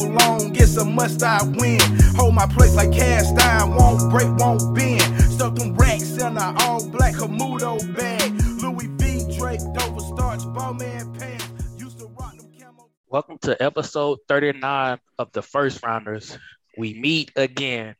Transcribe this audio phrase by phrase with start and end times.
[0.00, 1.80] been down long, it's a must I win.
[2.16, 5.02] Hold my place like cast iron, won't break, won't bend.
[5.22, 8.32] Stuck them racks in a all black Camuto bag.
[8.62, 9.36] Louis V.
[9.38, 11.48] Drake, Dover starch, Bowman pants.
[11.76, 12.88] Used to rock them camo.
[13.08, 16.38] Welcome to episode 39 of the First Rounders.
[16.76, 17.96] We meet again.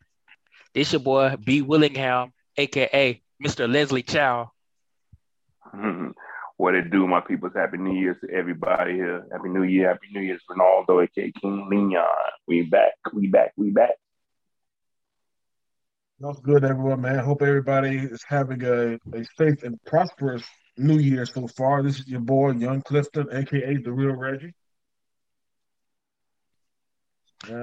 [0.75, 1.63] This your boy B.
[1.63, 3.71] Willingham, aka Mr.
[3.71, 4.53] Leslie Chow.
[6.61, 7.53] what it do, my peoples?
[7.57, 9.27] Happy New Year's to everybody here.
[9.33, 12.05] Happy New Year, Happy New Year's, Ronaldo, aka King Leon.
[12.47, 13.95] We back, we back, we back.
[16.19, 17.21] That's good, everyone, man.
[17.21, 20.45] Hope everybody is having a, a safe and prosperous
[20.77, 21.83] New Year so far.
[21.83, 24.53] This is your boy, Young Clifton, aka the Real Reggie.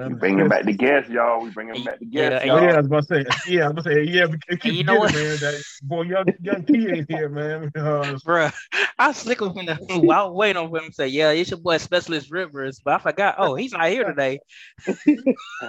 [0.05, 1.41] We And bringing back the guests, y'all.
[1.41, 2.61] We bringing back the guests, Yeah, y'all.
[2.61, 4.25] yeah, I was about to say, yeah, I was about to say, yeah,
[4.59, 5.13] keep you know forgetting, what?
[5.13, 5.39] man.
[5.39, 7.71] That boy, young, young T ain't here, man.
[7.75, 8.53] Uh, Bruh,
[8.97, 11.59] I was slick with him the, while waiting on him to say, Yeah, it's your
[11.59, 12.79] boy Specialist Rivers.
[12.83, 14.39] But I forgot, oh, he's not here today.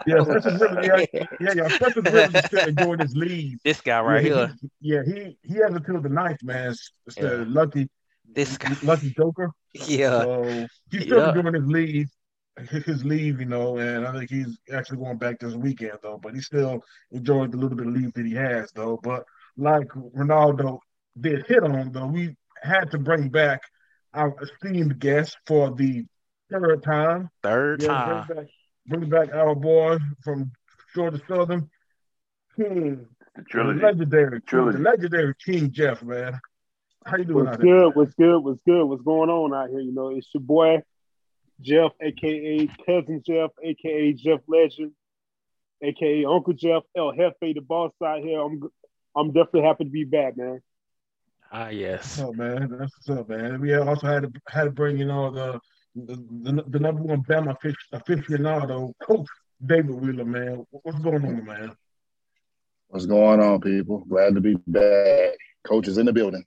[0.06, 1.04] yeah, Special Rivers, yeah,
[1.38, 1.68] yeah, yeah.
[1.68, 3.58] Special Rivers is still enjoying his leave.
[3.64, 4.54] This guy right yeah, here.
[4.60, 6.70] He, yeah, he he has until the ninth, man.
[6.72, 7.88] It's, it's the lucky
[8.34, 8.76] This guy.
[8.82, 9.50] lucky Joker.
[9.86, 10.24] Yeah.
[10.24, 11.32] So he's still Yeah.
[11.32, 12.08] doing his leave,
[12.68, 16.18] his his leave, you know, and I think he's actually going back this weekend though.
[16.22, 18.98] But he still enjoyed the little bit of leave that he has though.
[19.02, 19.24] But
[19.56, 20.78] like Ronaldo
[21.20, 23.60] did hit on though, we had to bring back
[24.14, 26.04] our esteemed guest for the
[26.50, 27.28] third time.
[27.42, 28.26] Third Yeah, time.
[28.26, 28.46] bring back,
[28.86, 30.50] bring back our boy from
[30.94, 31.68] Georgia Southern,
[32.56, 34.78] King, The the legendary, Trilogy.
[34.78, 36.40] the legendary King Jeff, man.
[37.04, 37.66] How you doing What's out there?
[37.84, 37.94] good?
[37.94, 38.38] What's good?
[38.40, 38.84] What's good?
[38.84, 39.80] What's going on out here?
[39.80, 40.82] You know, it's your boy
[41.60, 44.92] Jeff, aka Cousin Jeff, aka Jeff Legend,
[45.82, 48.40] aka Uncle Jeff, El Jefe, the boss out here.
[48.40, 48.62] I'm
[49.16, 50.60] I'm definitely happy to be back, man.
[51.50, 52.18] Ah, yes.
[52.18, 52.68] What's up, man?
[52.70, 53.60] That's what's up, man.
[53.60, 55.60] We also had to had to bring you know the
[55.94, 59.26] the, the, the number one Bama afic- aficionado, Coach
[59.64, 60.64] David Wheeler, man.
[60.70, 61.76] What's going on, man?
[62.88, 64.04] What's going on, people?
[64.08, 65.36] Glad to be back.
[65.64, 66.44] Coach is in the building.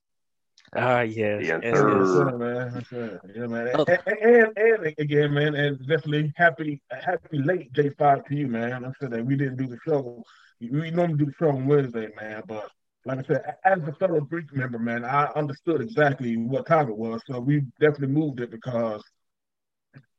[0.74, 1.44] Ah, yes.
[1.44, 1.90] Yes, yes, sir.
[1.90, 2.18] Yes, yes.
[2.18, 2.74] sir, man.
[2.74, 3.36] That's right.
[3.36, 3.70] Yeah, man.
[3.76, 3.86] Oh.
[3.86, 8.86] And, and, and again, man, and definitely happy happy late J5 to you, man.
[8.86, 10.24] I said that we didn't do the show.
[10.62, 12.70] We normally do the show on Wednesday, man, but
[13.06, 16.98] like I said, as a fellow Greek member, man, I understood exactly what time it
[16.98, 19.04] was, so we definitely moved it because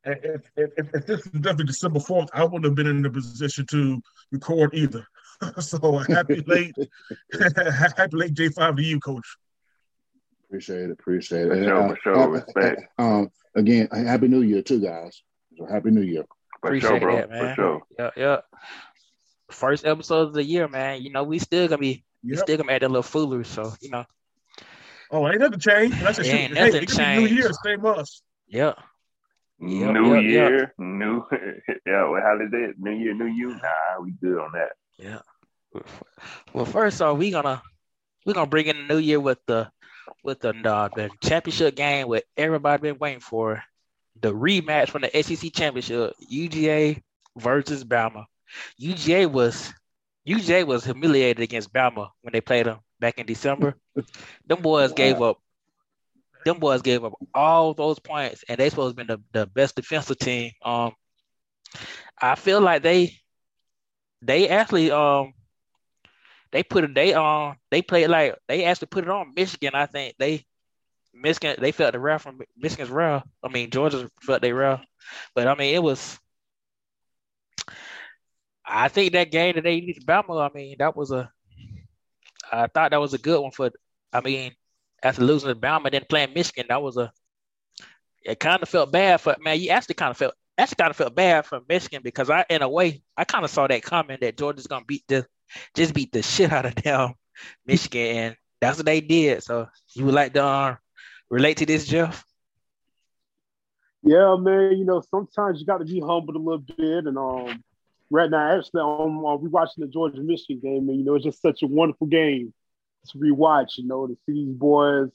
[0.04, 3.10] if, if, if, if this was definitely December 4th, I wouldn't have been in the
[3.10, 4.02] position to
[4.32, 5.06] record either.
[5.60, 6.74] so happy late,
[7.40, 9.36] happy late J5 to you, Coach.
[10.52, 10.90] Appreciate it.
[10.90, 11.48] Appreciate it.
[11.48, 12.28] For sure, uh, for sure.
[12.28, 12.82] Respect.
[12.98, 15.22] Um, again, happy New Year too, guys.
[15.56, 16.24] So happy New Year.
[16.60, 17.16] For Appreciate sure, bro.
[17.16, 17.82] that, For sure.
[17.98, 18.36] Yeah, yeah.
[19.50, 21.00] First episode of the year, man.
[21.00, 22.38] You know, we still gonna be we Yep.
[22.40, 24.04] still gonna add that little foolery, so you know.
[25.10, 25.98] Oh, ain't nothing changed.
[26.00, 27.26] That's a It ain't Hey, nothing it could be New.
[27.28, 28.22] Year, same us.
[28.46, 28.74] Yeah.
[29.58, 31.24] Yep, new yep, year, new
[31.86, 32.08] yeah.
[32.10, 32.76] Well, how did it?
[32.78, 33.48] New year, new you.
[33.54, 34.72] Nah, we good on that.
[34.98, 35.20] Yeah.
[36.52, 37.62] Well, first off, we gonna
[38.26, 39.70] we gonna bring in the new year with the
[40.22, 43.62] with the uh, the championship game what everybody been waiting for,
[44.20, 47.02] the rematch from the SEC championship, UGA
[47.36, 48.26] versus Bama.
[48.80, 49.72] UGA was
[50.26, 53.74] UGA was humiliated against Bama when they played them back in December.
[54.46, 55.38] them boys gave up.
[56.44, 59.76] Them boys gave up all those points, and they supposed to be the, the best
[59.76, 60.50] defensive team.
[60.64, 60.92] Um,
[62.20, 63.18] I feel like they
[64.22, 65.34] they actually um
[66.52, 69.72] they put it they um they played like they actually put it on Michigan.
[69.74, 70.44] I think they
[71.14, 73.24] Michigan they felt the ref from Michigan's ref.
[73.42, 74.80] I mean Georgia felt they ref,
[75.34, 76.18] but I mean it was.
[78.64, 80.48] I think that game that they beat Bama.
[80.48, 81.30] I mean that was a.
[82.50, 83.70] I thought that was a good one for.
[84.12, 84.52] I mean,
[85.02, 87.12] after losing to Bama, then playing Michigan, that was a.
[88.24, 89.58] It kind of felt bad for man.
[89.58, 92.62] You actually kind of felt actually kind of felt bad for Michigan because I, in
[92.62, 95.26] a way, I kind of saw that coming that Georgia's gonna beat the,
[95.74, 97.14] just beat the shit out of them,
[97.66, 99.42] Michigan, and that's what they did.
[99.42, 100.76] So you would like to uh,
[101.30, 102.24] relate to this, Jeff?
[104.02, 104.78] Yeah, man.
[104.78, 107.62] You know, sometimes you got to be humbled a little bit, and um,
[108.10, 111.42] right now, actually, I'm uh, rewatching the Georgia Michigan game, and you know, it's just
[111.42, 112.52] such a wonderful game
[113.08, 113.78] to rewatch.
[113.78, 115.10] You know, to see these boys,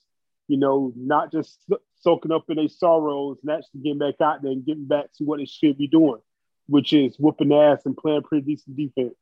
[0.48, 1.60] you know, not just
[2.00, 5.24] soaking up in their sorrows and actually getting back out there and getting back to
[5.24, 6.22] what they should be doing,
[6.68, 9.16] which is whooping ass and playing pretty decent defense.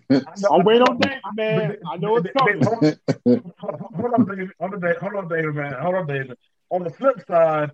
[0.51, 1.77] I'm waiting on David, man.
[1.87, 2.63] I know it's coming.
[2.63, 4.51] Hold on, David.
[4.59, 4.97] Hold on, David.
[4.97, 5.73] Hold on, David, man.
[5.73, 6.37] Hold on, David.
[6.69, 7.71] On the flip side,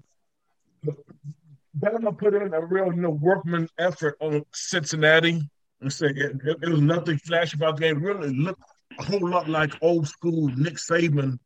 [1.80, 5.42] Bama put in a real, you know, workman effort on Cincinnati.
[5.82, 8.02] And say it, it, it was nothing flashy about the game.
[8.02, 8.62] Really looked
[9.00, 11.40] a whole lot like old school Nick Saban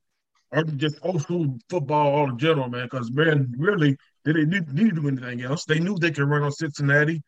[0.51, 2.85] or just old school football all in general, man.
[2.85, 3.95] Because man, really,
[4.25, 5.65] they didn't need, to do anything else.
[5.65, 7.21] They knew they could run on Cincinnati,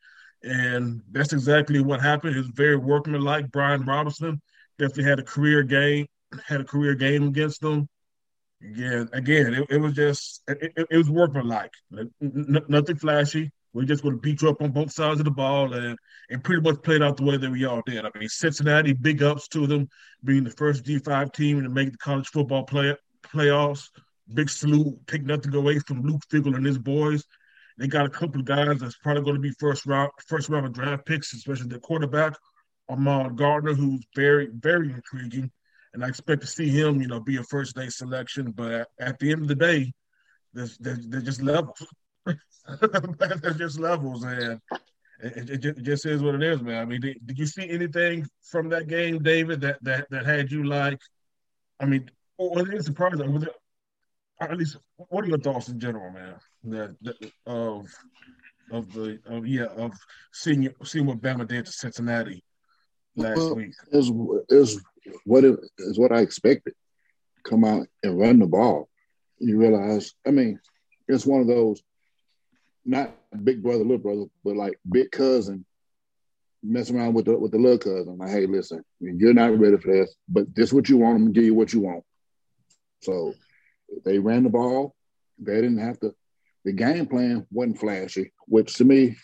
[0.43, 2.35] and that's exactly what happened.
[2.35, 3.51] It was very workmanlike.
[3.51, 4.41] Brian Robinson
[4.77, 6.07] definitely had a career game,
[6.45, 7.87] had a career game against them.
[8.61, 11.71] Again, again, it, it was just it, it, it was workmanlike.
[11.97, 13.51] N- nothing flashy.
[13.73, 15.99] We're just going to beat you up on both sides of the ball and,
[16.29, 18.05] and pretty much played out the way that we all did.
[18.05, 19.89] I mean, Cincinnati, big ups to them
[20.23, 23.89] being the first G5 team to make the college football play, playoffs.
[24.33, 24.97] Big salute.
[25.07, 27.23] Take nothing away from Luke Fickell and his boys.
[27.77, 30.65] They got a couple of guys that's probably going to be first round first round
[30.65, 32.33] of draft picks, especially the quarterback,
[32.89, 35.51] Ahmad Gardner, who's very, very intriguing.
[35.93, 38.51] And I expect to see him, you know, be a first day selection.
[38.51, 39.93] But at the end of the day,
[40.53, 41.85] there's, there's, there's just levels.
[42.25, 44.23] there's just levels.
[44.23, 44.59] And
[45.21, 46.81] it, it, it, just is what it is, man.
[46.81, 50.51] I mean, did, did you see anything from that game, David, that, that, that had
[50.51, 50.99] you like,
[51.79, 53.33] I mean, was it surprising?
[53.33, 53.53] Was it,
[54.41, 56.35] at least, what are your thoughts in general, man?
[56.65, 57.87] That, that of
[58.71, 59.93] of the of yeah of
[60.33, 62.43] seeing seeing what Bama did to Cincinnati
[63.15, 64.11] last well, week is
[64.49, 64.81] is
[65.25, 66.73] what it is what I expected.
[67.43, 68.89] Come out and run the ball.
[69.37, 70.59] You realize, I mean,
[71.07, 71.81] it's one of those
[72.85, 75.65] not big brother, little brother, but like big cousin
[76.63, 78.17] messing around with the with the little cousin.
[78.17, 81.15] Like, hey, listen, you're not ready for this, but this is what you want.
[81.15, 82.03] I'm gonna give you what you want.
[83.01, 83.33] So
[84.03, 84.95] they ran the ball.
[85.39, 86.13] They didn't have to.
[86.63, 89.17] The game plan wasn't flashy, which to me,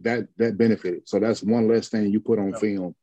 [0.00, 1.08] that that benefited.
[1.08, 2.94] So that's one less thing you put on film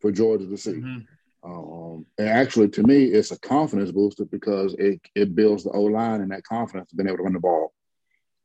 [0.00, 0.72] for Georgia to see.
[0.72, 0.98] Mm-hmm.
[1.44, 5.82] Um, and actually, to me, it's a confidence booster because it it builds the O
[5.82, 7.72] line and that confidence of being able to run the ball.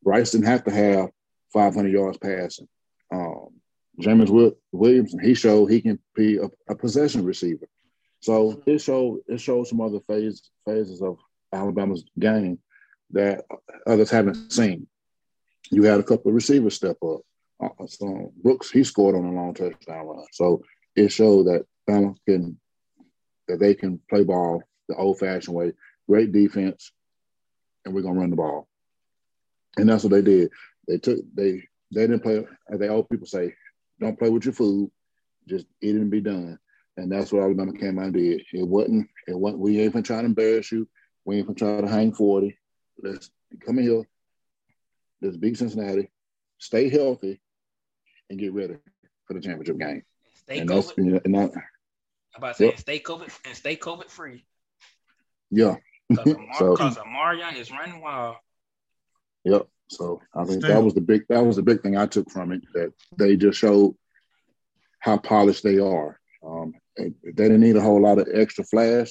[0.02, 1.10] Bryce didn't have to have
[1.52, 2.68] 500 yards passing.
[3.12, 3.48] Um,
[3.98, 7.68] Jameson Williams, he showed he can be a, a possession receiver.
[8.20, 11.18] So it showed it showed some other phase, phases of
[11.52, 12.58] Alabama's game
[13.10, 13.44] that
[13.86, 14.86] others haven't seen.
[15.70, 17.20] You had a couple of receivers step up.
[17.62, 20.24] Uh, so Brooks, he scored on a long touchdown run.
[20.32, 20.62] So
[20.96, 22.58] it showed that can
[23.48, 25.72] that they can play ball the old-fashioned way.
[26.08, 26.92] Great defense,
[27.84, 28.68] and we're gonna run the ball.
[29.76, 30.50] And that's what they did.
[30.88, 31.62] They took they
[31.92, 32.46] they didn't play.
[32.72, 33.54] As they old people say,
[34.00, 34.90] don't play with your food.
[35.48, 36.58] Just eat it and be done.
[36.96, 38.42] And that's what Alabama came out and did.
[38.52, 40.86] It wasn't, it wasn't, we ain't even trying to embarrass you.
[41.24, 42.58] We ain't even trying to hang 40.
[43.02, 43.30] Let's
[43.64, 44.08] come in here.
[45.22, 46.10] Let's beat Cincinnati,
[46.58, 47.40] stay healthy,
[48.30, 48.76] and get ready
[49.26, 50.02] for the championship game.
[50.34, 51.12] Stay and COVID.
[51.12, 51.52] That's, and that,
[52.34, 52.80] about saying yep.
[52.80, 54.44] stay COVID and stay COVID free.
[55.50, 55.76] Yeah.
[56.08, 58.36] Because so, Omicron is running wild.
[59.44, 59.68] Yep.
[59.88, 62.52] So I think that was the big that was the big thing I took from
[62.52, 63.96] it that they just showed
[65.00, 66.20] how polished they are.
[66.46, 69.10] Um, they didn't need a whole lot of extra flash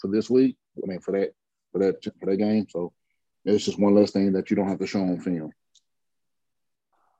[0.00, 0.56] for this week.
[0.82, 1.32] I mean, for that
[1.72, 2.66] for that for that game.
[2.68, 2.92] So
[3.44, 5.52] it's just one less thing that you don't have to show on film.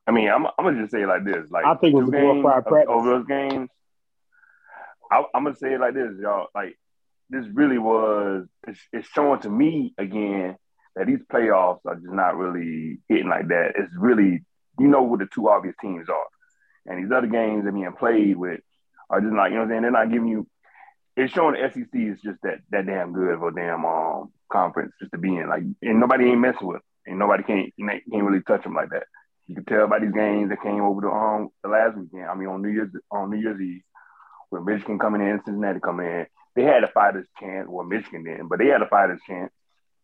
[0.06, 2.08] I mean, I'm, I'm gonna just say it like this: like I think it was
[2.08, 3.68] a glorified practice over those games.
[5.10, 6.48] I, am gonna say it like this, y'all.
[6.54, 6.78] Like
[7.30, 8.46] this really was.
[8.66, 10.56] It's, it's showing to me again
[10.94, 13.72] that these playoffs are just not really hitting like that.
[13.76, 14.44] It's really
[14.78, 17.92] you know what the two obvious teams are, and these other games that are being
[17.98, 18.60] played with
[19.10, 19.50] are just not.
[19.50, 19.82] You know what I'm saying?
[19.82, 20.46] They're not giving you
[21.16, 24.92] it's showing the SEC is just that that damn good of a damn um conference
[25.00, 25.48] just to be in.
[25.48, 26.82] Like, and nobody ain't messing with, them.
[27.06, 29.04] and nobody can't can't really touch them like that.
[29.46, 32.26] You can tell by these games that came over the um the last weekend.
[32.26, 33.82] I mean, on New Year's on New Year's Eve,
[34.50, 37.66] with Michigan coming in, Cincinnati coming in, they had a fighter's chance.
[37.68, 39.52] Well, Michigan didn't, but they had a fighter's chance.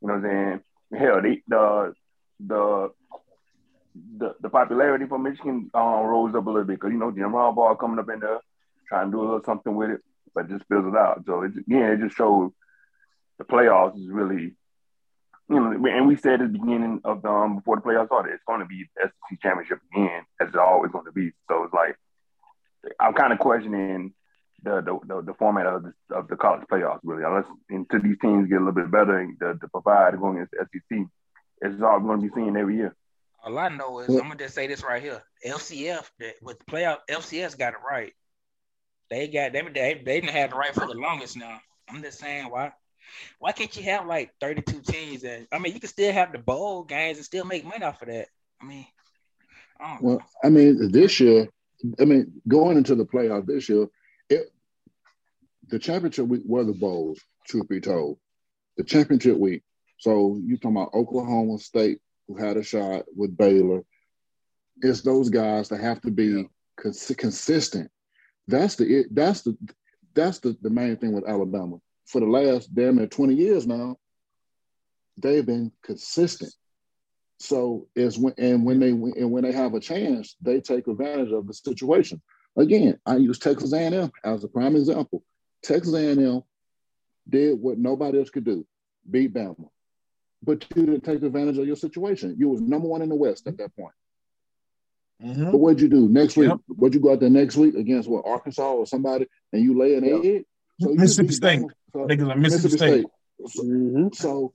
[0.01, 1.01] You know what I'm saying?
[1.03, 1.93] Hell, they the
[2.41, 2.91] the
[4.19, 7.33] the, the popularity for Michigan um, rose up a little bit because you know Jim
[7.33, 8.41] Harbaugh coming up in there
[8.89, 10.01] trying to do a little something with it
[10.35, 11.23] but just fills it out.
[11.27, 12.53] So it, again, it just shows
[13.39, 14.55] the playoffs is really,
[15.49, 18.35] you know, and we said at the beginning of the, um, before the playoffs started,
[18.35, 21.33] it's going to be the SEC championship again, as it's always going to be.
[21.49, 21.97] So it's like
[22.99, 24.13] I'm kind of questioning
[24.63, 28.19] the the, the, the format of the, of the college playoffs really, unless until these
[28.21, 31.07] teams get a little bit better to, to provide going against the SEC,
[31.63, 32.95] it's all going to be seen every year.
[33.45, 36.05] All I know is I'm gonna just say this right here: FCS
[36.43, 38.13] with the playoff, FCS got it right.
[39.13, 41.61] They got they they they didn't have the right for the longest now.
[41.87, 42.73] I'm just saying why
[43.39, 46.39] why can't you have like 32 teams and I mean you can still have the
[46.39, 48.29] bowl games and still make money off of that.
[48.59, 48.87] I mean,
[49.79, 50.25] I well, know.
[50.43, 51.47] I mean this year,
[52.01, 53.87] I mean going into the playoff this year,
[54.31, 54.51] it
[55.69, 57.21] the championship week were the bowls.
[57.47, 58.17] Truth be told,
[58.79, 59.63] the championship week.
[59.99, 63.85] So you talking about Oklahoma State who had a shot with Baylor.
[64.81, 67.91] It's those guys that have to be cons- consistent
[68.49, 69.57] that's the that's the
[70.15, 71.79] that's the, the main thing with Alabama.
[72.07, 73.97] For the last damn near 20 years now,
[75.17, 76.53] they've been consistent.
[77.39, 81.33] So it's when and when they and when they have a chance, they take advantage
[81.33, 82.21] of the situation.
[82.57, 85.25] Again, I use Texas A&M as a prime example.
[85.63, 86.43] Texas A&M
[87.29, 88.67] did what nobody else could do,
[89.11, 89.69] beat Bama.
[90.43, 92.37] But you didn't take advantage of your situation.
[92.39, 93.95] You was number one in the West at that point.
[95.23, 95.53] Mhm.
[95.53, 96.49] But what'd you do next week?
[96.49, 96.61] Yep.
[96.69, 99.95] What'd you go out there next week against what Arkansas or somebody, and you lay
[99.95, 100.25] an Yep.
[100.25, 100.47] egg?
[100.81, 101.61] So you Mississippi State.
[101.93, 103.07] So- Niggas are Mississippi State.
[103.47, 104.15] So, Mhm.
[104.15, 104.53] so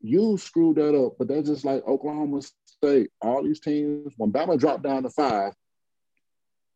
[0.00, 3.10] you screwed that up, but that's just like Oklahoma State.
[3.20, 5.52] All these teams, when Bama dropped down to five,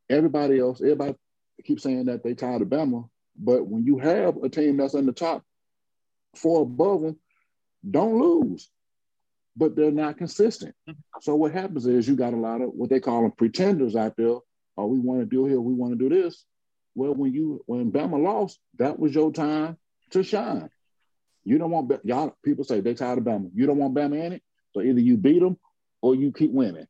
[0.09, 1.17] everybody else, everybody
[1.65, 3.09] keeps saying that they tired of Bama.
[3.37, 5.45] But when you have a team that's in the top
[6.35, 7.19] four above them,
[7.89, 8.71] don't lose.
[9.57, 10.75] But they're not consistent.
[10.89, 11.01] Mm-hmm.
[11.23, 14.15] So what happens is you got a lot of what they call them pretenders out
[14.17, 14.37] there.
[14.77, 16.45] Oh, we want to do here, we want to do this.
[16.95, 19.77] Well, when you when Bama lost, that was your time
[20.11, 20.71] to shine.
[21.45, 22.35] You don't want y'all.
[22.45, 23.51] People say they tired of Bama.
[23.55, 25.59] You don't want Bama in it, so either you beat them
[26.03, 26.87] or you keep winning.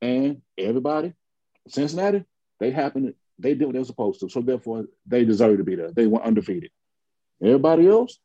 [0.00, 1.12] And everybody,
[1.68, 2.24] Cincinnati,
[2.60, 3.14] they happen.
[3.38, 5.90] They did what they were supposed to, so therefore they deserve to be there.
[5.92, 6.70] They went undefeated.
[7.42, 8.18] Everybody else,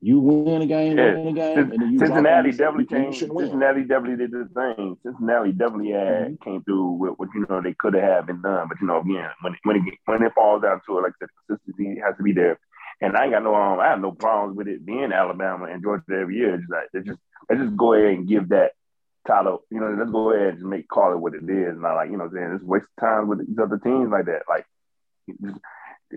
[0.00, 1.14] you win a game, Yeah.
[1.14, 3.18] win a game, and then you Cincinnati definitely changed.
[3.18, 4.96] Cincinnati definitely did this thing.
[5.02, 6.40] Cincinnati definitely had Mhm.
[6.42, 9.30] came through with what you know they could have been done, but you know again
[9.40, 12.16] when it, when it when it falls down to it, like I said, consistency has
[12.16, 12.58] to be there.
[13.00, 15.82] And I ain't got no um, I have no problems with it being Alabama and
[15.82, 16.54] Georgia every year.
[16.54, 18.72] It's just like it's just let's just go ahead and give that
[19.26, 19.64] title.
[19.70, 21.76] You know, let's go ahead and just make call it what it is.
[21.78, 24.26] Not like you know, what I'm saying it's waste time with these other teams like
[24.26, 24.42] that.
[24.48, 24.66] Like
[25.42, 25.58] just,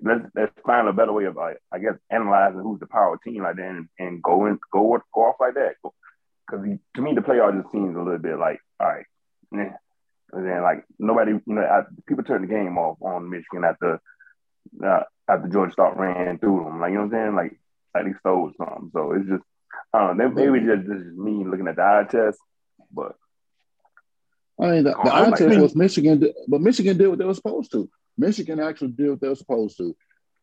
[0.02, 3.44] let's let's find a better way of like I guess analyzing who's the power team
[3.44, 5.76] like that and, and go and go go off like that.
[5.82, 6.66] Because
[6.96, 9.06] to me, the playoff just seems a little bit like all right.
[9.52, 9.76] And
[10.32, 14.02] then like nobody, you know, I, people turn the game off on Michigan after
[14.84, 16.80] uh, after Georgia State ran through them.
[16.80, 17.36] Like you know what I'm saying?
[17.36, 17.60] Like
[17.96, 18.92] like they stole something.
[18.94, 19.44] So it's just
[19.94, 20.30] I don't know.
[20.30, 22.40] Maybe just this is me looking at the eye test,
[22.92, 23.16] but
[24.60, 27.34] I mean, the, the eye like test was Michigan, but Michigan did what they were
[27.34, 27.90] supposed to.
[28.20, 29.96] Michigan actually did what they're supposed to.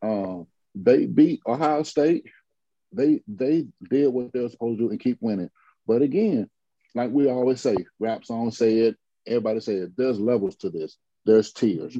[0.02, 2.26] Um, they beat Ohio State.
[2.92, 5.50] They they did what they're supposed to do and keep winning.
[5.86, 6.48] But again,
[6.94, 10.96] like we always say, rap song said, everybody said, there's levels to this.
[11.24, 11.96] There's tiers.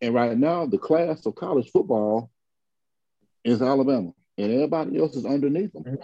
[0.00, 2.30] And right now, the class of college football
[3.44, 5.98] is Alabama, and everybody else is underneath them.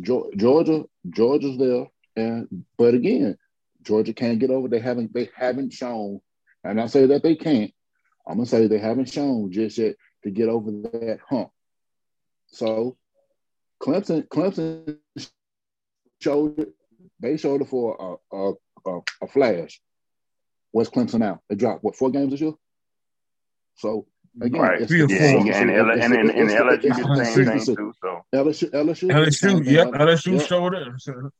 [0.00, 3.36] Georgia, Georgia's there, and but again,
[3.82, 4.68] Georgia can't get over.
[4.68, 5.14] They haven't.
[5.14, 6.20] They haven't shown.
[6.64, 7.72] And I say that they can't.
[8.26, 11.50] I'm gonna say they haven't shown just yet to get over that hump.
[12.48, 12.96] So,
[13.82, 14.98] Clemson, Clemson
[16.20, 16.74] showed it.
[17.20, 18.52] They showed it for a a,
[18.86, 19.80] a, a flash.
[20.72, 21.40] What's Clemson now?
[21.48, 22.54] They dropped what four games this year.
[23.76, 24.06] So
[24.40, 26.82] again, right, it's Three or the yeah, and, and, L- it's and, and, and LSU
[26.82, 27.92] the the same thing too.
[28.00, 30.48] So LSU, LSU, LSU, yep, LSU Yep.
[30.48, 30.88] showed it.
[30.98, 31.30] So,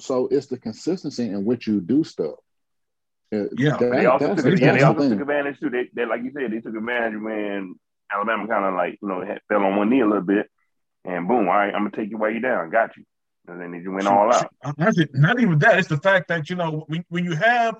[0.00, 2.36] So it's the consistency in which you do stuff.
[3.32, 3.76] Uh, Yeah.
[3.76, 5.70] that- they also took yeah, they also took advantage too.
[5.70, 7.74] They, they like you said, they took advantage when
[8.12, 10.48] Alabama kind of like you know had, fell on one knee a little bit,
[11.04, 13.04] and boom, all right, I'm gonna take you while you down, got you,
[13.48, 14.50] and then they just went all out.
[14.78, 15.78] Not, not even that.
[15.78, 17.76] It's the fact that you know when, when you have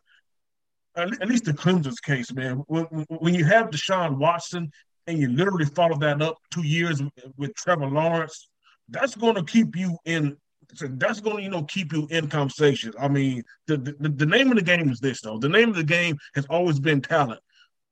[0.97, 2.63] at at least the Clemson's case, man.
[2.67, 4.71] When, when you have Deshaun Watson
[5.07, 7.03] and you literally follow that up two years
[7.37, 8.49] with Trevor Lawrence,
[8.89, 10.37] that's going to keep you in.
[10.75, 12.92] So That's going to you know keep you in conversation.
[12.99, 15.38] I mean, the, the the name of the game is this though.
[15.38, 17.40] The name of the game has always been talent.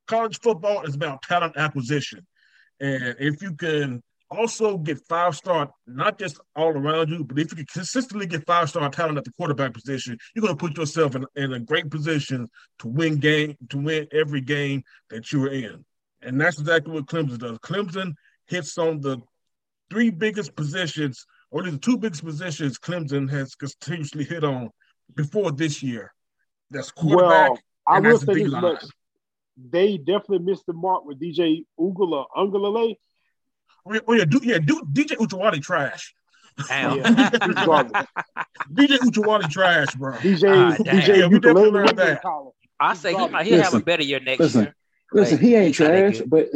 [0.06, 2.26] College football is about talent acquisition,
[2.80, 4.02] and if you can
[4.32, 8.46] also get five star, not just all around you, but if you can consistently get
[8.46, 11.60] five star talent at the quarterback position, you're going to put yourself in, in a
[11.60, 12.48] great position
[12.78, 15.84] to win game, to win every game that you're in.
[16.22, 17.58] And that's exactly what Clemson does.
[17.58, 18.14] Clemson
[18.46, 19.18] hits on the
[19.90, 24.71] three biggest positions, or the two biggest positions Clemson has continuously hit on
[25.14, 26.12] before this year.
[26.71, 27.50] That's quarterback.
[27.50, 28.62] Well, I and will that's say this D-line.
[28.62, 28.85] much.
[29.71, 32.97] They definitely missed the mark with DJ Ugula Ungalale.
[33.85, 36.14] Oh, yeah, oh, yeah, do, yeah, do, DJ Uchawati trash.
[36.68, 36.99] Damn.
[36.99, 38.06] Yeah, he's garbage.
[38.73, 40.12] DJ Uchawati trash, bro.
[40.14, 41.00] DJ Ah, damn.
[41.00, 42.23] DJ Yeah, we definitely learned that.
[42.80, 44.62] I say he might he'll have a better year next listen.
[44.64, 44.75] year.
[45.12, 46.49] Listen, Like, he ain't he's not that trash, but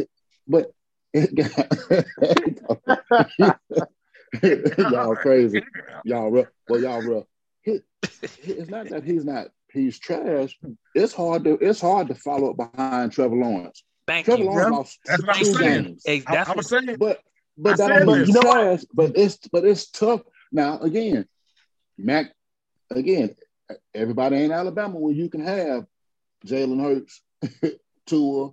[0.49, 0.73] but
[4.43, 5.63] y'all crazy.
[6.05, 6.47] Y'all rough.
[6.69, 7.25] Well, y'all rough.
[7.63, 7.81] He,
[8.43, 10.59] it's not that he's not he's trash.
[10.95, 13.83] It's hard to it's hard to follow up behind Trevor Lawrence.
[14.07, 14.51] Thank Trevor you.
[14.51, 15.83] Lawrence Yeah, lost that's what I'm two saying.
[15.85, 16.03] games.
[16.05, 17.21] Hey, I, that's I what, was saying, But
[17.59, 18.85] but I that don't mean You know trash.
[18.93, 20.23] But it's but it's tough.
[20.53, 21.27] Now again,
[21.99, 22.33] Mac.
[22.91, 23.35] Again,
[23.95, 25.87] everybody in Alabama where you can have
[26.47, 27.21] Jalen Hurts,
[28.07, 28.51] Tua,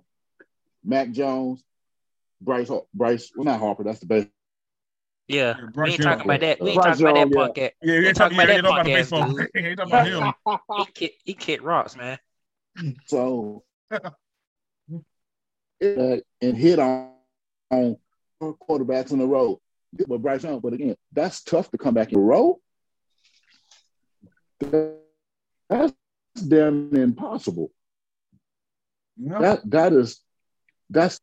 [0.84, 1.62] Mac Jones,
[2.40, 4.28] Bryce, Bryce, well not Harper, that's the best.
[5.26, 6.60] Yeah, Yeah, we ain't talking about that.
[6.60, 7.70] We ain't talking about that Young, punk ass.
[7.82, 9.46] Yeah, we ain't talking talking about about that that punk ass baseball.
[9.54, 10.34] ain't talking about him.
[10.76, 12.18] He kick, he kick rocks, man.
[13.06, 13.64] So
[15.80, 17.10] and hit on,
[17.70, 17.96] on
[18.42, 19.60] quarterbacks in a row.
[20.08, 22.60] But Bryce Young, but again, that's tough to come back in a row.
[25.68, 25.92] That's
[26.48, 27.70] damn impossible.
[29.16, 30.20] Yeah, That that is
[30.90, 31.20] that's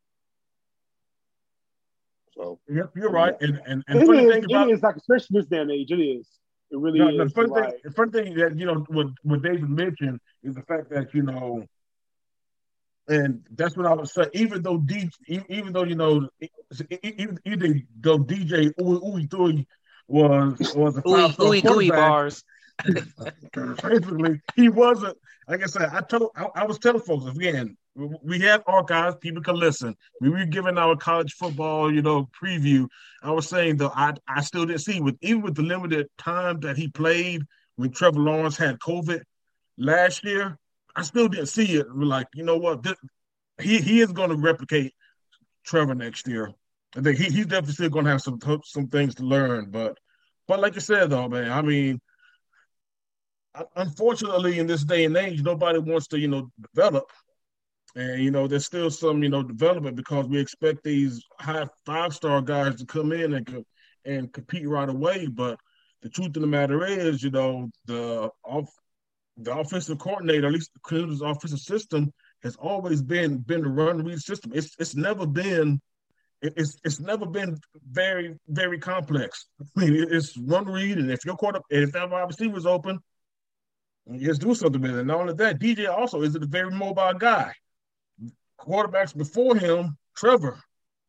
[2.35, 3.33] so yep, you're right.
[3.41, 5.71] And and, and It funny is, thing about it is like especially this day and
[5.71, 6.27] age, it is.
[6.71, 7.17] It really No, is.
[7.27, 10.55] the funny like, thing, the funny thing that you know what what David mentioned is
[10.55, 11.65] the fact that you know,
[13.07, 14.27] and that's what I would say.
[14.33, 16.29] Even though D, e- even though you know,
[17.03, 19.67] even even though DJ Uwe Uwe Tui
[20.07, 22.43] was was a Ooey, five star ooey gooey bars.
[23.83, 25.17] basically he wasn't.
[25.47, 27.77] Like I said, I told I, I was telling folks again.
[27.95, 29.95] We have archives; people can listen.
[30.21, 32.87] We were giving our college football, you know, preview.
[33.21, 36.61] I was saying though, I I still didn't see with even with the limited time
[36.61, 37.43] that he played
[37.75, 39.21] when Trevor Lawrence had COVID
[39.77, 40.57] last year.
[40.95, 41.87] I still didn't see it.
[41.93, 42.83] We're like, you know what?
[42.83, 42.95] This,
[43.59, 44.93] he he is going to replicate
[45.65, 46.53] Trevor next year.
[46.95, 49.69] I think he, he's definitely still going to have some some things to learn.
[49.69, 49.97] But
[50.47, 51.99] but like you said though, man, I mean,
[53.75, 57.05] unfortunately in this day and age, nobody wants to you know develop.
[57.95, 62.13] And you know, there's still some you know development because we expect these high five
[62.13, 63.65] star guys to come in and
[64.05, 65.27] and compete right away.
[65.27, 65.59] But
[66.01, 68.69] the truth of the matter is, you know, the off
[69.37, 72.11] the offensive coordinator, at least the Clemson's offensive system,
[72.43, 74.51] has always been been the run read system.
[74.53, 75.81] It's it's never been
[76.41, 77.57] it's it's never been
[77.91, 79.45] very very complex.
[79.59, 82.99] I mean, it's run read, and if your quarter if that wide receiver's open,
[84.17, 85.05] just do something with it.
[85.05, 87.53] Not only that, DJ also is a very mobile guy.
[88.65, 90.59] Quarterbacks before him, Trevor,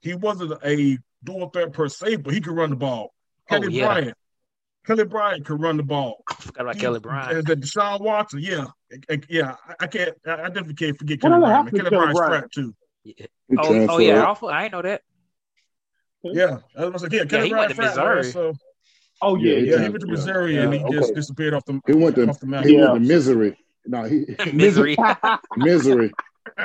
[0.00, 3.12] he wasn't a dual threat per se, but he could run the ball.
[3.50, 3.86] Oh, Kelly yeah.
[3.86, 4.14] Bryant,
[4.86, 6.22] Kelly Bryant could run the ball.
[6.30, 7.36] I forgot about He- Kelly Bryant.
[7.38, 9.56] As the Deshaun Watson, yeah, I- I- yeah.
[9.68, 10.16] I, I can't.
[10.26, 11.56] I I definitely can't forget What Kelly Bryant.
[11.56, 11.84] happened man.
[11.84, 12.52] to Kelly Kelly Bryant's Bryant?
[12.52, 12.74] strapped too.
[13.04, 13.26] Yeah.
[13.58, 14.28] Oh, oh yeah, up.
[14.28, 14.48] awful.
[14.48, 15.02] I know that.
[16.24, 16.30] Hmm?
[16.38, 18.32] Yeah, I was like, yeah, Kelly he went Bryant to strapped, man, Missouri.
[18.32, 18.54] So
[19.20, 19.72] oh yeah, Yeah, he yeah.
[19.76, 20.12] yeah, he went to Yeah.
[20.12, 22.64] Missouri and he Yeah, just disappeared off the He went to off the map.
[22.64, 22.92] he Yeah.
[22.92, 23.58] went to misery.
[23.86, 24.96] No, he Misery,
[25.56, 26.10] misery.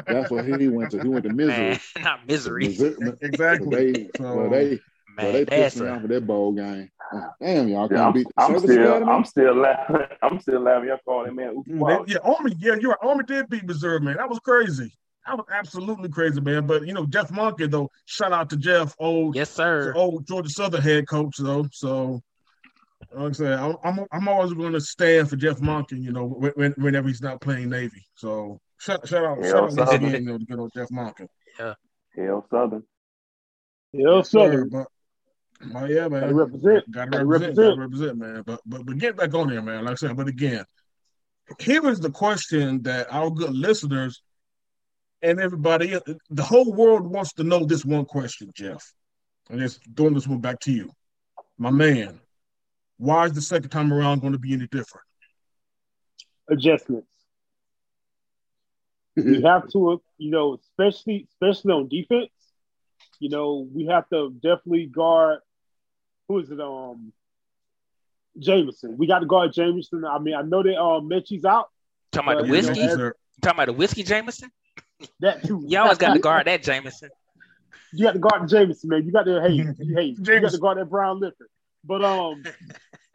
[0.07, 1.01] That's what he went to.
[1.01, 1.57] He went to misery.
[1.57, 3.69] man, not misery, Missouri- But exactly.
[3.93, 4.79] they, So- well, they, well,
[5.15, 5.33] man.
[5.33, 6.89] they That's pissed me a off with that bowl game.
[7.41, 9.11] Damn, y'all Yeah, can't I'm, beat the I'm Service still, Academy?
[9.11, 9.95] I'm still laughing.
[10.21, 10.89] I'm still laughing.
[10.89, 12.07] Y'all calling man Uki Mm, Wallace.
[12.07, 12.55] they- yeah, Army.
[12.59, 13.09] Yeah, you're right.
[13.09, 14.17] Army did beat Missouri, man.
[14.17, 14.93] That was crazy.
[15.25, 16.67] That was absolutely crazy, man.
[16.67, 17.89] But you know, Jeff Monken though.
[18.05, 19.93] Shout out to Jeff, old yes, sir.
[19.95, 21.67] old Georgia Southern head coach though.
[21.71, 22.21] So,
[23.13, 26.01] like I said, I'm I'm, I'm always going to stand for Jeff Monken.
[26.03, 28.05] You know, when, when- whenever he's not playing Navy.
[28.15, 30.05] So shout, shout out, Yeah, shout out once Southern.
[30.05, 31.27] again, you know, to good old Jeff Monken.
[31.57, 32.83] Hell Southern.
[33.93, 34.69] Yeah, Yes, sir, Southern.
[34.69, 34.87] but
[35.75, 36.21] oh yeah, man.
[36.21, 36.91] Gotta represent.
[36.91, 37.57] Gotta Gotta represent.
[37.57, 37.57] represent.
[37.57, 38.43] Gotta represent, man.
[38.45, 39.83] But but but get back on there, man.
[39.85, 40.65] Like I said, but again,
[41.59, 44.21] here is the question that our good listeners
[45.21, 45.97] and everybody,
[46.29, 48.93] the whole world wants to know this one question, Jeff.
[49.49, 50.91] And just throwing this one back to you,
[51.57, 52.19] my man.
[52.97, 55.05] Why is the second time around going to be any different?
[56.49, 57.07] Adjustments.
[59.23, 62.31] We have to, you know, especially especially on defense.
[63.19, 65.39] You know, we have to definitely guard.
[66.27, 66.59] Who is it?
[66.59, 67.13] Um,
[68.39, 68.97] Jameson.
[68.97, 70.05] We got to guard Jameson.
[70.05, 71.69] I mean, I know that um Metchie's out.
[72.11, 72.85] Talking about the Yeah, Yeah, whiskey.
[72.87, 73.13] no, sir.
[73.41, 74.51] Talking about the whiskey, Jameson.
[75.19, 75.63] That too.
[75.67, 77.09] You always got to guard that Jameson.
[77.93, 79.05] You got to guard Jameson, man.
[79.05, 79.57] You got to hey,
[79.95, 81.49] hey, you got to guard that brown liquor.
[81.83, 82.43] But um,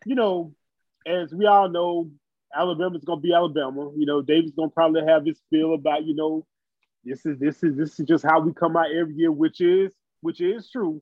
[0.05, 0.55] you know,
[1.07, 2.11] as we all know,
[2.55, 3.91] Alabama's gonna be Alabama.
[3.97, 6.47] You know, David's gonna probably have his feel about you know,
[7.05, 9.93] this is this is this is just how we come out every year, which is
[10.21, 11.01] which is true.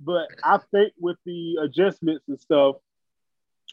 [0.00, 2.76] But I think with the adjustments and stuff,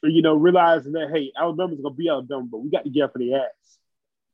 [0.03, 3.19] you know, realizing that hey, Alabama's gonna be Alabama, but we got to get for
[3.19, 3.77] the ass.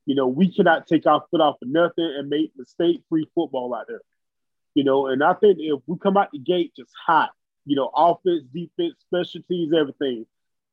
[0.06, 3.88] You know, we cannot take our foot off of nothing and make mistake-free football out
[3.88, 4.01] there.
[4.73, 7.32] You know, and I think if we come out the gate just hot,
[7.65, 10.25] you know, offense, defense, special teams, everything,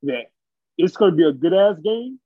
[0.04, 0.26] that
[0.78, 2.18] it's going to be a good ass game.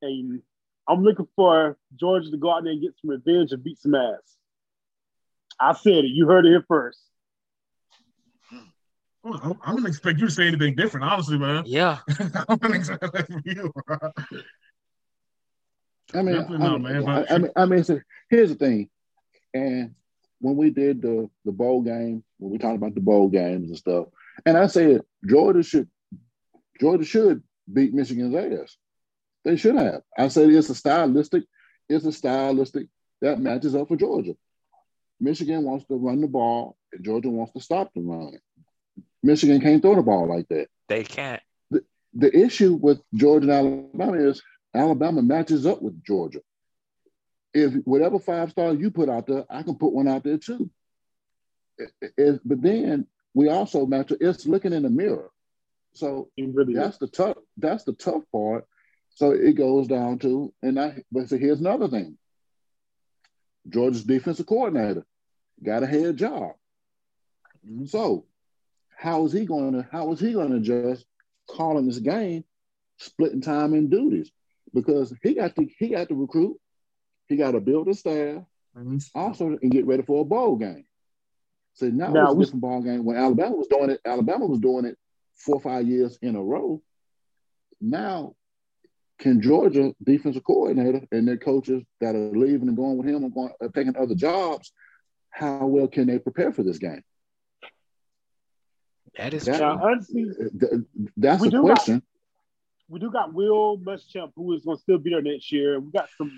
[0.00, 0.40] And
[0.88, 3.94] I'm looking for Georgia to go out there and get some revenge and beat some
[3.94, 4.36] ass.
[5.60, 6.10] I said it.
[6.12, 7.00] You heard it here first.
[9.24, 11.64] Well, I I didn't expect you to say anything different, honestly, man.
[11.66, 11.98] Yeah,
[12.48, 13.72] I didn't expect that from you.
[13.84, 13.98] bro.
[16.14, 18.54] I mean, Definitely I not, mean, man, I, I mean, I mean, so here's the
[18.54, 18.88] thing,
[19.52, 19.94] and
[20.40, 23.76] when we did the the bowl game, when we talked about the bowl games and
[23.76, 24.06] stuff,
[24.46, 25.88] and I said Georgia should
[26.80, 28.76] Georgia should beat Michigan's ass.
[29.44, 30.02] They should have.
[30.16, 31.44] I said it's a stylistic,
[31.88, 32.86] it's a stylistic
[33.20, 34.34] that matches up for Georgia.
[35.20, 38.38] Michigan wants to run the ball, and Georgia wants to stop the run.
[39.22, 40.68] Michigan can't throw the ball like that.
[40.88, 41.42] They can't.
[41.70, 44.42] The, the issue with Georgia and Alabama is
[44.74, 46.40] Alabama matches up with Georgia.
[47.54, 50.70] If whatever five stars you put out there, I can put one out there too.
[51.78, 54.12] It- it- but then we also match.
[54.20, 55.30] It's looking in the mirror.
[55.98, 56.98] So really that's is.
[57.00, 57.36] the tough.
[57.56, 58.64] That's the tough part.
[59.14, 61.02] So it goes down to, and I.
[61.10, 62.16] But so here's another thing.
[63.68, 65.04] Georgia's defensive coordinator
[65.62, 66.52] got a head job.
[67.66, 67.86] Mm-hmm.
[67.86, 68.26] So
[68.96, 69.86] how is he going to?
[69.90, 71.04] How is he going to adjust
[71.48, 72.44] calling this game,
[72.98, 74.30] splitting time and duties?
[74.72, 76.58] Because he got to he got to recruit,
[77.26, 78.42] he got to build a staff,
[78.76, 78.98] mm-hmm.
[79.14, 80.84] also and get ready for a bowl game.
[81.74, 83.04] So now, Now, it's a different ball game.
[83.04, 84.98] When Alabama was doing it, Alabama was doing it
[85.38, 86.82] four or five years in a row.
[87.80, 88.34] Now,
[89.18, 93.34] can Georgia defensive coordinator and their coaches that are leaving and going with him and
[93.34, 94.72] going, uh, taking other jobs,
[95.30, 97.02] how well can they prepare for this game?
[99.16, 99.66] That is That- true.
[99.66, 100.82] Now, honestly, Th-
[101.16, 102.02] That's We the do got-
[102.88, 105.78] we do got Will Muschamp, who is going to still be there next year.
[105.80, 106.30] We got some,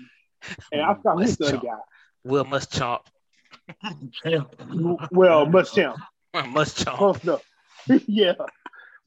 [0.71, 1.77] and I forgot who's the other guy.
[2.23, 3.05] Will must chomp.
[5.11, 5.97] Well, Muschamp.
[6.33, 6.97] Must chomp.
[6.97, 7.43] Close enough.
[8.07, 8.33] yeah.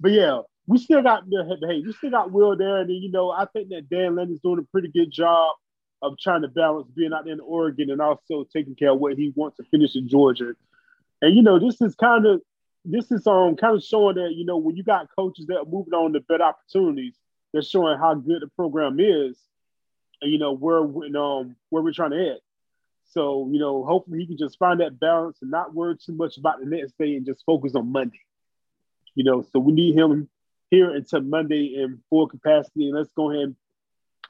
[0.01, 2.79] But yeah, we still got the hey, we still got Will there.
[2.79, 5.55] And you know, I think that Dan Lanning's doing a pretty good job
[6.03, 9.33] of trying to balance being out in Oregon and also taking care of what he
[9.35, 10.55] wants to finish in Georgia.
[11.23, 12.43] And you know, this is kind of
[12.85, 15.65] this is um kind of showing that, you know, when you got coaches that are
[15.65, 17.15] moving on to better opportunities,
[17.53, 19.39] they're showing how good the program is
[20.21, 22.39] and you know where we- um where we're trying to head.
[23.07, 26.37] So, you know, hopefully he can just find that balance and not worry too much
[26.37, 28.21] about the next day and just focus on Monday.
[29.15, 30.29] You know, so we need him
[30.71, 32.89] here until Monday in full capacity.
[32.89, 33.57] And let's go ahead and,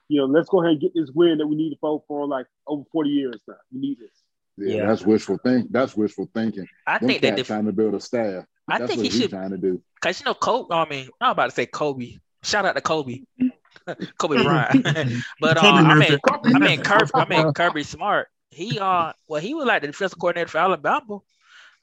[0.09, 2.27] you know, let's go ahead and get this win that we need to vote for
[2.27, 3.55] like over 40 years now.
[3.73, 4.23] We need this.
[4.57, 4.87] Yeah, Yeah.
[4.87, 5.71] that's wishful think.
[5.73, 6.69] That's wishful thinking.
[6.87, 8.45] I Them think that cats if, trying to build a staff.
[8.69, 9.83] I That's think what he he's should trying to do.
[10.01, 10.75] Cause you know Kobe.
[10.75, 12.19] I mean, I'm about to say Kobe.
[12.43, 13.23] Shout out to Kobe,
[14.19, 14.85] Kobe Bryant.
[15.41, 16.19] but uh, I mean,
[16.55, 17.13] I mean Kirby.
[17.15, 18.29] I mean Kirby Smart.
[18.51, 21.19] He uh, well, he was like the defensive coordinator for Alabama.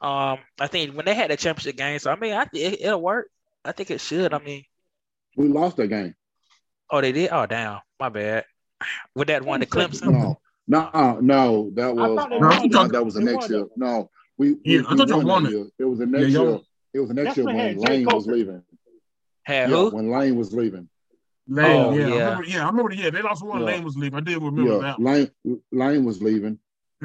[0.01, 1.99] Um, I think when they had the championship game.
[1.99, 3.27] So I mean, I think it, it'll work.
[3.63, 4.33] I think it should.
[4.33, 4.63] I mean,
[5.37, 6.15] We lost that game.
[6.89, 7.29] oh, they did.
[7.31, 8.45] Oh, damn, my bad.
[9.15, 10.11] With that one to Clemson.
[10.11, 11.71] No, no, no.
[11.75, 12.91] That was thought they No, uh, won that, that.
[12.93, 13.65] that was the next year.
[13.75, 15.67] No, we, we, Yeah, I thought y'all won won it.
[15.77, 16.59] It was the next y'all- year.
[16.93, 18.63] It was the next That's year when when had Lane was leaving.
[19.43, 19.89] Had Yeah, who?
[19.91, 20.89] when Lane was leaving.
[21.47, 22.13] Lane, Oh, yeah, yeah.
[22.13, 22.93] I remember, yeah, I remember.
[22.93, 23.59] Yeah, they lost one.
[23.61, 23.65] Yeah.
[23.67, 24.17] Lane was leaving.
[24.17, 24.99] I did remember Yeah, that.
[24.99, 25.29] Lane
[25.71, 26.59] Lane was leaving.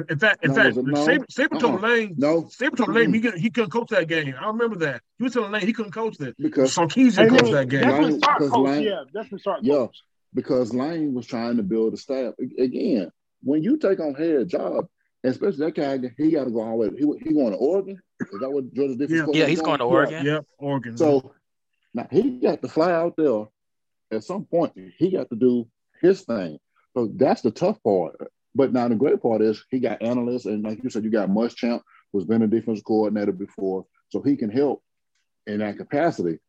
[0.09, 1.05] In fact, in No, fact, was it- no?
[1.05, 1.89] Saban, Saban told Uh-uh.
[1.89, 4.35] Lane, No, Saban told Lane he, couldn't- he couldn't coach that game.
[4.39, 5.01] I remember that.
[5.17, 6.37] He was telling Lane he couldn't coach that.
[6.37, 7.81] because Sarkisian And coached that game.
[7.81, 8.67] that's when Lane- Sark because coach.
[8.67, 9.73] Lane- Yeah, that's when Sark Yeah.
[9.73, 9.97] coach.
[10.35, 12.35] because Lane was trying to build a staff.
[12.59, 14.87] Again, when you take on head job,
[15.23, 16.95] especially that guy, he got to go all the way.
[16.97, 17.99] He, he going to Oregon?
[18.21, 19.29] Is that what Georgia defense?
[19.33, 19.41] Yeah.
[19.41, 19.89] Yeah, he's going to Yeah.
[19.89, 20.25] Oregon.
[20.25, 20.97] Yep, Oregon.
[20.97, 21.33] So
[21.95, 23.45] now he got to fly out there.
[24.11, 25.67] At some point, he got to do
[26.01, 26.59] his thing.
[26.95, 28.15] So that's the tough part.
[28.57, 31.29] But now the great part is he got analysts, and like you said, you got
[31.29, 34.83] Muschamp, who's been a defensive coordinator before, so he can help
[35.45, 36.39] in that capacity.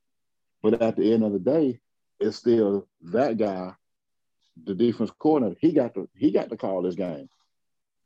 [0.62, 1.80] But at the end of the day,
[2.18, 3.74] it's still that guy,
[4.64, 5.58] the defense coordinator.
[5.60, 7.28] He got to he got to call this game.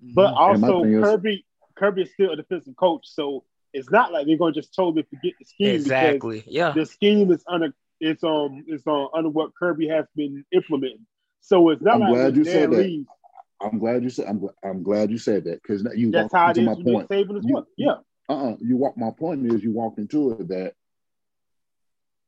[0.01, 1.45] But also, thing is- Kirby
[1.77, 3.07] Kirby is still a defensive coach.
[3.07, 5.75] So it's not like they're going to just totally forget the scheme.
[5.77, 6.43] Exactly.
[6.47, 6.73] Yeah.
[6.73, 11.07] the scheme is under it's um it's on under what Kirby has been implementing.
[11.41, 12.79] So it's not I'm like glad you said that.
[12.79, 13.09] leaves,
[13.63, 16.51] I'm glad you said I'm, I'm glad you said that because you That's walked how
[16.51, 17.11] it into is my point.
[17.45, 17.67] You- well.
[17.77, 17.95] Yeah,
[18.29, 18.57] uh-uh.
[18.61, 18.97] You walk.
[18.97, 20.75] My point is, you walked into it that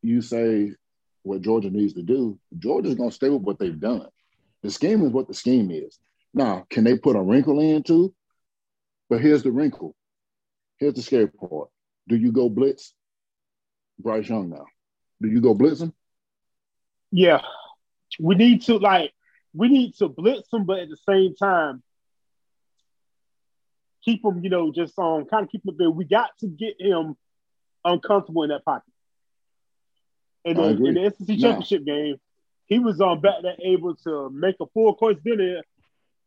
[0.02, 0.72] you say
[1.22, 2.38] what Georgia needs to do.
[2.58, 4.06] Georgia's going to stay with what they've done.
[4.62, 5.98] The scheme is what the scheme is.
[6.34, 8.14] Now, can they put a wrinkle in too?
[9.08, 9.94] But here's the wrinkle.
[10.78, 11.68] Here's the scary part.
[12.08, 12.92] Do you go blitz
[13.98, 14.66] Bryce Young now?
[15.22, 15.92] Do you go blitz him?
[17.10, 17.40] yeah.
[18.20, 19.12] We need to like
[19.54, 21.82] we need to blitz him, but at the same time
[24.04, 25.90] keep him, you know, just um kind of keep him there.
[25.90, 27.16] We got to get him
[27.84, 28.92] uncomfortable in that pocket.
[30.44, 32.16] And then in the SEC championship game,
[32.66, 35.62] he was um back there able to make a full course dinner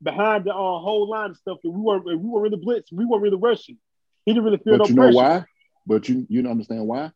[0.02, 3.06] behind the uh, whole line of stuff that we weren't we weren't really blitz, we
[3.06, 3.78] weren't really rushing.
[4.26, 5.18] He didn't really feel But no you know pressure.
[5.18, 5.46] why?
[5.86, 7.12] But you you don't understand why?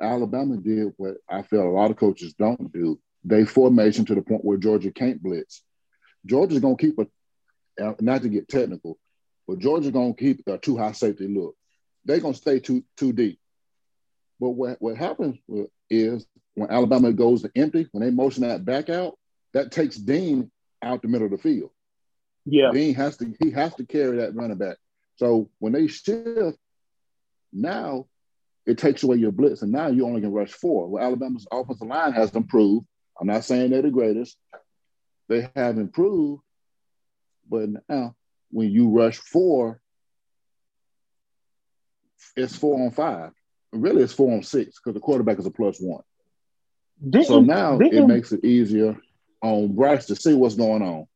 [0.00, 2.98] Alabama did what I feel a lot of coaches don't do.
[3.24, 5.62] They formation to the point where Georgia can't blitz.
[6.26, 7.06] Georgia's gonna keep a
[7.82, 8.98] uh, not to get technical,
[9.46, 11.56] but Georgia's gonna keep a too high safety look.
[12.04, 13.38] They're gonna stay too too deep.
[14.40, 15.38] But what what happens
[15.88, 19.18] is when Alabama goes to empty, when they motion that back out,
[19.54, 20.50] that takes Dean
[20.82, 21.70] out the middle of the field.
[22.44, 22.70] Yeah.
[22.72, 24.76] Dean has to he has to carry that running back.
[25.16, 26.58] So when they shift,
[27.52, 28.06] now
[28.66, 30.88] it takes away your blitz, and now you only can rush four.
[30.88, 32.86] Well, Alabama's offensive line has improved.
[33.22, 34.36] I'm not saying they're the greatest.
[35.28, 36.42] They have improved,
[37.48, 38.16] but now
[38.50, 39.80] when you rush four,
[42.34, 43.30] it's four on five.
[43.72, 46.02] Really, it's four on six because the quarterback is a plus one.
[47.00, 49.00] Didn't, so now it makes it easier
[49.40, 51.06] on Bryce to see what's going on.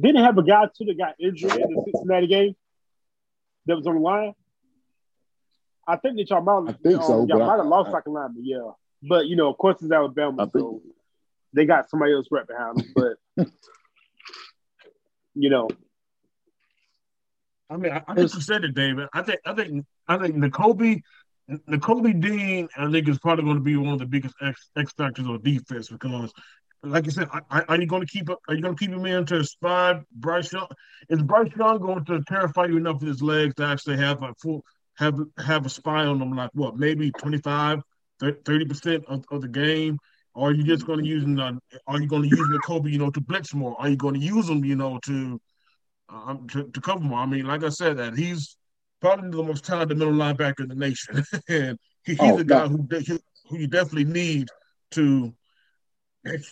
[0.00, 2.56] Didn't have a guy too that got injured in the Cincinnati game
[3.66, 4.34] that was on the line.
[5.86, 8.10] I think that y'all might, I think um, so, y'all might have lost like a
[8.10, 8.72] line, but yeah.
[9.06, 10.80] But you know, of course, it's Alabama, so
[11.52, 12.92] they got somebody else right behind them.
[12.94, 13.46] But
[15.34, 15.68] you know,
[17.70, 19.08] I mean, I, I think you said it, David.
[19.12, 21.00] I think, I think, I think Nakobe,
[21.50, 24.92] Nakobe Dean, I think is probably going to be one of the biggest X, X
[24.92, 26.32] factors on defense because,
[26.82, 29.06] like you said, are, are you going to keep Are you going to keep him
[29.06, 30.68] in to spy Bryce Young?
[31.08, 34.34] Is Bryce Young going to terrify you enough with his legs to actually have a
[34.40, 34.64] full
[34.94, 36.36] have have a spy on them?
[36.36, 36.76] Like what?
[36.76, 37.80] Maybe 25,
[38.32, 39.98] 30 percent of, of the game.
[40.36, 41.38] Or are you just going to use them?
[41.38, 43.80] Uh, are you going to use Nakobe, you know, to blitz more?
[43.80, 45.40] Are you going to use them, you know, to
[46.08, 47.20] um, to, to cover more.
[47.20, 48.56] I mean, like I said, that he's
[49.00, 52.66] probably the most talented middle linebacker in the nation, and he, he's oh, a guy
[52.66, 52.86] who
[53.48, 54.48] who you definitely need
[54.92, 55.34] to.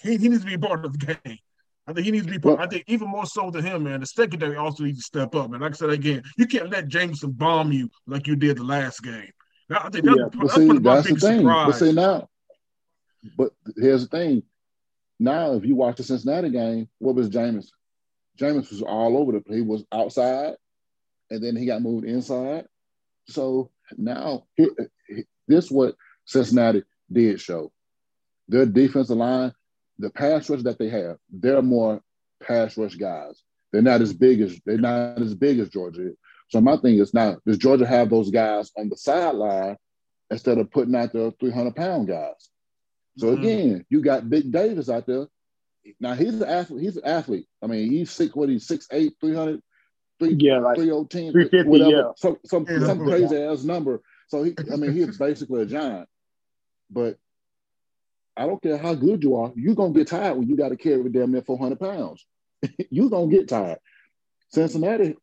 [0.03, 1.39] He, he needs to be part of the game.
[1.87, 2.59] I think he needs to be part.
[2.59, 4.01] Well, I think even more so than him, man.
[4.01, 5.51] The secondary also needs to step up.
[5.53, 8.65] And like I said again, you can't let Jameson bomb you like you did the
[8.65, 9.31] last game.
[9.75, 11.41] I think that's, yeah, that's, see, that's the thing.
[11.41, 11.67] Surprise.
[11.67, 12.29] But see now,
[13.37, 14.43] but here's the thing.
[15.19, 17.71] Now, if you watch the Cincinnati game, what was Jameson?
[18.39, 19.59] Jameis was all over the place.
[19.59, 20.55] He was outside,
[21.31, 22.67] and then he got moved inside.
[23.29, 24.47] So now
[25.47, 27.71] this what Cincinnati did show.
[28.49, 29.53] Their defensive line,
[29.99, 32.01] the pass rush that they have, they're more
[32.43, 33.43] pass rush guys.
[33.71, 36.17] They're not as big as they're not as big as Georgia is.
[36.53, 39.77] So my thing is now, does Georgia have those guys on the sideline
[40.31, 42.51] instead of putting out the 300 pound guys?
[43.17, 43.43] So mm-hmm.
[43.43, 45.27] again, you got Big Davis out there
[46.01, 46.83] now he's an athlete.
[46.83, 47.47] He's an athlete.
[47.63, 48.35] I mean, he's six.
[48.35, 49.63] What he's six eight, three hundred,
[50.19, 51.91] three yeah, like three oh ten, whatever.
[51.91, 52.03] Yeah.
[52.17, 52.87] Some some yeah.
[52.87, 54.03] some crazy ass number.
[54.29, 56.09] So he, I mean, he's basically a giant.
[56.91, 57.19] But
[58.37, 60.77] I don't care how good you are, you're gonna get tired when you got to
[60.77, 62.25] carry damn near four hundred pounds.
[62.91, 63.79] you're gonna get tired.
[64.51, 65.17] Cincinnati,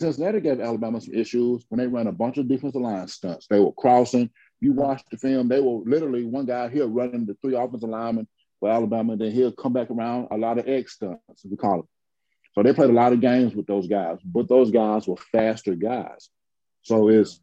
[0.00, 3.46] Cincinnati gave Alabama some issues when they ran a bunch of defensive line stunts.
[3.48, 4.30] They were crossing.
[4.60, 8.26] You watch the film; they were literally one guy here running the three offensive linemen
[8.58, 9.16] for Alabama.
[9.16, 11.86] Then he'll come back around a lot of X stunts, we call it.
[12.54, 15.74] So they played a lot of games with those guys, but those guys were faster
[15.74, 16.30] guys.
[16.82, 17.40] So is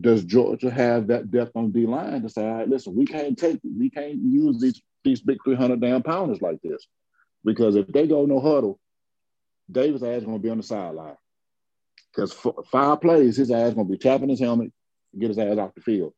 [0.00, 3.36] does Georgia have that depth on D line to say, all right, listen, we can't
[3.36, 6.86] take, we can't use these these big 300 damn pounders like this.
[7.44, 8.78] Because if they go no huddle,
[9.70, 11.16] Davis' ass going to be on the sideline.
[12.16, 12.32] Because
[12.70, 14.72] five plays, his ass to be tapping his helmet,
[15.18, 16.14] get his ass off the field.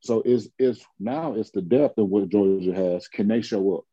[0.00, 3.08] So it's it's now it's the depth of what Georgia has.
[3.08, 3.84] Can they show up?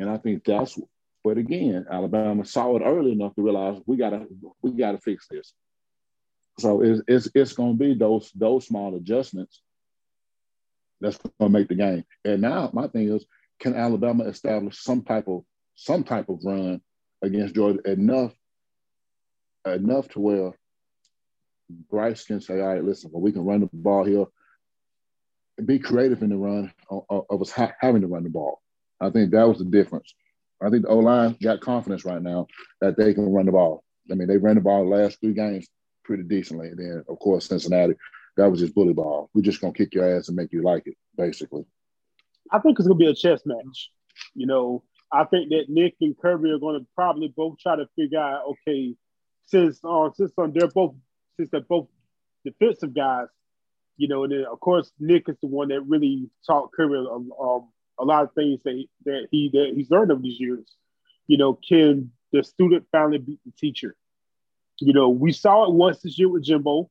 [0.00, 0.76] And I think that's
[1.22, 4.26] but again, Alabama saw it early enough to realize we gotta
[4.62, 5.52] we gotta fix this.
[6.58, 9.62] So it's it's, it's gonna be those those small adjustments
[11.00, 12.04] that's gonna make the game.
[12.24, 13.24] And now my thing is,
[13.60, 15.44] can Alabama establish some type of
[15.76, 16.80] some type of run
[17.22, 18.32] against Georgia enough
[19.66, 20.52] enough to where
[21.68, 24.26] Bryce can say, all right, listen, well, we can run the ball here
[25.62, 28.60] be creative in the run of, us ha- having to run the ball.
[29.00, 30.14] I think that was the difference.
[30.62, 32.46] I think the O line got confidence right now
[32.80, 33.84] that they can run the ball.
[34.10, 35.68] I mean, they ran the ball the last three games
[36.04, 36.68] pretty decently.
[36.68, 37.94] And then, of course, Cincinnati,
[38.36, 39.30] that was just bully ball.
[39.34, 41.64] We're just gonna kick your ass and make you like it, basically.
[42.50, 43.90] I think it's gonna be a chess match.
[44.34, 48.18] You know, I think that Nick and Kirby are gonna probably both try to figure
[48.18, 48.94] out, okay,
[49.46, 50.94] since uh, since um, they're both
[51.36, 51.88] since they're both
[52.44, 53.28] defensive guys,
[53.96, 57.30] you know, and then of course Nick is the one that really taught Kirby um,
[57.98, 60.76] a lot of things that that he that he's learned over these years.
[61.26, 63.96] You know, can the student finally beat the teacher?
[64.80, 66.90] You know, we saw it once this year with Jimbo,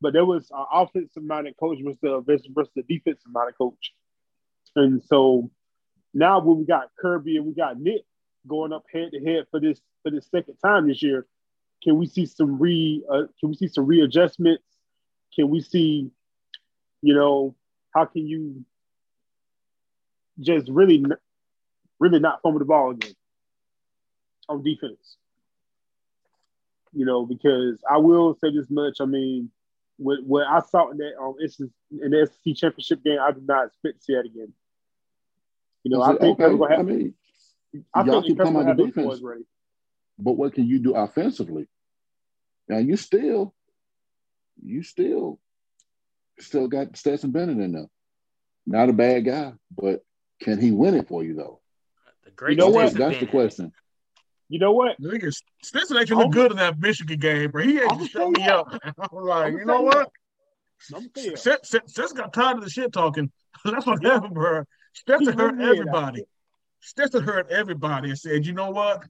[0.00, 2.22] but there was an offensive minded coach versus the
[2.54, 3.92] versus the defensive minded coach,
[4.74, 5.50] and so
[6.14, 8.02] now when we got Kirby and we got Nick
[8.46, 11.26] going up head to head for this for this second time this year,
[11.82, 14.64] can we see some re uh, can we see some readjustments?
[15.34, 16.10] Can we see
[17.02, 17.54] you know,
[17.94, 18.64] how can you
[20.40, 21.04] just really,
[21.98, 23.14] really not fumble the ball again
[24.48, 25.16] on defense?
[26.92, 28.96] You know, because I will say this much.
[29.00, 29.50] I mean,
[29.98, 31.34] what, what I saw in that um,
[32.02, 34.52] in the SEC championship game, I do not expect to see that again.
[35.84, 36.54] You know, I, think okay.
[36.54, 37.14] we're have, I mean,
[37.94, 39.20] I y'all come on the defense.
[40.18, 41.68] But what can you do offensively?
[42.68, 43.54] Now you still,
[44.62, 45.38] you still,
[46.38, 47.86] still got Stetson Bennett in there.
[48.66, 50.00] Not a bad guy, but
[50.40, 51.60] can he win it for you though?
[52.24, 52.82] The great You know what?
[52.82, 53.72] That's, Stetson that's the question.
[54.50, 54.96] You know what?
[54.98, 58.42] The Stetson actually looked good in that Michigan game, but he I'm actually shut me
[58.44, 58.66] up.
[58.84, 60.10] I'm like, I'm you know what?
[60.94, 61.36] I'm saying.
[61.36, 63.30] Stet- Stet- Stetson got tired of the shit talking.
[63.64, 64.64] That's what happened, bro.
[64.94, 66.24] Stetson hurt everybody.
[66.80, 69.04] Stetson hurt everybody and said, you know what?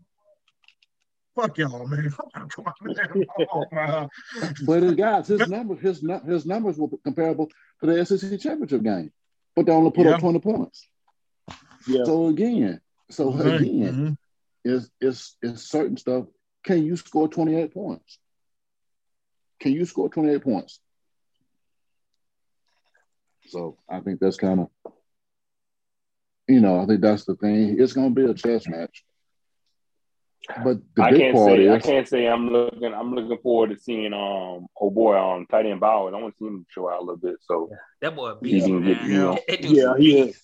[1.41, 2.11] Fuck y'all, man.
[2.51, 3.67] Come on.
[3.77, 4.09] Oh.
[4.67, 7.49] But his guys, his numbers, his his numbers were comparable
[7.81, 9.13] to the SEC championship game,
[9.55, 10.15] but they only put Yeah.
[10.15, 10.89] up twenty points.
[11.87, 12.05] Yeah.
[12.05, 14.17] So again, so Mhm, again, mhm.
[14.65, 16.27] is is is certain stuff.
[16.65, 18.19] Can you score twenty eight points?
[19.61, 20.81] Can you score twenty eight points?
[23.47, 24.93] So I think that's kind of,
[26.49, 27.81] you know, I think that's the thing.
[27.81, 29.05] It's going to be a chess match.
[30.65, 33.39] But the I big can't part say is, I can't say I'm looking I'm looking
[33.43, 36.15] forward to seeing um oh boy um tight end Bowers.
[36.17, 37.37] I want to see him show out a little bit.
[37.43, 39.39] So That boy a He beast, can get, you know.
[39.61, 40.41] Yeah, he is.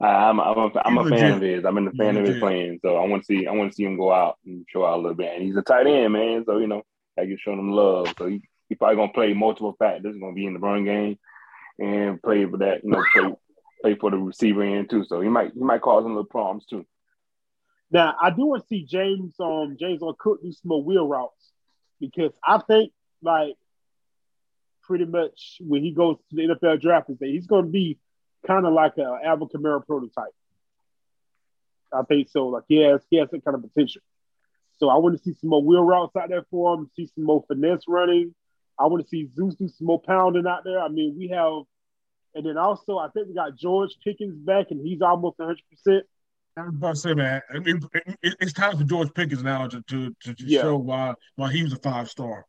[0.00, 1.64] I, I'm I'm a, I'm a fan of his.
[1.64, 2.80] I'm in the fan of his playing.
[2.82, 4.96] So I want to see I want to see him go out and show out
[4.98, 5.32] a little bit.
[5.34, 6.44] And he's a tight end, man.
[6.44, 6.82] So you know
[7.18, 8.12] I can show him love.
[8.18, 10.16] So he, he probably gonna play multiple factors.
[10.18, 11.16] Gonna be in the run game
[11.78, 12.82] and play for that.
[12.82, 13.34] You know play
[13.82, 15.04] play for the receiver end too.
[15.04, 16.84] So he might he might cause him little problems too.
[17.94, 21.06] Now I do want to see James um James on Cook do some more wheel
[21.06, 21.52] routes
[22.00, 23.54] because I think like
[24.82, 27.98] pretty much when he goes to the NFL draft and say he's going to be
[28.46, 30.34] kind of like a Alvin Kamara prototype.
[31.92, 32.48] I think so.
[32.48, 34.02] Like he has he has that kind of potential.
[34.78, 36.90] So I want to see some more wheel routes out there for him.
[36.96, 38.34] See some more finesse running.
[38.76, 40.80] I want to see Zeus do some more pounding out there.
[40.80, 41.62] I mean, we have,
[42.34, 45.62] and then also I think we got George Pickens back, and he's almost 100.
[45.70, 46.06] percent
[46.56, 47.80] I was about to say, man, I mean,
[48.22, 50.62] it- it's time for George Pickens now to to, to, to Yeah.
[50.62, 52.46] show why why he was a five star.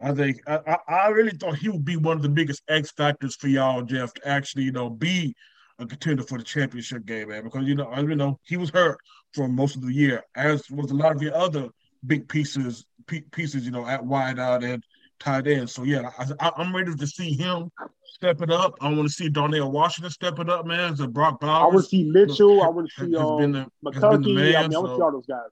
[0.00, 3.36] I think I, I really thought he would be one of the biggest X factors
[3.36, 5.34] for y'all, Jeff, to actually you know be
[5.78, 7.44] a contender for the championship game, man.
[7.44, 8.98] Because you know, I you know he was hurt
[9.34, 11.68] for most of the year, as was a lot of the other
[12.06, 12.84] big pieces
[13.32, 14.84] pieces, you know, at wide out and
[15.20, 15.70] tight end.
[15.70, 17.70] So yeah, I, I, I'm ready to see him
[18.04, 18.76] step it up.
[18.80, 21.00] I want to see Darnell Washington step it up, man.
[21.00, 21.74] A Brock I Bowers.
[21.74, 22.62] want to see Mitchell.
[22.62, 24.32] I want to see um, the- has been the McConkey.
[24.32, 25.50] I man, mean, I want to see all those guys.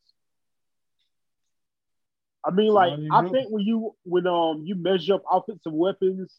[2.45, 3.31] I mean, like I do.
[3.31, 6.35] think when you when um you measure up offensive weapons,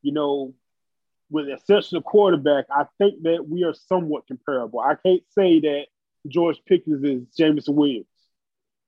[0.00, 0.54] you know,
[1.30, 4.80] with the exception of quarterback, I think that we are somewhat comparable.
[4.80, 5.86] I can't say that
[6.28, 8.06] George Pickens is Jameson Williams,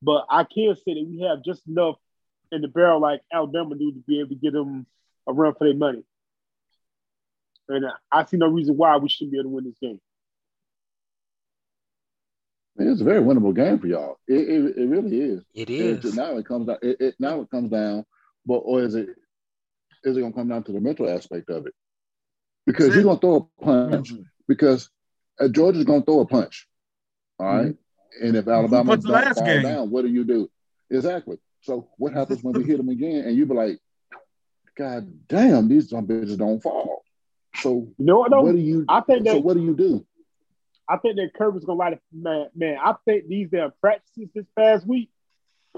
[0.01, 1.97] but I can say that we have just enough
[2.53, 4.87] in the barrel like Alabama do to be able to get them
[5.27, 6.05] a run for their money.
[7.69, 10.01] And uh, I see no reason why we shouldn't be able to win this game.
[12.77, 14.19] Man, it's a very winnable game for y'all.
[14.27, 15.45] It, it, it really is.
[15.55, 16.15] It It- is.
[16.15, 16.79] now it comes down.
[16.83, 18.05] It, it now it comes down,
[18.45, 19.09] but or is it
[20.03, 21.73] is it going to come down to the mental aspect of it?
[22.67, 24.13] Because That's you're going to throw a punch.
[24.13, 24.23] Mm-hmm.
[24.47, 24.91] Because
[25.41, 26.67] uh, Georgia's going to throw a punch.
[27.39, 27.67] All right?
[27.69, 28.27] Mm-hmm.
[28.27, 29.63] and if Alabama punched the last fall game?
[29.63, 30.51] down, what do you do?
[30.91, 31.39] Exactly.
[31.65, 33.25] So what happens when we hit them again?
[33.27, 33.79] And you be like,
[34.77, 37.05] God damn, these some bitches don't fall.
[37.57, 38.43] So You know what though?
[38.43, 38.85] what do you?
[38.89, 40.07] I think that, so what do you do?
[40.89, 42.01] I think that Kirby's gonna light it.
[42.13, 45.11] Man, man, I think these damn practices this past week,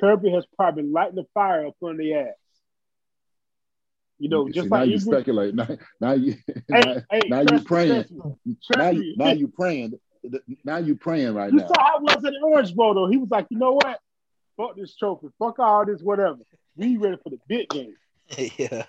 [0.00, 2.26] Kirby has probably been lighting the fire up on the ass.
[4.18, 5.54] You know, See, just now like you speculate.
[5.58, 5.68] Now,
[6.00, 6.34] now you
[6.68, 8.04] Hey, now, hey, now you praying.
[8.04, 9.92] trust me, trust now you now you praying.
[10.64, 11.66] Now you praying right You now.
[11.68, 13.06] saw how was the Orange Bowl though.
[13.08, 14.00] He was like, you know what?
[14.56, 15.28] Fuck this trophy.
[15.38, 16.38] Fuck all this, whatever.
[16.76, 17.94] We ready for the big game.
[18.58, 18.84] yeah.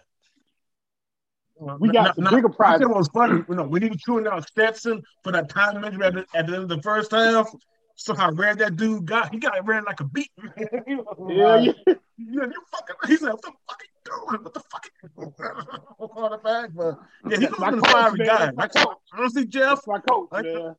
[1.79, 2.79] We got some bigger I prizes.
[2.79, 5.81] think what was funny, you know, when he was chewing out Stetson for that time
[5.81, 7.49] measure at the, at the end of the first half,
[7.95, 10.29] somehow how rare that dude got, he got ran like a beat.
[10.87, 11.93] He was Yeah, like, yeah.
[12.19, 12.95] Yeah, you fucking.
[13.07, 14.43] He said, "What the fuck are you doing?
[14.43, 15.25] What the fuck?" Are
[15.99, 16.99] you quarterback, but
[17.29, 18.27] yeah, he's That's gonna my be a fiery man.
[18.27, 18.37] guy.
[18.37, 18.97] That's my Like, coach.
[19.13, 20.75] honestly, Jeff, That's my coach, Like- man.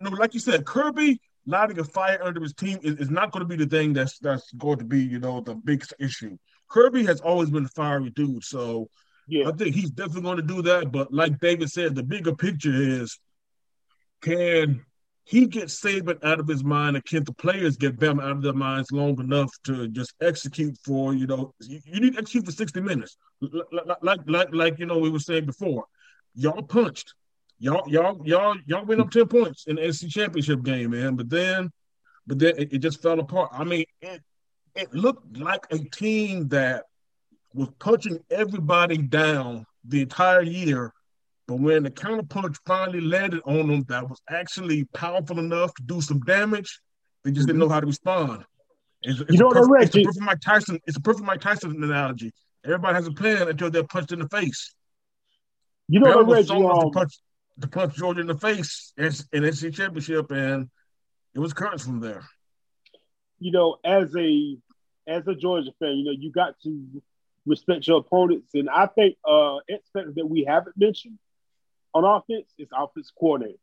[0.00, 3.40] no, like you said, Kirby lighting a fire under his team is, is not going
[3.46, 6.36] to be the thing that's that's going to be, you know, the big issue.
[6.68, 8.88] Kirby has always been a fiery dude, so
[9.26, 9.48] Yeah.
[9.48, 10.92] I think he's definitely going to do that.
[10.92, 13.18] But like David said, the bigger picture is
[14.22, 14.84] can
[15.24, 18.42] he get Saban out of his mind, and can the players get Bama out of
[18.42, 22.46] their minds long enough to just execute for you know you, you need to execute
[22.46, 23.16] for sixty minutes,
[24.02, 25.84] like like like you know we were saying before,
[26.34, 27.14] y'all punched,
[27.60, 31.30] y'all y'all y'all y'all went up ten points in the SC championship game, man, but
[31.30, 31.70] then
[32.26, 33.50] but then it, it just fell apart.
[33.52, 34.22] I mean, it
[34.74, 36.84] it looked like a team that
[37.54, 40.92] was punching everybody down the entire year.
[41.48, 46.00] But when the counterpunch finally landed on them, that was actually powerful enough to do
[46.00, 46.80] some damage.
[47.24, 48.44] They just didn't know how to respond.
[49.02, 50.04] It's, it's You know a what perfect, it's, the G?
[50.04, 50.76] perfect Mike Tyson.
[50.86, 51.70] It's, it's a perfect Mike Tyson.
[51.72, 52.14] It's, it's You know a perfect, read, it's the G?
[52.14, 52.40] perfect Mike Tyson.
[52.46, 52.64] It's a perfect Mike Tyson analogy.
[52.64, 54.74] Everybody has a plan until they're punched in the face.
[55.88, 56.46] You know what I was read, G?
[56.46, 57.14] strong Um, punch
[57.60, 60.68] to punch Georgia in the face in, in NC championship, and
[61.34, 62.22] it was curtains from there.
[63.38, 64.56] you know, as a
[65.08, 67.02] as a Georgia fan, you know, you got to
[67.46, 71.18] respect your opponents, and I think uh aspect that we haven't mentioned
[71.94, 73.58] on offense is offense coordinator.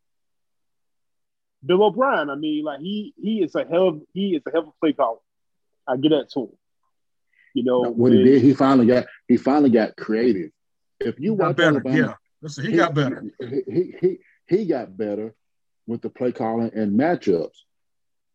[1.66, 4.62] Bill O'Brien, I mean, like he he is a hell of he is a hell
[4.62, 5.20] of a play caller.
[5.88, 6.50] I get that to him.
[7.54, 10.52] You know, what he did, he finally got he finally got creative.
[11.00, 12.14] If you He watch better, Alabama, yeah.
[12.42, 13.24] Listen, he got better.
[13.40, 14.18] He, he he
[14.48, 15.34] he got better
[15.88, 17.56] with the play calling and matchups.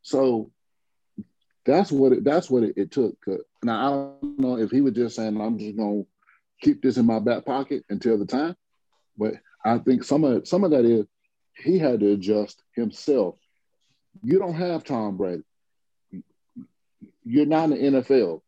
[0.03, 0.51] So
[1.65, 3.17] that's what it that's what it, it took.
[3.63, 6.03] Now I don't know if he was just saying I'm just gonna
[6.61, 8.57] keep this in my back pocket until the time,
[9.17, 9.35] but
[9.65, 11.07] I think some of some of that is
[11.57, 13.37] he had to adjust himself.
[14.23, 15.43] You don't have Tom Brady.
[17.25, 18.41] You're not in the NFL.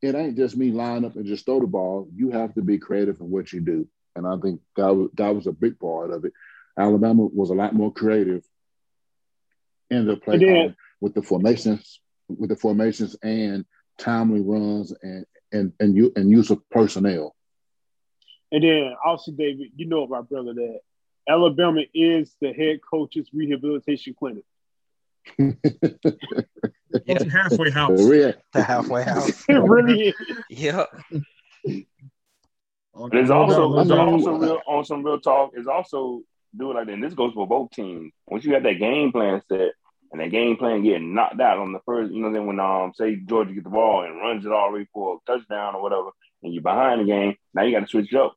[0.00, 2.08] It ain't just me line up and just throw the ball.
[2.14, 3.88] You have to be creative in what you do.
[4.18, 6.32] And I think that was, that was a big part of it.
[6.78, 8.44] Alabama was a lot more creative
[9.90, 13.64] in the play calling with the formations, with the formations and
[13.98, 17.34] timely runs and and and you and use of personnel.
[18.52, 20.80] And then also, David, you know my brother that
[21.28, 24.44] Alabama is the head coach's rehabilitation clinic.
[25.38, 25.52] Yeah,
[27.06, 27.98] Coaching halfway house.
[27.98, 29.44] The the halfway house.
[29.48, 30.14] It really is.
[30.48, 30.90] Yep.
[33.10, 35.50] But it's also doubt, it's also real on some real talk.
[35.54, 36.22] It's also
[36.56, 36.92] do it like that.
[36.92, 38.12] And this goes for both teams.
[38.26, 39.72] Once you got that game plan set
[40.10, 42.92] and that game plan getting knocked out on the first, you know, then when um
[42.94, 45.82] say Georgia get the ball and runs it all the way for a touchdown or
[45.82, 46.08] whatever,
[46.42, 48.34] and you're behind the game, now you got to switch up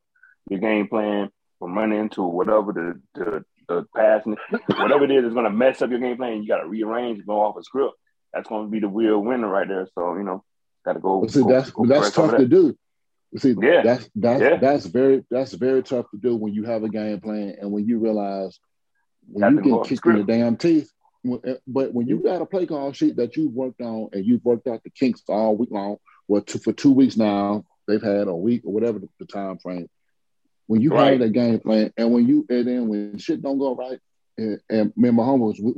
[0.50, 4.36] your game plan from running into whatever the the, the passing,
[4.78, 6.42] whatever it is is going to mess up your game plan.
[6.42, 7.94] You got to rearrange and go off a script.
[8.34, 9.88] That's going to be the real winner right there.
[9.96, 10.44] So you know,
[10.86, 11.26] got to go.
[11.28, 12.78] See, go- that's go that's press over tough to do.
[13.38, 13.82] See, Yeah.
[13.84, 14.58] that's that's Yeah.
[14.58, 17.86] that's very that's very tough to do when you have a game plan and when
[17.88, 18.60] you realize
[19.32, 20.92] when you get kicked in the damn teeth.
[21.46, 24.44] eh, But when you got a play call sheet that you've worked on and you've
[24.44, 28.28] worked out the kinks all week long, well, two, for two weeks now they've had
[28.28, 29.88] a week or whatever the, the time frame.
[30.68, 31.12] When you Right.
[31.12, 34.00] have that game plan and when you and then when shit don't go right,
[34.38, 35.74] and, and me and my homos we,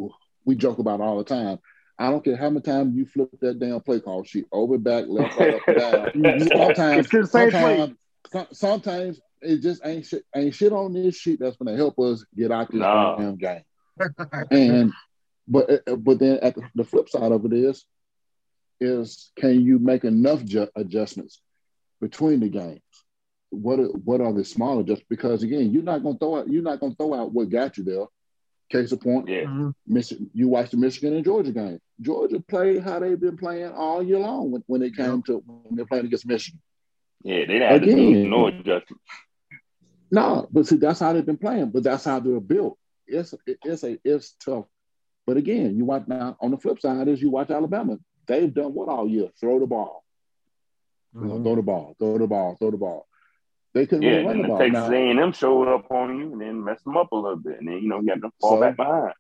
[0.45, 1.60] we joke about it all the time.
[2.04, 5.06] I don't care how many times you flip that damn play call sheet over, back,
[5.08, 6.39] left, right, up, down.
[6.49, 7.78] Sometimes, It's the same play.
[7.78, 7.97] sometimes,
[8.32, 11.97] some- sometimes it just ain't shit, ain't shit on this sheet that's going to help
[11.99, 13.16] us get out this Nah.
[13.16, 13.62] damn game.
[14.51, 14.91] And
[15.47, 17.86] but uh, but then at the, the flip side of it is
[18.82, 21.41] is can you make enough ju- adjustments
[22.01, 22.82] between the games?
[23.49, 25.06] What are, what are the small adjustments?
[25.10, 27.49] Because again, you're not going to throw out you're not going to throw out what
[27.49, 28.06] got you there.
[28.74, 29.44] Case in point, Yeah.
[29.44, 29.74] Mhm.
[29.88, 31.80] Mich- you watched the Michigan and Georgia game.
[32.02, 35.76] Georgia played how they've been playing all year long when, when it came to when
[35.76, 36.60] they're playing against Michigan.
[37.24, 38.30] Yeah, they didn't have to do Again.
[38.30, 39.02] no adjustment.
[40.12, 41.70] No, but see, that's how they've been playing.
[41.70, 42.78] But that's how they're built.
[43.08, 44.66] It's it's a it's tough.
[45.26, 47.98] But again, you watch now on the flip side is you watch Alabama.
[48.28, 49.30] They've done what all year?
[49.40, 50.04] Throw the ball.
[51.14, 51.44] You know, Mhm.
[51.44, 53.08] throw the ball, throw the ball, throw the ball.
[53.74, 54.58] They couldn't Yeah, really run and the the ball.
[54.60, 57.60] Texas Now, A&M showed up on you and then messed them up a little bit,
[57.60, 59.14] and then you know you got to fall So- back behind.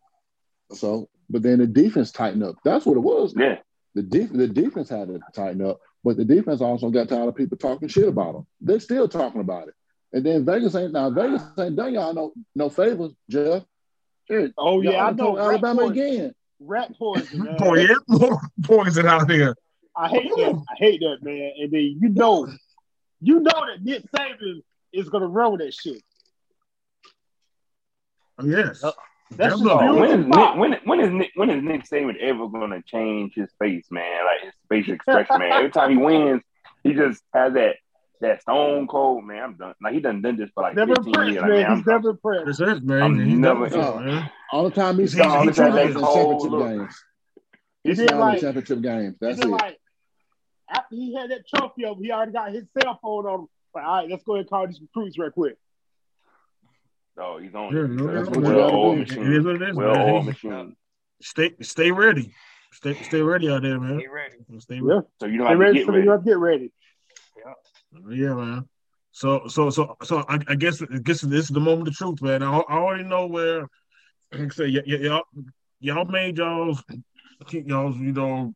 [0.71, 2.55] so, but then the defense tightened up.
[2.63, 3.33] That's what it was.
[3.37, 3.57] Yeah,
[3.95, 7.35] The def- the defense had to tighten up, but the defense also got tired of
[7.35, 8.47] people talking shit about them.
[8.61, 9.73] They're still talking about it.
[10.13, 13.63] And then Vegas ain't now Vegas ain't done y'all no no favors, Jeff.
[14.29, 15.37] Shit, Oh yeah, I know.
[15.37, 16.33] Alabama rat poison, again.
[16.59, 17.57] rat poison, man.
[17.57, 19.55] Boy, yeah, poison out here.
[19.95, 20.63] I hate that.
[20.71, 21.51] I hate that, man.
[21.59, 22.47] And then you know,
[23.23, 24.61] you know that Nick Saban
[24.91, 26.01] is gonna run with that shit.
[28.39, 28.81] Oh, yes.
[28.81, 28.95] That's
[29.37, 29.63] Damn just.
[29.65, 30.45] Oh, when is beautiful.
[30.45, 34.25] Nick, when when is Nick when is Nick Saban ever gonna change his face, man?
[34.25, 35.51] Like his facial expression, man.
[35.51, 36.41] Every time he wins,
[36.83, 37.77] he just has that
[38.21, 39.43] that stone cold, man.
[39.43, 39.73] I'm done.
[39.81, 41.41] Like he done done this for like Never 15 impressed, years.
[41.41, 41.61] Like, man.
[41.61, 42.45] man, I'm He's never impressed.
[42.45, 43.01] That's it, man.
[43.01, 44.29] I'm He's never- never, man.
[44.51, 46.67] All the time he's He- seen he he's tried seen that in cold championship look.
[46.69, 47.03] games.
[47.83, 49.15] He He's did seen in like, championship games.
[49.19, 49.51] That's he did it.
[49.51, 49.79] like
[50.73, 53.47] after he had that trophy up, he already got his cell phone on him.
[53.73, 55.57] Like, all right, let's go ahead and call these recruits real quick.
[57.17, 57.75] No, he's on.
[57.75, 59.21] Yeah, no, That's no, what you well gotta do.
[59.21, 60.25] It is what it is, Well man.
[60.25, 60.75] machine.
[61.21, 62.33] Stay, stay ready.
[62.73, 63.97] Stay, stay ready out there, man.
[63.99, 64.35] Get ready.
[64.59, 65.07] Stay Yeah, ready.
[65.19, 65.77] So you don't get have to ready.
[65.79, 66.09] get So you ready.
[66.09, 66.71] have to get ready.
[68.09, 68.69] Yeah, man.
[69.11, 72.21] So, so, so, so, I, I guess, I guess this is the moment of truth,
[72.21, 72.41] man.
[72.43, 73.67] I, I already know where.
[74.31, 75.23] Like I say, y- y- y'all,
[75.79, 76.83] y'all made y'all's,
[77.51, 78.53] y'all's, you know,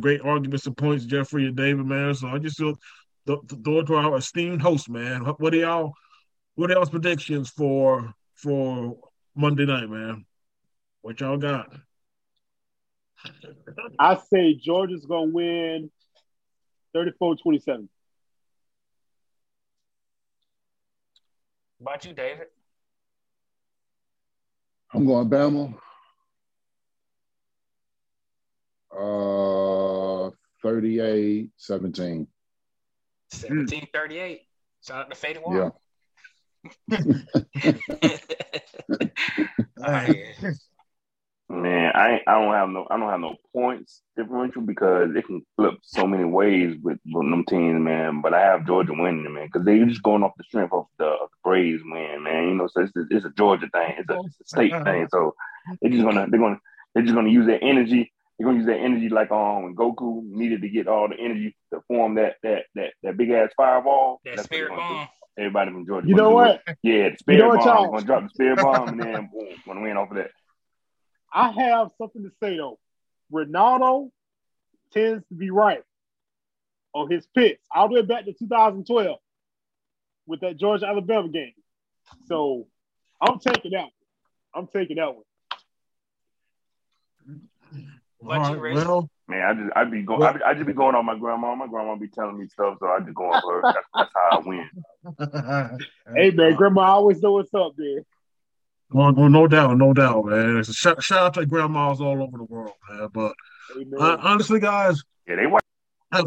[0.00, 2.14] great arguments and points, Jeffrey and David, man.
[2.14, 2.78] So I just feel
[3.26, 5.24] th- th- throw it to our esteemed host, man.
[5.24, 5.94] What, what are y'all,
[6.54, 8.96] what are y'all's predictions for for
[9.34, 10.24] Monday night, man?
[11.02, 11.72] What y'all got?
[13.98, 15.90] I say Georgia's gonna win
[16.94, 17.88] 34-27.
[21.80, 22.46] About you, David?
[24.92, 25.74] I'm going Bama.
[28.90, 29.57] Uh,
[30.62, 32.26] 38 17.
[33.30, 34.40] 1738.
[34.86, 35.70] Shout out to Fetty Yeah.
[35.70, 35.72] One.
[39.84, 40.34] All right.
[41.50, 45.40] Man, I I don't have no I don't have no points differential because it can
[45.56, 48.20] flip so many ways with, with them teams, man.
[48.20, 51.06] But I have Georgia winning, man, because they're just going off the strength of the,
[51.06, 52.48] of the Braves win, man.
[52.48, 55.08] You know, so it's, a- it's a Georgia thing, it's a, it's a state thing.
[55.10, 55.34] So
[55.80, 56.60] they're just gonna they're gonna
[56.94, 58.12] they're just gonna use their energy.
[58.38, 61.56] They're gonna use that energy like um when Goku needed to get all the energy
[61.72, 64.20] to form that that that that big ass fireball.
[64.24, 64.94] That That's spirit gonna do.
[64.94, 65.08] bomb.
[65.38, 66.08] Everybody from Georgia.
[66.08, 66.62] You know what?
[66.66, 66.76] it.
[66.82, 67.66] Yeah, the spirit know what, bomb.
[67.66, 67.82] y'all?
[67.82, 70.30] They're gonna drop the spirit bomb and then boom, gonna win off of that.
[71.32, 72.78] I have something to say though.
[73.32, 74.10] Ronaldo
[74.92, 75.82] tends to be right
[76.94, 79.18] on his picks all the way back to 2012
[80.26, 81.52] with that Georgia Alabama game.
[82.26, 82.66] So
[83.20, 83.90] I'm taking that one.
[84.54, 85.24] I'm taking that one.
[88.18, 88.74] What you, right, Rich?
[88.86, 91.18] well, Man, I just I'd be going Well- I'd, I'd just be going on my
[91.18, 91.54] grandma.
[91.54, 93.60] My grandma be telling me stuff, so I just go on her.
[93.62, 95.78] That's, that's how I win.
[96.16, 98.04] Hey man, grandma always know what's up, man.
[98.90, 100.56] Well, well, no doubt, no doubt, man.
[100.56, 103.08] It's a shout, shout out to grandmas all over the world, man.
[103.12, 103.34] But
[103.76, 105.60] Hey, uh, honestly, guys, Yeah, they white.
[106.12, 106.26] have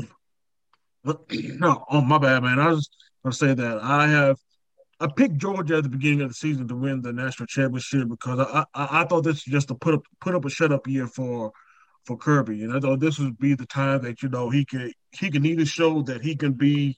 [1.32, 2.60] no, oh my bad, man.
[2.60, 2.88] I was
[3.24, 4.38] gonna say that I have
[5.00, 8.40] I picked Georgia at the beginning of the season to win the national championship because
[8.40, 10.88] I I, I thought this was just to put up put up a shut up
[10.88, 11.52] year for
[12.06, 14.94] for Kirby, and I thought this would be the time that you know he could
[15.12, 16.98] he can either show that he can be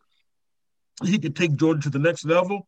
[1.03, 2.67] he can take Georgia to the next level.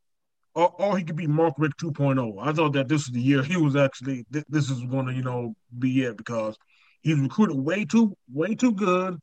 [0.54, 2.38] Or, or he could be Mark Richt 2.0.
[2.42, 5.14] I thought that this was the year he was actually th- this is going to
[5.14, 6.58] you know be it because
[7.02, 9.20] he's recruited way too way too good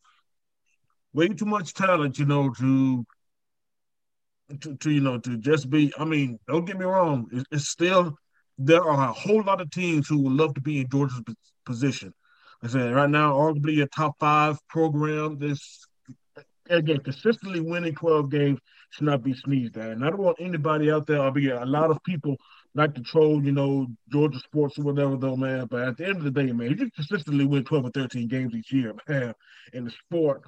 [1.13, 3.05] way too much talent, you know, to
[4.61, 5.93] to, to you know to just be.
[5.99, 7.29] I mean, don't get me wrong.
[7.33, 8.17] It's, it's still
[8.59, 11.23] there are a whole lot of teams who would love to be in Georgia's
[11.65, 12.13] position.
[12.63, 15.39] I said right now, arguably a top five program.
[15.39, 15.85] This
[16.71, 18.61] again consistently winning twelve games
[18.91, 19.91] should not be sneezed at.
[19.91, 21.21] And I don't want anybody out there.
[21.21, 22.37] I'll be a lot of people
[22.75, 25.67] like to troll, you know, Georgia sports or whatever, though, man.
[25.67, 28.55] But at the end of the day, man, you consistently win twelve or thirteen games
[28.55, 29.35] each year, man.
[29.73, 30.43] In the sport,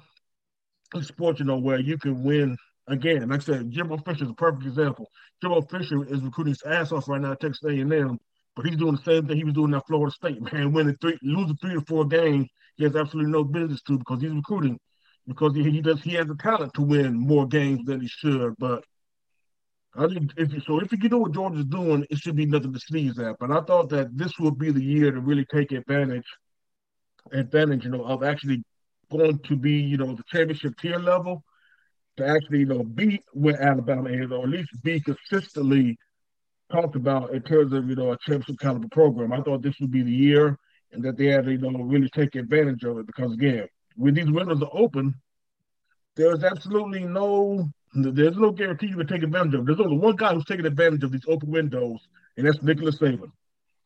[0.93, 2.57] in sport, you know, where you can win
[2.87, 3.27] again.
[3.27, 5.09] Like I said, Jimbo Fisher is a perfect example.
[5.41, 8.19] Jimbo Fisher is recruiting his ass off right now at Texas A&M,
[8.55, 10.71] but he's doing the same thing he was doing at Florida State, man.
[10.71, 12.47] Winning three, losing three or four games,
[12.77, 14.79] he has absolutely no business to because he's recruiting
[15.27, 18.53] because he, he does he has the talent to win more games than he should.
[18.57, 18.83] But
[19.97, 22.73] I think if you, so, if you do what Georgia's doing, it should be nothing
[22.73, 23.37] to sneeze at.
[23.39, 26.27] But I thought that this would be the year to really take advantage,
[27.31, 28.63] advantage, you know, of actually
[29.11, 31.43] going to be, you know, the championship tier level
[32.17, 35.97] to actually, you know, beat where Alabama is, or at least be consistently
[36.71, 39.33] talked about in terms of, you know, a championship caliber program.
[39.33, 40.57] I thought this would be the year
[40.91, 44.13] and that they had to, you know, really take advantage of it because again, when
[44.13, 45.15] these windows are open,
[46.15, 49.61] there's absolutely no there's no guarantee you can take advantage of.
[49.61, 49.65] it.
[49.67, 51.99] There's only one guy who's taking advantage of these open windows,
[52.35, 53.31] and that's Nicholas Saban.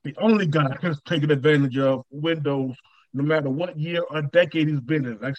[0.04, 2.76] The only guy that's taken advantage of windows,
[3.14, 5.20] no matter what year or decade he's been in.
[5.20, 5.36] Like,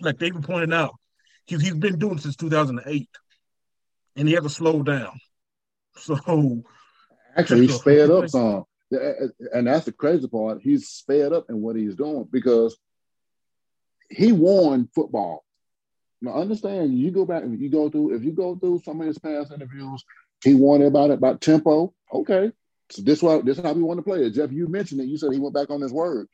[0.00, 0.94] like David pointed out,
[1.46, 3.08] he's, he's been doing since 2008,
[4.16, 5.18] and he hasn't slowed down.
[6.24, 6.62] So,
[7.36, 8.64] Actually, he's sped up some.
[9.52, 10.60] And that's the crazy part.
[10.62, 12.76] He's sped up in what he's doing because
[14.08, 15.44] he won football.
[16.20, 19.06] Now understand, you go back and you go through, if you go through some of
[19.06, 20.04] his past interviews,
[20.42, 21.94] he warned about it about tempo.
[22.12, 22.50] Okay.
[22.90, 24.30] So this why this is how we want to play it.
[24.30, 25.06] Jeff, you mentioned it.
[25.06, 26.26] You said he went back on his word.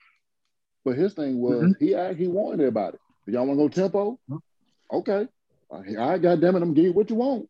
[0.84, 1.84] But his thing was mm-hmm.
[1.84, 2.96] he act- he warned everybody.
[3.26, 4.12] Y'all want to go tempo?
[4.30, 4.96] Mm-hmm.
[4.96, 5.28] Okay.
[5.68, 7.48] All right, God damn it, I'm gonna give you what you want.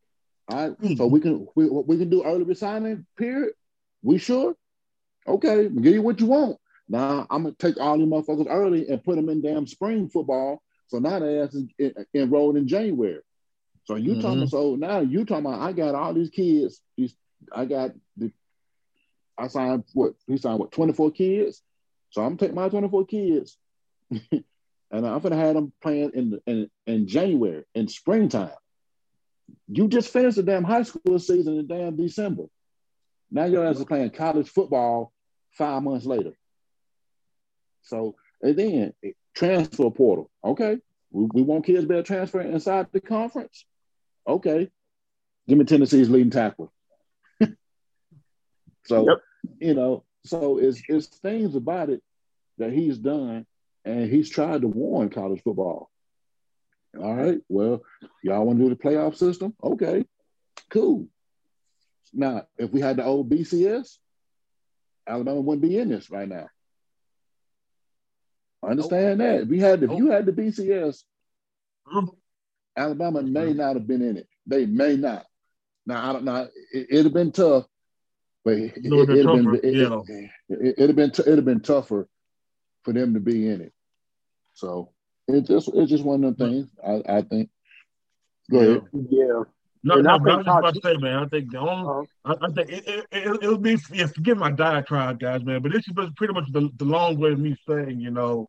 [0.49, 0.77] All right.
[0.81, 1.11] So mm-hmm.
[1.11, 3.55] we can we, we can do early resigning period.
[4.03, 4.55] We sure?
[5.27, 6.59] Okay, give you what you want.
[6.89, 10.63] Now I'm gonna take all you motherfuckers early and put them in damn spring football.
[10.89, 13.21] So now they ass is enrolled in January.
[13.85, 14.47] So you talking mm-hmm.
[14.47, 16.81] so now you talking about I got all these kids.
[16.97, 17.17] These
[17.53, 18.31] I got the
[19.37, 21.63] I signed what he signed what 24 kids.
[22.11, 23.59] So I'm taking my 24 kids
[24.11, 24.45] and
[24.93, 28.51] I'm gonna have them playing in in in January in springtime.
[29.69, 32.45] You just finished the damn high school season in damn December.
[33.31, 35.13] Now your ass is playing college football
[35.53, 36.33] five months later.
[37.83, 38.93] So and then
[39.35, 40.31] transfer portal.
[40.45, 40.79] Okay.
[41.11, 43.65] We, we want kids better be able to transfer inside the conference.
[44.27, 44.71] Okay.
[45.49, 46.73] Give me Tennessee's leading tackle.
[48.87, 49.19] so Yep.
[49.61, 52.03] you know, so it's it's things about it
[52.59, 53.47] that he's done,
[53.85, 55.91] and he's tried to warn college football.
[56.99, 57.83] All right, well,
[58.23, 59.55] y'all want to do the playoff system?
[59.63, 60.05] Okay,
[60.71, 61.09] cool.
[62.13, 63.99] Now, if we had the old BCS,
[65.07, 66.49] Alabama wouldn't be in this right now.
[68.63, 69.43] I Understand that.
[69.43, 71.03] If we had if you had the BCS,
[72.77, 74.29] Alabama may not have been in it.
[74.47, 75.27] They may not.
[75.87, 76.49] Now I don't know.
[76.73, 77.67] It, would have been tough,
[78.45, 80.01] but it, it, it'd have been, it, yeah.
[80.49, 82.09] it, it'd have been t- it'd have been tougher
[82.83, 83.73] for them to be in it.
[84.55, 84.91] So
[85.29, 86.71] it just it's just one of them things.
[86.87, 87.51] I, I think.
[88.51, 88.83] Go ahead.
[88.93, 89.43] Yeah.
[89.83, 91.23] No, no, I, was just about to say, man.
[91.23, 92.37] I think the only, uh-huh.
[92.41, 95.63] I, I, think it, it, it, it'll be, yeah, forgive my diatribe, guys, man.
[95.63, 98.49] But this is pretty much the, the long way of me saying, you know,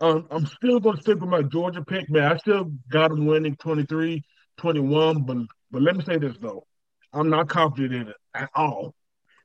[0.00, 2.30] um, I'm still going to stick with my Georgia pick, man.
[2.30, 4.22] I still got them winning 23
[4.58, 5.22] 21.
[5.22, 5.38] But,
[5.72, 6.66] but let me say this, though.
[7.12, 8.94] I'm not confident in it at all.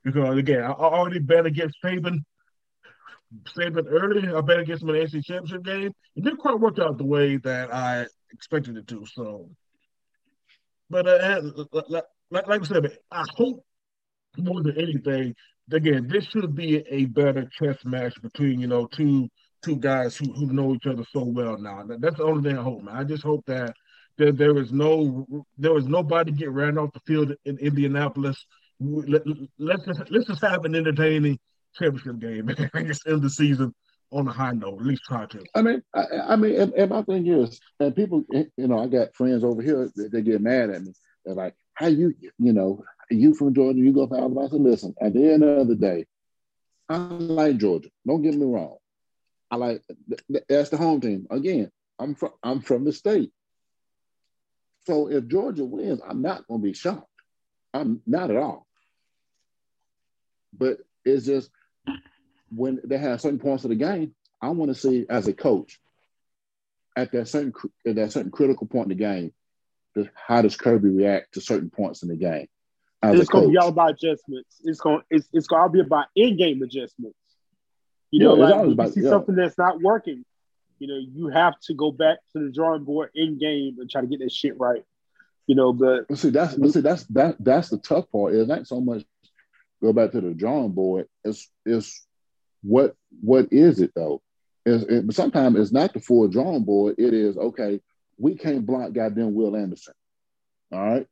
[0.04, 2.24] Because, again, I already bet against Saban.
[3.56, 4.28] Saban early.
[4.28, 5.92] I bet against him in the SEC championship game.
[6.16, 9.06] It didn't quite work out the way that I expected it to.
[9.06, 9.48] So,
[10.90, 11.40] but uh,
[11.88, 13.64] like, like I said, I hope
[14.36, 15.34] more than anything,
[15.70, 19.28] again, this should be a better chess match between you know two
[19.62, 21.84] two guys who, who know each other so well now.
[21.86, 22.96] That's the only thing I hope, man.
[22.96, 23.74] I just hope that
[24.18, 25.26] there, there is no
[25.56, 28.44] there is nobody get ran off the field in Indianapolis.
[28.80, 31.38] Let, us just let's just have an entertaining
[31.78, 33.74] championship game and just end the season
[34.10, 34.80] on a high note.
[34.80, 35.44] At least try to.
[35.54, 38.86] I mean, I, I mean, and, and, my thing is, and people, you know, I
[38.86, 40.92] got friends over here that they get mad at me.
[41.24, 43.78] They're like, "How you, you know, you from Georgia?
[43.78, 46.06] You go for Alabama?" I said, "Listen, at the end of the day,
[46.88, 47.88] I like Georgia.
[48.06, 48.76] Don't get me wrong.
[49.50, 49.82] I like
[50.48, 51.26] that's the home team.
[51.30, 53.32] Again, I'm from I'm from the state.
[54.86, 57.06] So if Georgia wins, I'm not going to be shocked.
[57.72, 58.66] I'm not at all.
[60.52, 61.50] But it's just
[62.54, 65.78] when they have certain points of the game, I want to see as a coach
[66.96, 67.52] at that certain
[67.86, 69.32] at that certain critical point in the game,
[70.14, 72.48] how does Kirby react to certain points in the game?
[73.04, 74.60] it's going to be all about adjustments.
[74.62, 77.18] It's going it's it's going to be about in game adjustments.
[78.10, 79.10] You know, yeah, like about, you see yeah.
[79.10, 80.24] something that's not working,
[80.78, 84.02] you know, you have to go back to the drawing board in game and try
[84.02, 84.84] to get that shit right.
[85.46, 88.34] You know, but see that's see that's that that's the tough part.
[88.34, 89.04] It's not so much
[89.82, 91.08] go back to the drawing board.
[91.24, 92.06] It's it's
[92.62, 94.22] what what is it though?
[94.64, 96.94] It's, it, sometimes it's not the full drawing board.
[96.98, 97.80] It is okay.
[98.18, 99.94] We can't block goddamn Will Anderson.
[100.72, 101.06] All right.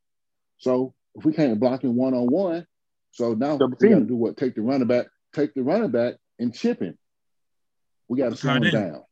[0.58, 2.66] So if we can't block him one on one,
[3.12, 4.36] so now Double we got to do what?
[4.36, 6.96] Take the running back, take the running back and chip him.
[8.08, 9.02] We got to slow him down.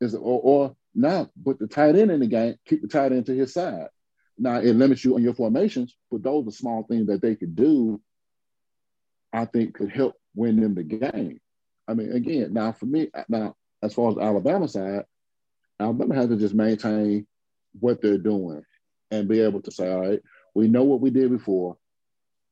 [0.00, 3.26] Is or, or now put the tight end in the game, keep the tight end
[3.26, 3.88] to his side.
[4.38, 7.54] Now it limits you on your formations, but those are small things that they could
[7.54, 8.00] do.
[9.32, 11.40] I think could help win them the game.
[11.88, 15.04] I mean, again, now for me, now as far as Alabama side,
[15.78, 17.26] Alabama has to just maintain
[17.78, 18.62] what they're doing
[19.10, 20.20] and be able to say, all right,
[20.54, 21.76] we know what we did before.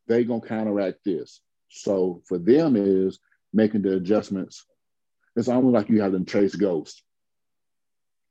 [0.07, 1.41] They're gonna counteract this.
[1.68, 3.18] So for them is
[3.53, 4.64] making the adjustments.
[5.37, 7.03] It's almost like you have them chase ghosts.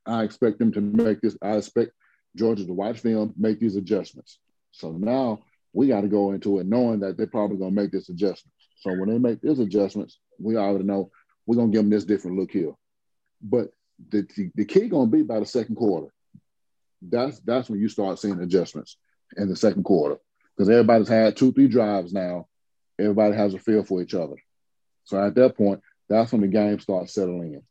[0.05, 1.37] I expect them to make this.
[1.41, 1.91] I expect
[2.35, 4.39] Georgia to watch them make these adjustments.
[4.71, 5.43] So now
[5.73, 8.53] we got to go into it knowing that they're probably going to make this adjustment.
[8.79, 11.11] So when they make these adjustments, we already know
[11.45, 12.73] we're to give them this different look here.
[13.41, 13.69] But
[14.09, 16.07] the, the, the key to be by the second quarter.
[17.01, 18.97] That's that's when you start seeing adjustments
[19.35, 20.17] in the second quarter
[20.55, 22.47] because everybody's had two, three drives now.
[22.99, 24.35] Everybody has a feel for each other.
[25.03, 27.61] So at that point, that's when the game starts settling in.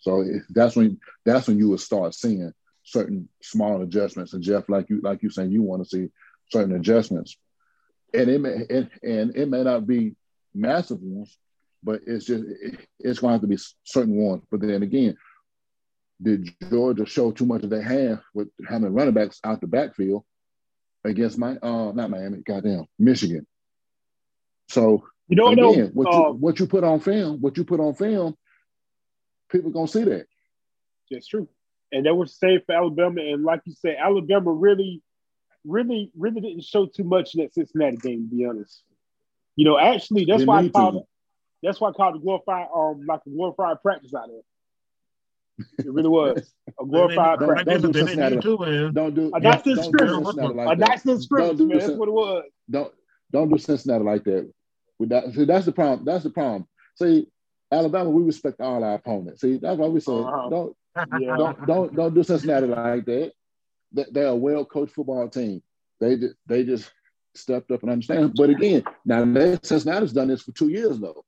[0.00, 4.32] So that's when that's when you will start seeing certain small adjustments.
[4.32, 6.08] And Jeff, like you like you saying, you want to see
[6.50, 7.36] certain adjustments,
[8.12, 10.16] and it may it, and it may not be
[10.56, 11.36] massive ones,
[11.82, 14.42] but it's just it, it's going to have to be certain ones.
[14.50, 15.16] But then again,
[16.20, 20.24] did Georgia show too much of their hand with having running backs out the backfield
[21.04, 23.46] against my uh not Miami, goddamn Michigan.
[24.68, 27.64] So you don't know again, what uh, you what you put on film, what you
[27.64, 28.34] put on film,
[29.50, 30.26] people gonna see that.
[31.10, 31.48] That's true,
[31.92, 33.20] and that was safe for Alabama.
[33.20, 35.02] And like you said, Alabama really,
[35.64, 38.28] really, really didn't show too much in that Cincinnati game.
[38.28, 38.82] To be honest,
[39.56, 40.94] you know, actually, that's they why I called.
[40.94, 41.00] To.
[41.62, 44.42] That's why I called it glorified, um, like a glorified practice out there.
[45.78, 47.82] It really was a glorified don't, practice.
[47.82, 48.36] Don't do Cincinnati.
[48.38, 48.92] Too, man.
[48.92, 49.30] Don't do.
[49.34, 50.36] A nice little scrimmage.
[50.36, 51.78] A nice little scrimmage, man.
[51.78, 52.44] That's what it was.
[52.70, 52.92] Don't
[53.32, 54.52] don't do Cincinnati like that.
[54.98, 56.04] With that, see, that's the problem.
[56.04, 56.66] That's the problem.
[56.96, 57.28] See,
[57.70, 59.40] Alabama, we respect all our opponents.
[59.40, 60.48] See, that's why we say uh-huh.
[60.48, 60.76] don't,
[61.20, 61.36] yeah.
[61.36, 63.32] don't don't don't do Cincinnati like that.
[63.92, 65.62] They're a well coached football team.
[66.00, 66.90] They just they just
[67.36, 68.34] stepped up and understand.
[68.36, 69.24] But again, now
[69.62, 71.24] Cincinnati's done this for two years though.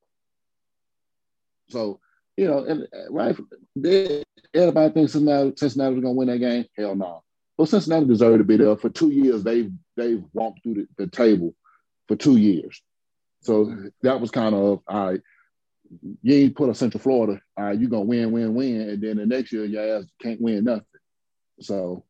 [1.69, 2.01] So
[2.37, 3.37] you know, and uh, right,
[4.55, 6.67] everybody thinks Cincinnati, Cincinnati was gonna win that game.
[6.77, 7.23] Hell no.
[7.57, 8.77] But Cincinnati deserved to be there.
[8.77, 11.55] For two years, they've they've walked through the, the table
[12.07, 12.81] for two years.
[13.41, 15.21] So that was kind of all right.
[16.23, 19.17] You ain't put a Central Florida, all right, you're gonna win, win, win, and then
[19.17, 20.85] the next year your ass can't win nothing.
[21.61, 22.05] So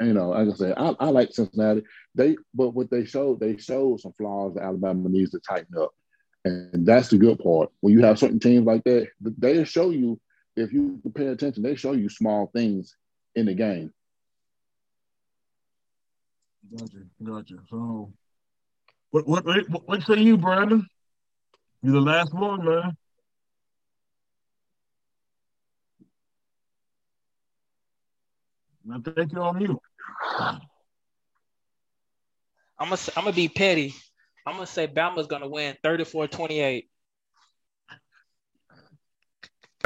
[0.00, 1.82] you know, like I said, I, I like Cincinnati.
[2.14, 5.92] They but what they showed, they showed some flaws that Alabama needs to tighten up.
[6.44, 7.70] And that's the good part.
[7.80, 10.20] When you have certain teams like that, they show you,
[10.54, 12.94] if you pay attention, they show you small things
[13.34, 13.92] in the game.
[16.70, 17.54] Gotcha, gotcha.
[17.70, 18.12] So,
[19.10, 20.86] what what what, what say you, Brandon?
[21.82, 22.96] You're the last one, man.
[28.92, 29.78] I think you're on mute.
[32.78, 33.94] I'm gonna I'm gonna be petty.
[34.46, 36.86] I'm gonna say Bama's gonna win 34-28.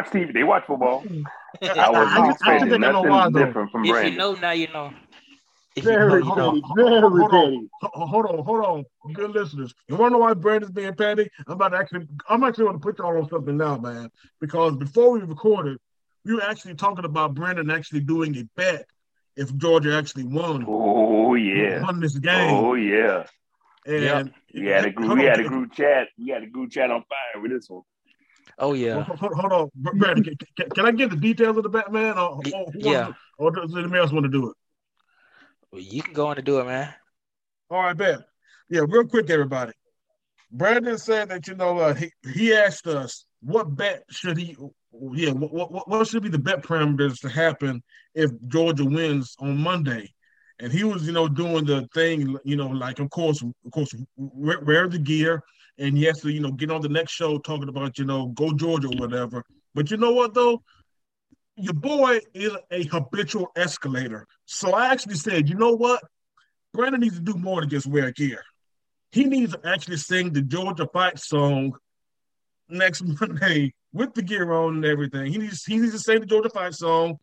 [0.09, 1.05] Steve, they watch football.
[1.63, 3.93] I I- was I- I expecting think I know nothing why, different from If you
[3.93, 4.19] Brandon.
[4.19, 4.93] know now, you know.
[5.77, 6.51] If you know, Very you know.
[6.51, 7.31] petty, Hold very on.
[7.31, 7.71] petty.
[7.83, 8.85] Hold on, hold on,
[9.15, 9.73] good listeners.
[9.89, 11.31] You want to know why Brandon's being petty?
[11.47, 14.11] I'm about to actually, I'm actually going to put y'all on something now, man.
[14.41, 15.79] Because before we recorded,
[16.25, 18.87] we were actually talking about Brandon actually doing a bet
[19.37, 21.83] if Georgia actually won, Oh yeah.
[21.83, 22.55] won this game.
[22.55, 23.27] Oh yeah.
[23.87, 25.19] and We had a group.
[25.19, 26.09] We had a group chat.
[26.19, 27.83] We had a group chat on fire with this one.
[28.59, 29.03] Oh yeah.
[29.03, 30.25] Hold, hold- hold on, Br- Brandon.
[30.25, 32.19] Can, can, can I get the details of the Batman.
[32.19, 33.05] Or, or, Yeah.
[33.05, 34.57] wants- or does anybody else want to do it?
[35.73, 36.93] Well, you can go on and do it, man.
[37.71, 38.19] All right, bet.
[38.69, 39.73] Yeah, real quick, everybody.
[40.53, 44.57] Brandon said that you know uh, he he asked us what bet should he
[45.13, 47.83] yeah what, what what should be the bet parameters to happen
[48.15, 50.13] if Georgia wins on Monday,
[50.59, 53.95] and he was you know doing the thing you know like of course of course
[54.17, 55.43] wear, wear the gear
[55.79, 58.89] and to you know get on the next show talking about you know go Georgia
[58.89, 59.43] or whatever.
[59.75, 60.63] But you know what though,
[61.57, 64.27] your boy is a habitual escalator.
[64.45, 66.03] So I actually said, you know what?
[66.73, 68.43] Brandon needs to do more than just wear gear.
[69.13, 71.75] He needs to actually sing the Georgia Fight song
[72.71, 75.33] next Monday with the gear on and everything.
[75.33, 77.19] He needs he needs to sing the Georgia Fight song.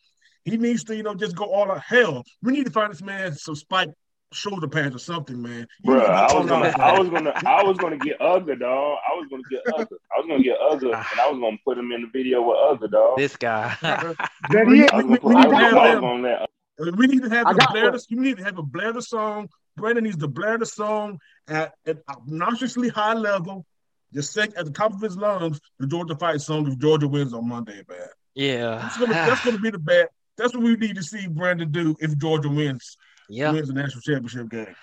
[0.45, 1.81] He needs to, you know, just go all out.
[1.81, 3.89] Hell, we need to find this man some spike
[4.33, 5.67] shoulder pads or something, man.
[5.83, 8.97] Bro, needs I was gonna, I was gonna, I was gonna get Uga, dog.
[9.09, 9.87] I was gonna get Uga.
[10.15, 11.07] I was gonna get Uga, ah.
[11.11, 13.17] and I was gonna put him in the video with Uga, dog.
[13.17, 13.75] This guy.
[13.81, 14.89] That We- is.
[14.91, 15.97] I was we- we need to have put them.
[15.97, 16.49] him on that.
[16.95, 17.91] We need to have I the got Blair.
[17.91, 19.49] The, you need to have a blare the song.
[19.75, 23.65] Brandon needs to blare the song at an obnoxiously high level.
[24.13, 27.33] Just sick at the top of his lungs the Georgia fight song if Georgia wins
[27.33, 28.07] on Monday, man.
[28.35, 28.77] yeah.
[28.81, 30.09] That's gonna that's gonna be the bet.
[30.37, 32.97] That's what we need to see Brandon do if Georgia wins
[33.29, 33.51] yeah.
[33.51, 34.75] wins the national championship game.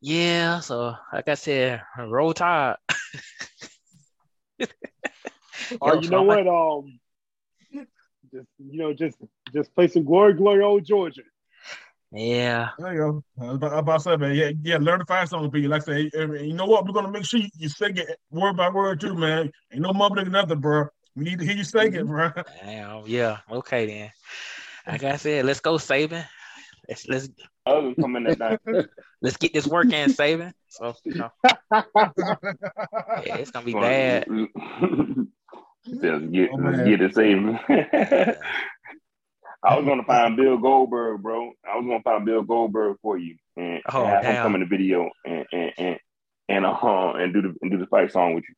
[0.00, 0.60] Yeah.
[0.60, 2.76] So like I said, roll tide.
[5.80, 6.46] Or you know what?
[6.46, 6.98] Um,
[8.32, 9.16] just you know, just
[9.52, 11.22] just play some glory, glory, old Georgia.
[12.12, 12.70] Yeah.
[12.78, 13.24] There you go.
[13.40, 15.50] I was about, I was about to say, man, yeah, yeah, learn the fight song,
[15.50, 16.86] be like I say, you know what?
[16.86, 19.50] We're gonna make sure you, you sing it word by word too, man.
[19.72, 20.86] Ain't no mumbling nothing, bro.
[21.14, 22.08] We need to hear you sing it, mm-hmm.
[22.08, 22.30] bro.
[22.62, 23.06] Damn.
[23.06, 23.38] Yeah.
[23.50, 24.12] Okay then.
[24.86, 26.24] Like I said, let's go saving.
[26.88, 27.28] Let's let's
[27.66, 28.60] Uga coming that night.
[29.22, 30.52] let's get this work in Saban.
[30.68, 34.26] So you know, yeah, it's gonna be bad.
[35.88, 36.88] Just get, Oh, let's man.
[36.88, 37.58] get it saving.
[39.66, 41.52] I was gonna find Bill Goldberg, bro.
[41.68, 44.60] I was gonna find Bill Goldberg for you and, Oh, and have him come in
[44.60, 45.98] the video and and and
[46.48, 48.54] and, uh, and do the and do the fight song with you.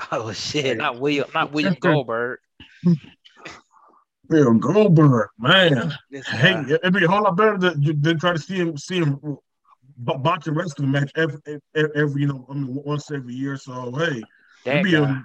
[0.12, 0.76] oh shit!
[0.76, 1.28] Not William.
[1.34, 2.40] Not William Goldberg.
[4.28, 5.92] Bill Goldberg, man.
[6.10, 6.64] This Hey, guy.
[6.74, 9.18] it'd be a whole lot better than, than try to see him see him
[10.04, 11.38] b- boxing wrestling match every,
[11.74, 13.56] every, every you know I mean once every year.
[13.56, 14.22] So hey,
[14.64, 15.24] that it'd be a,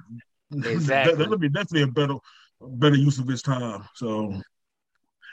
[0.55, 1.15] Exactly.
[1.15, 2.15] that, would be definitely a better
[2.61, 3.83] better use of his time.
[3.95, 4.33] So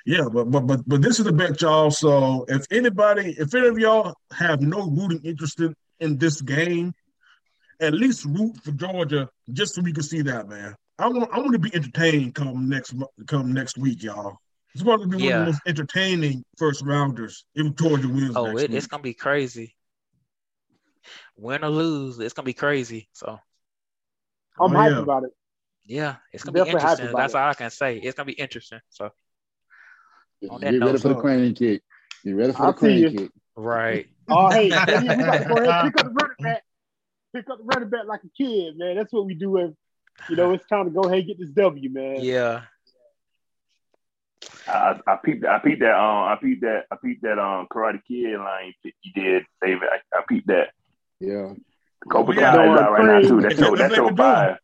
[0.05, 1.91] yeah, but but but but this is the bet, y'all.
[1.91, 6.93] So if anybody, if any of y'all have no rooting interest in, in this game,
[7.81, 10.75] at least root for Georgia just so we can see that, man.
[10.99, 12.95] I want I want to be entertained come next
[13.27, 14.37] come next week, y'all.
[14.75, 18.47] It's going to be one of the most entertaining first rounders if Georgia wins Oh,
[18.47, 18.77] next it, week.
[18.79, 19.75] it's gonna be crazy.
[21.37, 23.09] Win or lose, it's gonna be crazy.
[23.13, 23.39] So
[24.59, 24.99] I'm Oh, hyped yeah.
[24.99, 25.31] about it.
[25.87, 27.17] yeah, it's gonna be Definitely happy interesting.
[27.17, 27.39] That's it.
[27.39, 27.97] all I can say.
[27.99, 28.81] It's gonna be interesting.
[28.91, 29.11] So
[30.51, 31.83] On that Get note, ready for the so- crane kick.
[32.25, 33.31] Get ready for I'll the see crane kick.
[33.57, 34.07] right.
[34.27, 34.87] Oh, hey, man,
[35.19, 36.63] we got to go ahead pick up the running back.
[37.35, 38.97] Pick up the running back like a kid, man.
[38.97, 39.59] That's what we do.
[39.59, 39.73] If
[40.31, 42.17] you know, it's time to go ahead and get this W, man.
[42.21, 42.63] Yeah.
[44.67, 48.01] I, I peeped I peeped that um I peeped that I peeped that um Karate
[48.09, 49.89] Kid line you did, David.
[49.93, 50.71] I, I peeped that.
[51.21, 51.53] Yeah.
[52.11, 53.41] Cobra Yeah, Kai is out right now too.
[53.43, 54.17] That's show what that they show were doing.
[54.17, 54.59] fire.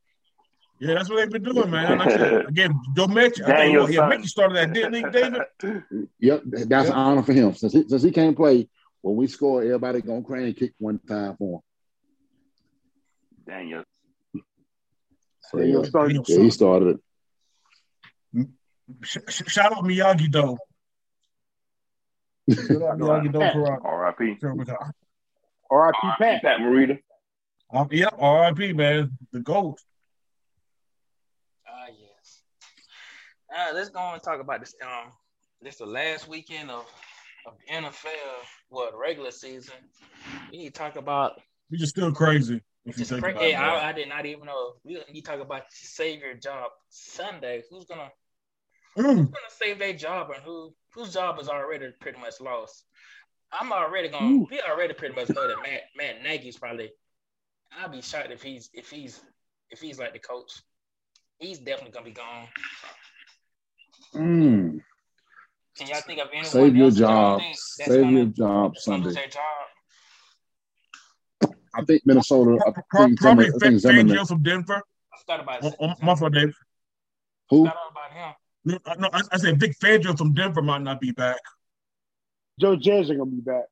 [0.80, 1.98] Yeah, that's what they've been doing, man.
[1.98, 4.94] Like I said, again, Joe Metchie, I think, Daniel well, yeah, Mickey started that, didn't
[4.94, 6.08] he, David?
[6.18, 7.54] Yep, that's an honor for him.
[7.54, 8.66] Since he, since he can't play,
[9.02, 11.62] when we score, everybody gonna crane and kick one time for
[13.46, 13.80] Daniel.
[14.34, 14.42] him.
[15.42, 16.02] So, Daniel yeah, Son.
[16.08, 17.00] Daniel yeah, he started
[18.34, 18.46] it.
[19.02, 20.58] Sh- sh- shout out Miyagi though.
[22.50, 24.36] Miyagi though for uh, R.I.P.
[24.40, 24.72] for R.I.P.
[25.70, 26.08] R.I.P.
[26.18, 26.42] Pat.
[26.42, 26.98] Pat Morita.
[27.70, 28.14] our- um, Yep,
[28.58, 29.16] RIP, man.
[29.32, 29.78] The GOAT.
[31.68, 32.42] Ah, yes.
[33.54, 34.74] Uh, let's go and talk about this.
[34.82, 35.12] Um,
[35.60, 36.86] this the last weekend of
[37.46, 38.04] of NFL,
[38.68, 39.74] what regular season.
[40.50, 41.40] We need to talk about.
[41.70, 42.60] We just still crazy.
[42.84, 44.74] If you think cra- about yeah, I, I did not even know.
[44.84, 47.62] We you talk about save your job Sunday.
[47.70, 48.10] Who's gonna
[48.98, 49.04] Mm.
[49.04, 52.84] who's gonna save their job and who whose job is already pretty much lost?
[53.52, 54.44] I'm already gonna.
[54.50, 56.90] We already pretty much know that Matt Matt Nagy's probably.
[57.78, 59.20] I'll be shocked if he's if he's
[59.70, 60.50] if he's like the coach.
[61.38, 62.48] He's definitely gonna be gone.
[64.14, 64.80] Mm,
[65.78, 67.40] Can y'all think of anyone save your else job.
[67.40, 69.30] that's Save your job that's gonna lose Sunday.
[69.30, 69.42] job?
[71.74, 72.58] I think Minnesota.
[72.66, 74.16] I think, Probably Zimmer, I think Fa- Zimmerman.
[74.16, 74.82] Fangio from Denver.
[75.14, 76.54] I forgot about Oh, oh, my fault, Dave.
[77.50, 77.64] Who?
[77.64, 78.34] forgot all about him.
[78.64, 81.38] No, I- no, I, I said Vic Fangio from Denver might not be back.
[82.60, 83.64] Joe Judge ain't gonna be back.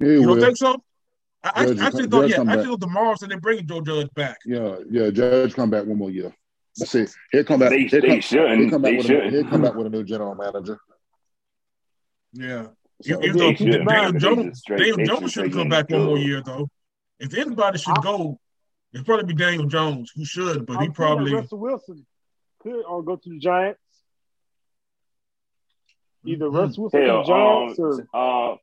[0.00, 0.82] He You don't think so?
[1.44, 2.70] I, I Judge will actually come- thought, Judge yeah, come actually back.
[2.70, 4.38] thought tomorrow said they're bringing Joe Judge back.
[4.46, 5.10] Yeah, yeah.
[5.10, 6.34] Judge come back one more year.
[6.76, 7.14] That's it.
[7.30, 7.70] He'll come back.
[7.70, 8.60] They, he'll they come, shouldn't.
[8.60, 9.32] he'll come back They with shouldn't.
[9.32, 10.78] he'll come back with a new general manager.
[12.32, 12.66] Yeah.
[13.02, 13.86] So, Even they though should.
[13.86, 16.68] Daniel They Jones, just Daniel Jones should should come back one more year though.
[17.20, 18.38] If anybody should go,
[18.92, 22.06] it'd probably be Daniel Jones, who should, but he I'm thinking probably Russell Wilson
[22.60, 23.78] could or go to the Giants.
[26.24, 26.48] Either.
[26.50, 28.56] Russell Wilson to the Hell, Giants um, or uh,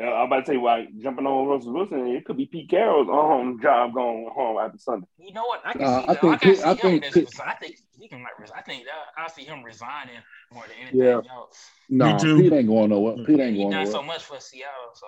[0.00, 2.06] I'm about to tell you why jumping on Russell Wilson.
[2.08, 5.06] It could be Pete Carroll's um, job going home after Sunday.
[5.18, 5.60] You know what?
[5.64, 6.20] I can Uh, see I that.
[6.20, 7.40] think I can Pitt- see I him think in Pitt- this.
[7.40, 8.50] I think he can like.
[8.56, 10.20] I think that I see him resigning
[10.52, 11.20] more than anything Yeah.
[11.34, 11.58] else.
[11.88, 12.36] no, too.
[12.38, 13.16] Pete ain't going nowhere.
[13.24, 13.92] Pete ain't He going done nowhere.
[13.92, 15.06] so much for Seattle, so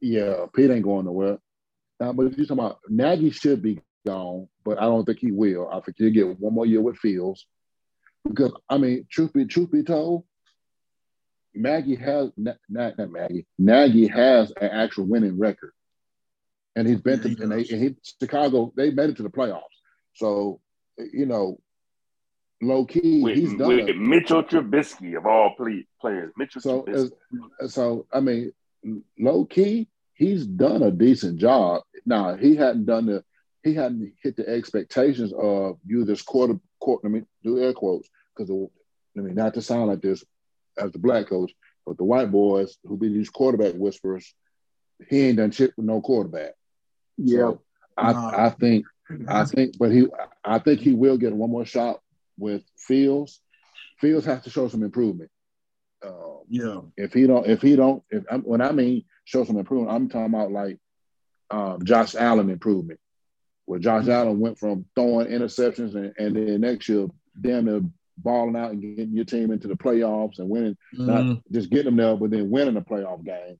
[0.00, 1.38] Yeah, Pete ain't going nowhere.
[2.00, 5.68] Uh, but you talking about Nagy should be gone, but I don't think he will.
[5.72, 7.46] I think he'll get one more year with Fields.
[8.28, 10.24] Because I mean, truth be truth be told,
[11.54, 13.46] Maggie has not, not, Maggie.
[13.58, 15.72] Nagy has an actual winning record,
[16.76, 18.72] and he's been Yeah, he to and, they, and he Chicago.
[18.76, 19.60] They made it to the playoffs,
[20.14, 20.60] so
[21.12, 21.58] you know,
[22.60, 23.68] low key, With, he's done.
[23.68, 23.98] with it.
[23.98, 26.32] Mitchell Trubisky of all play, players.
[26.36, 27.70] Mitchell So, Trubisky.
[27.70, 28.52] so I mean,
[29.18, 31.82] low key, he's done a decent job.
[32.06, 33.24] Now he hadn't done the,
[33.62, 36.58] he hadn't hit the expectations of you this quarter.
[36.80, 40.24] quarter let me do air quotes because I mean not to sound like this
[40.78, 41.52] as the black coach,
[41.86, 44.34] but the white boys who be these quarterback whisperers,
[45.08, 46.52] he ain't done shit with no quarterback.
[47.16, 47.38] yeah.
[47.38, 47.62] So
[47.96, 48.46] I, Nah.
[48.46, 48.86] I think
[49.28, 50.06] I think, but he,
[50.44, 52.00] I think he will get one more shot
[52.38, 53.40] with Fields.
[54.00, 55.30] Fields has to show some improvement.
[56.04, 56.80] Um, yeah.
[56.96, 60.08] if he don't, if he don't, if I'm, when I mean show some improvement, I'm
[60.08, 60.78] talking about like
[61.50, 62.98] um, Josh Allen improvement,
[63.66, 67.08] where Josh Allen went from throwing interceptions and, and then next year
[67.40, 67.82] damn near
[68.22, 71.42] balling out and getting your team into the playoffs and winning, not Mhm.
[71.50, 73.58] just getting them there, but then winning a playoff game.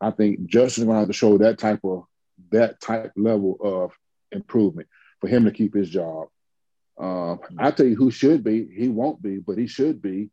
[0.00, 2.04] I think Justin's gonna have to show that type of
[2.50, 3.92] that type level of
[4.30, 4.88] improvement
[5.20, 6.28] for him to keep his job.
[6.96, 10.30] Um, I tell you who should be, he won't be, but he should be.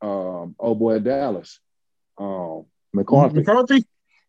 [0.00, 1.58] Um, oh boy, Dallas,
[2.18, 3.36] um, McCarthy.
[3.40, 3.84] McCarthy?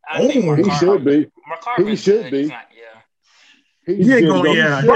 [0.09, 1.27] I think Oh, He should be.
[1.47, 2.31] McCarthy's He should good.
[2.31, 2.45] be.
[2.47, 3.01] Not- yeah.
[3.95, 4.51] He's He ain't going, though.
[4.53, 4.81] yeah.
[4.81, 4.87] He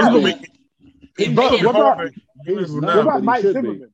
[1.16, 1.56] He's should gonna be.
[1.56, 1.56] be.
[1.56, 2.14] If But they what get- about- Harvard.
[2.46, 3.52] He's not, What about Mike should.
[3.54, 3.90] Zimmerman?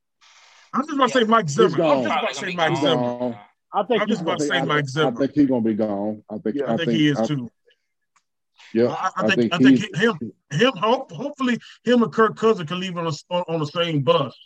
[0.72, 1.76] I'm just about to say Mike Zimmer.
[1.76, 1.90] gone.
[1.90, 3.38] I'm just about to say Mike be Zimmer.
[3.72, 5.74] I think I'm he's just about gonna say I, Mike I think he's gonna be
[5.74, 6.22] gone.
[6.30, 6.56] I think.
[6.56, 7.50] Yeah, I think he is too.
[8.72, 12.78] Yeah, I, I think I think him him ho- hopefully him and Kirk Cousins can
[12.78, 14.36] leave on a, on, on the same bus.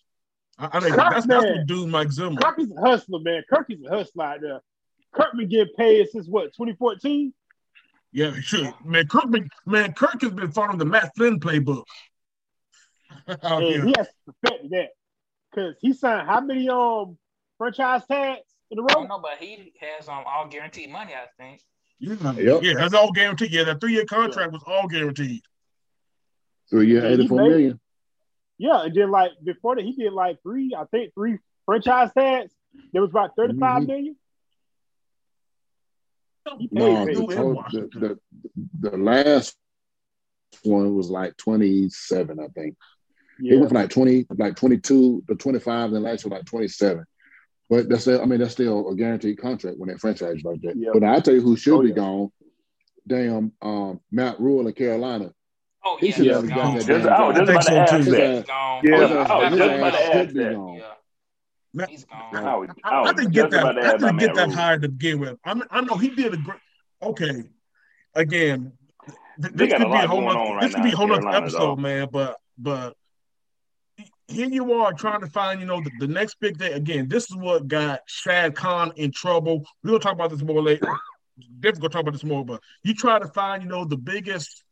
[0.59, 1.57] I, I think Kirk, that's that's man.
[1.59, 2.41] what do Mike Zimmer.
[2.41, 3.43] Kirk is a hustler, man.
[3.53, 4.61] Kirk is a hustler out there.
[5.13, 7.33] Kirk been getting paid since what, 2014?
[8.13, 8.73] Yeah, sure.
[8.85, 11.85] Man, Kirk been, man, Kirk has been following the Matt Flynn playbook.
[13.43, 13.85] Out And here.
[13.85, 14.89] he has to perfect that.
[15.51, 17.17] Because he signed how many um
[17.59, 18.89] franchise tags in a I row?
[19.01, 21.13] don't know, but he has um all guaranteed money.
[21.15, 21.61] I think.
[22.01, 22.63] Yeah, Yep.
[22.63, 23.53] yeah, that's all guaranteed.
[23.53, 25.43] Yeah, that three year contract was all guaranteed.
[26.71, 27.81] three year, Yeah, he eighty four made- million.
[28.59, 32.53] Yeah, and then like before that, he did like three, I think three franchise tags.
[32.93, 33.87] There was about thirty-five Mhm.
[33.87, 34.17] million.
[36.59, 38.01] He paid No, the, in total- Washington.
[38.01, 38.19] the,
[38.81, 39.57] the the last
[40.63, 42.77] one was like twenty seven, I think.
[43.43, 46.45] It went from like twenty, like twenty two to twenty five, and last year like
[46.47, 47.05] twenty seven.
[47.71, 50.77] But that's still, I mean, that's still a guaranteed contract when they franchise like that.
[50.77, 50.91] Yeah.
[50.93, 51.95] But I tell you who should Oh, be yeah.
[51.95, 52.31] gone.
[53.07, 55.33] Damn, um, Matt Rhule in Carolina.
[55.85, 56.77] Oh He yeah, should have got gone.
[56.79, 58.11] that Just, damn I was just about to I think so, ask too.
[58.13, 58.35] that.
[58.37, 58.81] He's gone.
[58.85, 58.95] Yeah.
[58.95, 60.53] I was His just about to ask should be that.
[60.55, 60.75] gone.
[60.77, 60.83] Yeah,
[61.75, 62.61] Man, he's I gone.
[62.61, 63.65] was, I, I I didn't get that.
[63.67, 64.57] I ask didn't get that Rhule.
[64.57, 65.39] high to begin with.
[65.45, 66.59] I mean, I know he did a great.
[67.03, 67.43] Okay,
[68.15, 68.73] again,
[69.43, 71.29] th- this could be a whole going nother, this right could be a whole in
[71.35, 71.77] episode, though.
[71.77, 72.09] man.
[72.11, 72.97] But but
[74.29, 76.73] here you are trying to find, you know, the, the next big thing.
[76.73, 79.65] Again, this is what got Shad Khan in trouble.
[79.83, 80.89] We'll talk about this more later.
[81.61, 84.65] Definitely gonna talk about this more, but you try to find, you know, the biggest,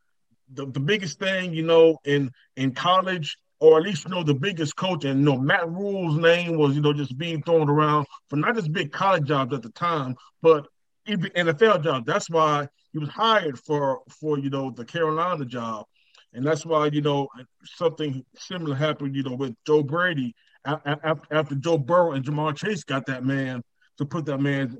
[0.53, 4.35] the, the biggest thing, you know, in in college, or at least you know the
[4.35, 5.05] biggest coach.
[5.05, 8.55] And you know, Matt Rhule's name was, you know, just being thrown around for not
[8.55, 10.67] just big college jobs at the time, but
[11.07, 12.07] even NFL jobs.
[12.07, 15.87] That's why he was hired for for you know the Carolina job.
[16.35, 17.29] And that's why, you know,
[17.65, 23.07] something similar happened, you know, with Joe Brady after, Joe Burrow and Ja'Marr Chase got
[23.07, 23.63] that man
[23.99, 24.77] to put that man's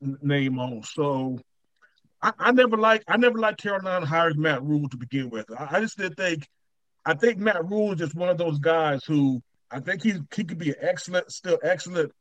[0.00, 0.82] name on.
[0.82, 1.38] So
[2.22, 5.46] I, I never like I never liked Carolina hiring Matt Rhule to begin with.
[5.56, 6.48] I, I just didn't think
[7.04, 10.44] I think Matt Rhule is just one of those guys who I think he he
[10.44, 12.12] could be an excellent, still excellent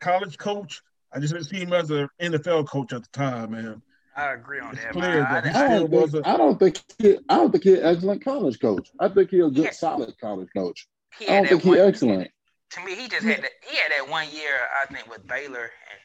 [0.00, 0.82] college coach.
[1.12, 3.82] I just didn't see him as an NFL coach at the time, man.
[4.16, 5.24] I agree on that, clear.
[5.24, 6.26] I, I I, don't think wasn't.
[6.26, 8.88] I don't think he, I don't think he's an excellent college coach.
[9.00, 9.70] I think he's a good, Yeah.
[9.72, 10.86] solid college coach.
[11.20, 12.30] I don't think he's excellent.
[12.70, 13.50] To me, he just had that.
[13.68, 14.52] He had that one year,
[14.82, 16.00] I think, with Baylor, and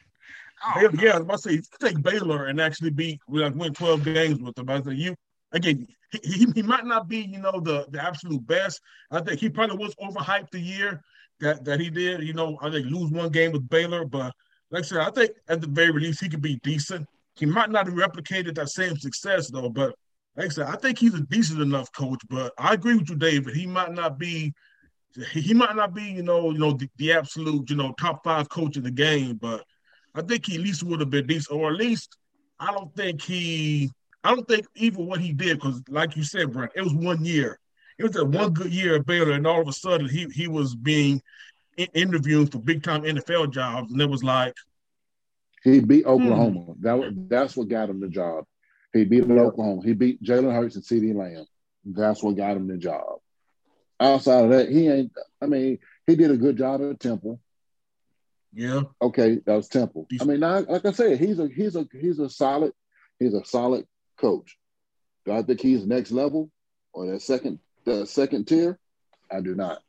[0.62, 3.54] I Baylor, yeah, I was about to say, you take Baylor and actually beat, like,
[3.54, 5.14] win 12 games with them, I say you,
[5.52, 8.80] again, he, he, he might not be, you know, the, the absolute best.
[9.10, 11.02] I think he probably was overhyped the year
[11.40, 12.22] that, that he did.
[12.22, 14.32] You know, I think lose one game with Baylor, but
[14.70, 17.06] like I said, I think at the very least, he could be decent.
[17.36, 19.94] He might not have replicated that same success, though, but
[20.36, 23.16] like I said, I think he's a decent enough coach, but I agree with you,
[23.16, 23.54] David.
[23.54, 24.52] He might not be
[25.32, 28.48] he might not be, you know, you know, the, the absolute, you know, top five
[28.48, 29.64] coach in the game, but
[30.14, 32.16] I think he at least would have been decent, or at least
[32.60, 33.90] I don't think he,
[34.22, 37.24] I don't think even what he did, because like you said, Brent, it was one
[37.24, 37.58] year.
[37.98, 40.48] It was a one good year at Baylor, and all of a sudden he he
[40.48, 41.20] was being
[41.76, 44.54] in- interviewed for big time NFL jobs, and it was like,
[45.62, 46.10] He beat Hmm.
[46.10, 46.74] Oklahoma.
[46.80, 48.44] That that's what got him the job.
[48.92, 49.82] He beat Oklahoma.
[49.84, 51.44] He beat Jalen Hurts and CeeDee Lamb.
[51.84, 53.18] That's what got him the job.
[54.00, 55.12] Outside of that, he ain't.
[55.40, 57.40] I mean, he did a good job at Temple.
[58.52, 60.06] yeah, Okay, that was Temple.
[60.20, 62.72] I mean, now, like I said, he's a he's a he's a solid
[63.18, 63.86] he's a solid
[64.18, 64.56] coach.
[65.26, 66.50] Do I think he's next level
[66.92, 68.78] or that second the second tier?
[69.30, 69.82] I do not.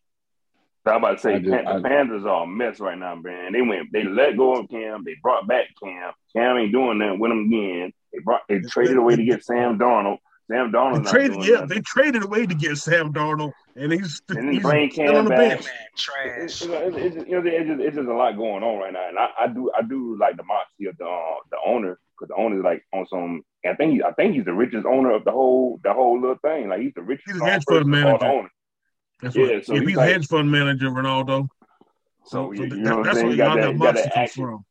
[0.85, 2.97] So I'm about to say I do- Pan- the I- Panthers are a mess right
[2.97, 3.53] now, man.
[3.53, 6.11] They went, they let go of Cam, they brought back Cam.
[6.35, 7.91] Cam ain't doing nothing with them again.
[8.11, 10.17] They brought, they traded away to get Sam Darnold.
[10.49, 11.67] Sam they Darnold not traded, yeah, nothing.
[11.69, 15.23] they traded away to get Sam Darnold, and he's, And he's bring still Cam on
[15.25, 15.39] the back.
[15.61, 15.65] bench.
[15.65, 16.25] Man, It's, trash.
[16.39, 19.07] it's, it's, it's, you know, it's, just, it's just a lot going on right now,
[19.07, 22.29] and I, I do I do like the moxie of the uh, the owner because
[22.29, 23.43] the owner's like on some.
[23.65, 26.37] I think he, I think he's the richest owner of the whole the whole little
[26.41, 26.67] thing.
[26.69, 28.49] Like he's the richest He's a known hedge fund person the manager.
[29.21, 31.47] That's Yeah, what, so if he's like- a hedge fund manager, Ronaldo.
[32.25, 34.29] So, you, that- you know what I'm that's where You got that, that got that
[34.31, 34.65] from.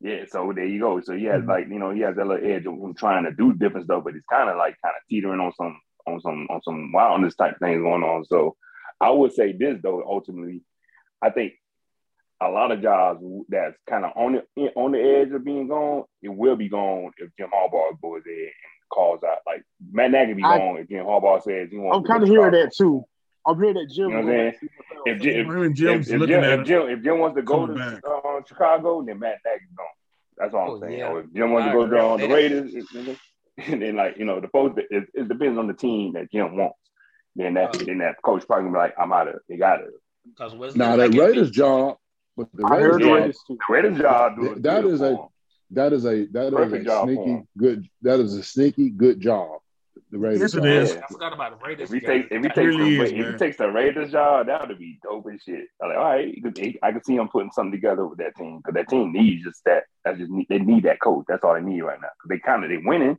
[0.00, 1.00] Yeah, so there you go.
[1.00, 1.48] So he has Mhm.
[1.48, 4.04] like you know he has that little edge of him trying to do different stuff,
[4.04, 7.34] but he's kind of like kind of teetering on some on some on some wildness
[7.36, 8.24] type things going on.
[8.26, 8.56] So
[9.00, 10.62] I would say this though, ultimately,
[11.22, 11.54] I think
[12.40, 16.04] a lot of jobs that's kind of on the on the edge of being gone,
[16.22, 18.52] it will be gone if Jim Harbaugh goes there and
[18.92, 21.96] calls out like Matt Nagy be I- gone if Jim Harbaugh says he wants.
[21.96, 23.04] I'm kind of hearing that too.
[23.46, 24.08] I'm here at Jim.
[24.08, 24.54] You know what I'm saying?
[25.06, 26.66] If, Jim- if, if, Jim's if, looking Jim, at if.
[26.66, 29.86] Jim, if Jim wants to go to uh, Chicago, then Matt Nagy's gone.
[30.38, 30.98] That's all I'm Oh, saying.
[30.98, 31.08] yeah.
[31.10, 32.34] Or if Jim wants I to go draw to on uh, the.
[32.34, 33.18] Raiders, it-
[33.56, 36.56] and then like you know the folks, it, it depends on the team that Jim
[36.56, 36.76] wants.
[37.36, 39.36] Then that Uh, then that coach probably gonna be like, I'm out of.
[39.48, 39.90] They got it.
[40.26, 41.96] Because Now Blake that is Raiders job,
[42.36, 43.12] but the Raiders Yeah.
[43.12, 43.58] Raiders too.
[43.68, 45.28] The Raiders job do That good a- for 'em.
[45.70, 49.60] that is a that is Perfect a sneaky good that is a sneaky good job.
[50.10, 50.66] The Raiders Yes, it job.
[50.66, 50.94] is.
[50.94, 51.00] Yeah.
[51.08, 51.90] I forgot about the Raiders.
[51.90, 52.08] If he job.
[52.08, 53.32] takes if he It takes really the, is, if man.
[53.32, 55.66] he takes the Raiders job, that would be dope as shit.
[55.82, 58.18] I'm like, all right, he could- he- I can see him putting something together with
[58.18, 59.84] that team because that team needs just that.
[60.04, 61.24] That's just they need that coach.
[61.28, 62.08] That's all they need right now.
[62.16, 63.18] Because they kind of they winning.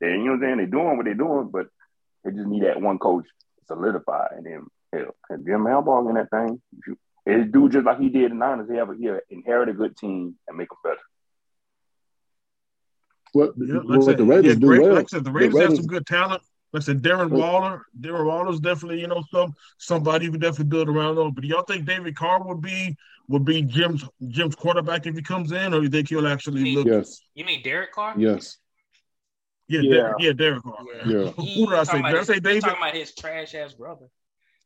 [0.00, 0.56] They you know what I'm saying.
[0.58, 1.66] They're doing what they're doing, but
[2.22, 3.26] they just need that one coach
[3.66, 4.28] solidify.
[4.36, 8.08] And then hell, and Jim Harbaugh in that thing, you- it do just like he
[8.08, 8.70] did in the Niners.
[8.70, 11.00] He have a, he inherit a good team and make them better.
[13.36, 14.94] What, Yeah, like I what said, the Raiders yeah, do great- well?
[14.94, 16.42] Like I said, the Raiders, have Raiders- some good talent.
[16.72, 20.64] Like I said, Darren Well- Waller, Darren Waller's definitely, you know, some somebody who definitely
[20.66, 21.32] build around them.
[21.32, 22.96] But do y'all think David Carr would be
[23.28, 26.74] would be Jim's Jim's quarterback if he comes in, or do you think he'll actually
[26.74, 26.86] look?
[26.86, 28.14] Yes, You mean Derek Carr?
[28.16, 28.58] yes,
[29.68, 29.94] Yeah, Yeah.
[29.94, 30.76] Derek, yeah, Derek Carr.
[31.06, 31.12] Yeah.
[31.24, 31.30] Yeah.
[31.32, 31.92] Who did I say?
[31.92, 32.62] talking about Did I say David?
[32.62, 34.06] talking about his trash ass brother.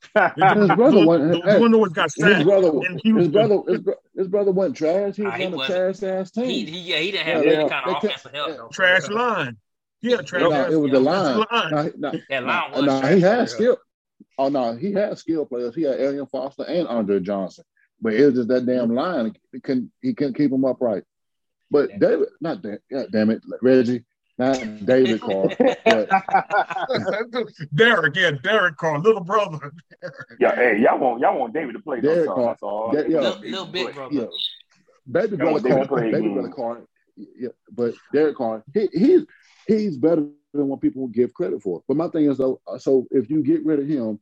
[0.02, 0.12] His
[0.76, 2.44] brother went- the, the one that got his sacked.
[2.44, 3.32] brother, in his Houston.
[3.32, 5.16] brother, his, bro- his brother wasn't trash.
[5.16, 6.44] He Nah, was he on a trash ass team.
[6.46, 8.56] He, he yeah he didn't have Yeah, any they- kind they of can't- offensive help
[8.56, 8.68] though.
[8.72, 9.56] trash line.
[10.02, 10.40] Yeah, Trey.
[10.40, 10.72] No, Lance.
[10.72, 11.44] it was the line.
[11.50, 11.92] line.
[11.98, 13.76] No, he- That line no, was no, he had skill.
[14.38, 15.74] Oh no, he had skill players.
[15.74, 17.64] He had Arian Foster and Andre Johnson,
[18.00, 19.34] but it was just that damn line.
[19.52, 21.04] He couldn't he couldn't keep him upright.
[21.70, 22.80] But David, not that.
[22.90, 24.04] God damn it, Reggie,
[24.40, 25.48] not David Carr.
[25.84, 26.08] But
[27.74, 29.72] Derek, yeah, Derek Carr, little brother.
[30.40, 32.44] Yeah, hey, y'all want y'all want David to play Derek no Carr.
[32.46, 32.90] That's all.
[32.94, 33.20] Yeah, yeah.
[33.20, 34.14] Little, little big brother.
[34.14, 34.24] yeah,
[35.10, 36.34] baby That was brother David Carr, baby again.
[36.34, 36.80] brother Carr.
[37.16, 39.26] Yeah, but Derek Carr, he, he's
[39.66, 41.82] he's better than what people give credit for.
[41.86, 44.20] But my thing is though, so if you get rid of him,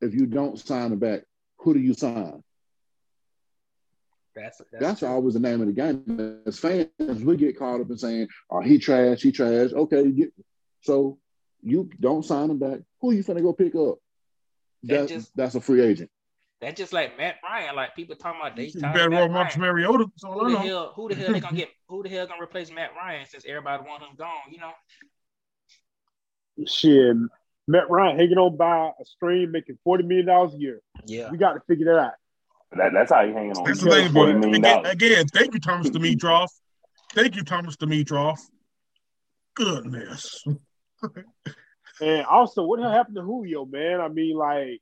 [0.00, 1.22] if you don't sign him back,
[1.58, 2.42] who do you sign?
[4.34, 6.42] That's that's, That's always the name of the game.
[6.46, 6.88] As fans,
[7.24, 10.32] we get caught up in saying, "Oh, he trash, he trash." Okay, you get,
[10.82, 11.18] so
[11.62, 12.80] you don't sign him back.
[13.00, 13.98] Who are you finna go pick up?
[14.84, 16.10] That That's just- that's a free agent.
[16.60, 17.74] That's just like Matt Ryan.
[17.74, 19.72] Like people talking about they You tired better Matt Marcus Ryan.
[19.74, 20.04] Mariota.
[20.22, 20.92] That's Who the hell?
[20.94, 21.70] Who the hell they gonna get?
[21.88, 24.28] Who the hell gonna replace Matt Ryan since everybody want him gone?
[24.50, 24.72] You know.
[26.66, 27.16] Shit,
[27.66, 30.80] Matt Ryan hanging on by a string, making forty million dollars a year.
[31.06, 31.30] Yeah.
[31.30, 32.12] We got to figure that out.
[32.72, 33.64] That, that's how he hanging on.
[33.64, 34.38] That's He the thing got about $40 it.
[34.38, 36.48] million Again, again, thank you, Thomas Dimitroff.
[37.14, 38.38] Thank you, Thomas Dimitroff.
[39.54, 40.44] Goodness.
[42.02, 44.00] And also, what happened to Julio, man?
[44.00, 44.80] I mean, like,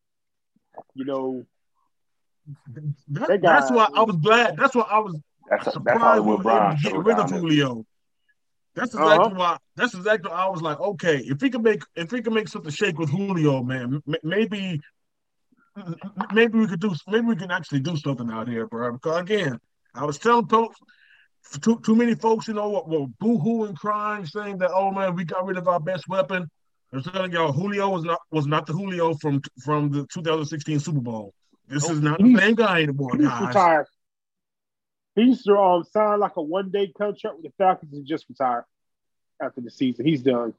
[0.95, 1.45] you know,
[2.69, 4.57] That- That guy- that's why I was glad.
[4.57, 5.19] That's why I was
[5.51, 7.29] That's that's surprised how we were Brown able to get rid of.
[7.31, 7.85] Julio.
[8.77, 9.35] That's exactly Uh-huh.
[9.35, 9.57] why.
[9.75, 10.31] That's exactly.
[10.31, 12.99] Why I was like, okay, if we can make if we can make something shake
[13.01, 14.81] with Julio, man, m- maybe
[16.33, 16.95] maybe we could do.
[17.07, 18.93] Maybe we can actually do something out here, bro.
[18.93, 19.59] Because again,
[19.95, 20.79] I was telling folks.
[21.63, 25.25] Too, too many folks, you know, were, were boo-hooing, crying, saying that, "Oh man, we
[25.25, 26.51] got rid of our best weapon."
[26.93, 31.01] I'm telling y'all, Julio was not was not the Julio from from the 2016 Super
[31.01, 31.33] Bowl.
[31.69, 33.49] This is not the same guy anymore, he's guys.
[33.49, 33.87] retired.
[35.15, 38.65] He's um, signed like a one day contract with the Falcons and just retired
[39.43, 40.07] after the season.
[40.07, 40.55] He's done.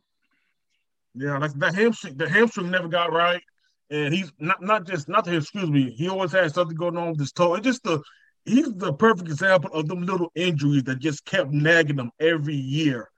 [1.16, 3.42] Yeah, like that hamstring, the hamstring never got right,
[3.90, 5.92] and he's not not just not to excuse me.
[5.92, 7.56] He always had something going on with his toe.
[7.56, 8.02] It's just the
[8.46, 13.10] he's the perfect example of them little injuries that just kept nagging him every year.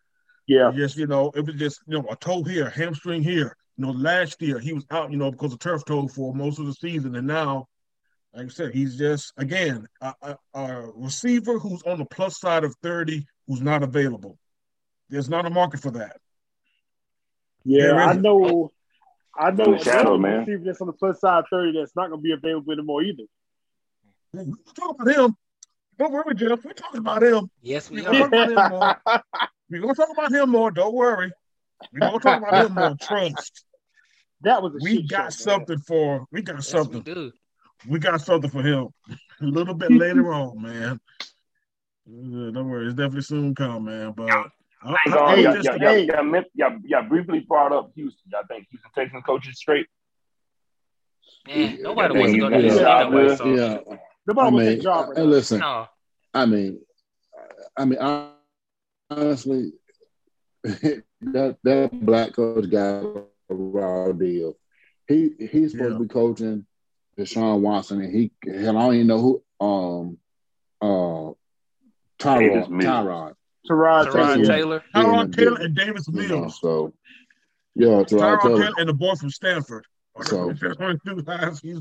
[0.47, 0.71] Yeah.
[0.75, 3.55] Just you know, it was just you know a toe here, hamstring here.
[3.77, 6.59] You know, last year he was out, you know, because of turf toe for most
[6.59, 7.67] of the season, and now,
[8.33, 12.63] like I said, he's just again a, a, a receiver who's on the plus side
[12.63, 14.37] of thirty, who's not available.
[15.09, 16.17] There's not a market for that.
[17.63, 18.71] Yeah, I know.
[19.37, 20.39] I know In the shadow, another man.
[20.39, 23.23] receiver that's on the plus side thirty that's not going to be available anymore either.
[24.33, 25.35] We're talking about him.
[25.97, 26.63] Don't worry, Jeff.
[26.63, 27.49] We're talking about him.
[27.61, 28.11] Yes, we are.
[28.13, 28.97] talk about him more.
[29.69, 30.71] We're gonna talk about him more.
[30.71, 31.31] Don't worry.
[31.93, 32.95] We're gonna talk about him more.
[33.01, 33.63] Trust.
[34.41, 35.59] that was a We got show, man.
[35.59, 36.25] something for.
[36.31, 37.01] We got Yes, something.
[37.01, 37.31] do.
[37.87, 38.87] We got something for him.
[39.41, 40.99] A little bit later on, man.
[42.07, 42.85] Uh, Don't worry.
[42.87, 44.11] It's definitely soon come, man.
[44.11, 44.47] But
[44.83, 47.91] I, I, Hey, I y'all, just- y'all, y'all, y'all, meant- y'all, y'all briefly brought up
[47.95, 48.31] Houston.
[48.31, 49.85] Y'all think Houston Texans coaches straight?
[51.47, 52.61] Man, Yeah, nobody yeah, wants to go to yeah.
[52.61, 53.01] this shit Yeah.
[53.01, 53.35] anyway.
[53.35, 55.59] So Yeah, Nobody I wants mean, that job right uh, listen.
[55.59, 55.87] no,
[56.33, 56.79] I mean,
[57.77, 57.99] I mean,
[59.09, 59.73] honestly,
[60.63, 64.55] that that black coach got a raw deal.
[65.07, 65.97] He he's supposed Yeah.
[65.97, 66.65] to be coaching
[67.17, 70.17] Deshaun Watson, and he hell, I don't even know who um
[70.81, 71.33] uh
[72.19, 72.85] Davis Tyrod Mills.
[72.85, 73.33] Tyrod.
[73.69, 74.45] Terod Teron Taylor.
[74.47, 74.83] Taylor.
[74.95, 76.59] Tyrod Yeah, Taylor and Davis You know, Mills.
[76.61, 76.93] so
[77.75, 78.61] yeah, Tyrod Tyrod Taylor.
[78.61, 79.85] Taylor and the boy from Stanford.
[80.23, 81.79] So- two guys he's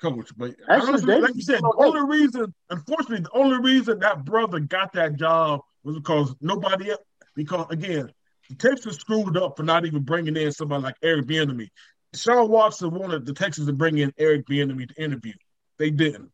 [0.00, 0.30] coach.
[0.36, 4.24] But Actually, honestly, Davis like you said, the only reason, unfortunately, the only reason that
[4.24, 7.00] brother got that job was because nobody else.
[7.34, 8.12] Because again,
[8.48, 11.68] the Texans screwed up for not even bringing in somebody like Eric Bieniemy.
[12.14, 15.34] Sean Watson wanted the Texans to bring in Eric Bieniemy to interview.
[15.78, 16.30] They didn't.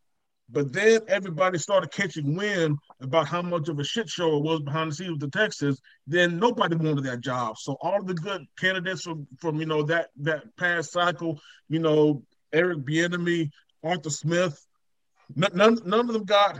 [0.51, 4.61] But then everybody started catching wind about how much of a shit show it was
[4.61, 5.81] behind the scenes with the Texans.
[6.07, 7.57] Then nobody wanted that job.
[7.59, 11.79] So all of the good candidates from, from you know that that past cycle, you
[11.79, 12.23] know
[12.53, 13.51] Eric Bieniemy,
[13.83, 14.65] Arthur Smith,
[15.35, 16.59] none, none, none of them got.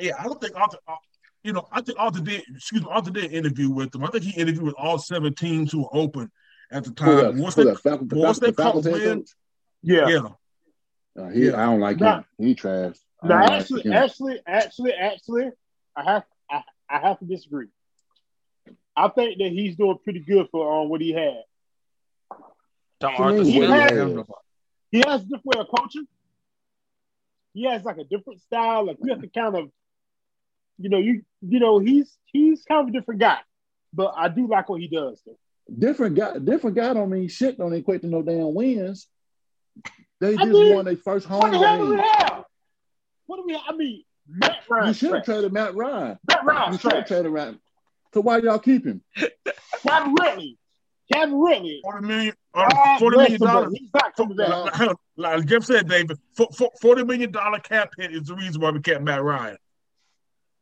[0.00, 0.78] Yeah, I don't think Arthur.
[0.88, 0.96] uh,
[1.44, 2.42] You know, I think Arthur did.
[2.54, 4.02] Excuse me, Arthur did interview with them.
[4.04, 6.30] I think he interviewed with all seven teams who were open
[6.72, 7.22] at the Who that?
[7.32, 7.38] time.
[7.38, 7.80] Once Who they, that?
[7.80, 9.28] Falcon, the once they the caught head wind-
[9.82, 10.08] Yeah.
[10.08, 10.28] yeah,
[11.16, 11.60] Uh, he, Yeah.
[11.62, 12.16] I don't like Nah.
[12.18, 12.24] him.
[12.38, 12.96] He trash.
[13.22, 15.50] I Now, don't like actually, actually, actually, actually,
[15.96, 17.68] I have I, I have to disagree.
[18.94, 21.42] I think that he's doing pretty good for um, what he had.
[23.00, 23.68] Talking To He Smith.
[23.70, 24.26] he has.
[24.92, 26.06] He has a different way of coaching.
[27.54, 28.86] He has like a different style.
[28.86, 29.70] Like you have to kind of,
[30.78, 33.38] you know, you you know, he's he's kind of a different guy.
[33.92, 35.20] But I do like what he does.
[35.26, 35.38] Though.
[35.78, 37.58] Different guy, different guy don't mean shit.
[37.58, 39.08] Don't equate to no damn wins.
[40.20, 42.04] They I just mean, won their first home What the hell do we game.
[42.06, 42.44] have?
[43.26, 43.52] What do we?
[43.52, 43.62] Have?
[43.68, 44.88] I mean, Matt Ryan.
[44.88, 46.18] You should have traded Matt Ryan.
[46.26, 46.72] Matt Ryan.
[46.72, 47.08] You should have trash.
[47.08, 47.60] traded Ryan.
[48.14, 49.02] So why y'all keep him?
[49.86, 50.58] Calvin Ridley.
[51.12, 51.80] Calvin Ridley.
[51.82, 53.74] Forty million, uh, God forty bless million him, but dollars.
[53.78, 54.48] He's not coming back.
[54.80, 58.60] Like, like Jeff said, David, fo- fo- forty million dollar cap hit is the reason
[58.62, 59.56] why we kept Matt Ryan.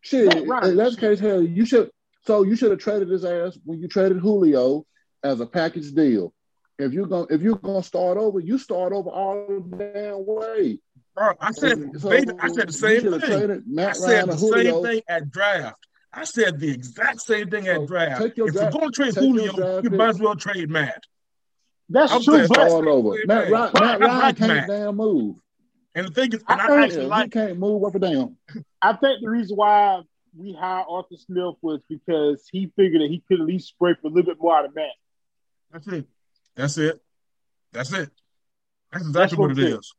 [0.00, 0.70] Shit, Matt Ryan.
[0.70, 1.90] in that case, hell, you should.
[2.26, 4.84] So you should have traded his ass when you traded Julio
[5.22, 6.34] as a package deal.
[6.78, 10.78] If you're gonna if you're gonna start over, you start over all the damn way.
[11.14, 13.20] Bro, I said, So David, I said the same thing.
[13.20, 15.86] traded I Matt said Ryan the and same thing at draft.
[16.12, 18.20] I said the exact same thing at draft.
[18.22, 21.02] take your If draft- you're going to trade Julio, you might as well trade Matt.
[21.88, 23.16] That's I'm true, saying but start Start over.
[23.16, 23.50] same Matt.
[23.50, 24.68] Ryan, Matt Ryan like can't Matt.
[24.68, 25.36] damn move.
[25.94, 27.98] And the thing is, I and I, think- actually like he can't move up or
[28.00, 28.36] down.
[28.82, 30.02] I think the reason why
[30.36, 34.08] we hired Arthur Smith was because he figured that he could at least spray for
[34.08, 34.86] a little bit more out of Matt.
[35.72, 36.06] That's it.
[36.56, 37.00] That's it.
[37.72, 38.10] That's it.
[38.92, 39.94] That's That's exactly what what it it is.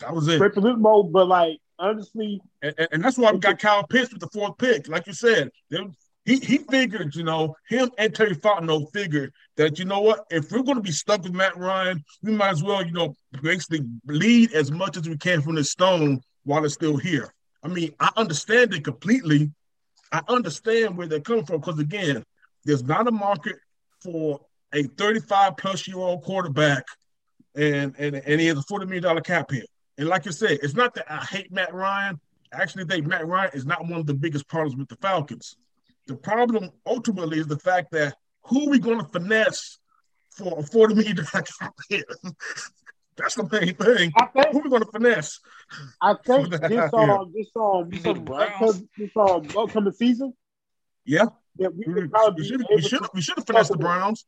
[0.00, 0.36] That was it.
[0.36, 3.86] Spray for a little but like honestly, And, and, and that's why we got Kyle
[3.86, 4.88] Pitts with the fourth pick.
[4.88, 5.86] Like you said, they-
[6.24, 10.52] he he figured, you know, him and Terry Fontenot figured that, you know what, if
[10.52, 13.80] we're going to be stuck with Matt Ryan, we might as well, you know, basically
[14.04, 17.34] bleed as much as we can from this stone while it's still here.
[17.64, 19.50] I mean, I understand it completely.
[20.12, 22.22] I understand where they're coming from because, again,
[22.64, 23.56] there's not a market
[24.00, 24.40] for
[24.72, 26.84] a 35 plus year old quarterback
[27.54, 29.66] and, and, and he has a $40 million cap hit.
[29.98, 32.18] And like you said, it's not that I hate Matt Ryan.
[32.52, 35.56] I actually think Matt Ryan is not one of the biggest problems with the Falcons.
[36.06, 39.78] The problem ultimately is the fact that who are we going to finesse
[40.30, 42.04] for a $40 million cap hit?
[43.16, 44.12] That's the main thing.
[44.16, 45.38] I think Who are we going to finesse?
[46.00, 48.82] I think this um this um You this, know the um, Browns?
[48.96, 50.32] this um upcoming season
[51.04, 51.26] Yeah,
[51.58, 54.24] that we we, we should able we should we should have finessed the Browns.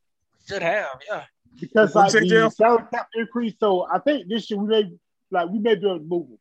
[0.48, 1.24] Should have, yeah.
[1.60, 3.54] because like the salary cap increase.
[3.58, 4.90] So I think this year we may
[5.30, 6.38] like we may be able to move him.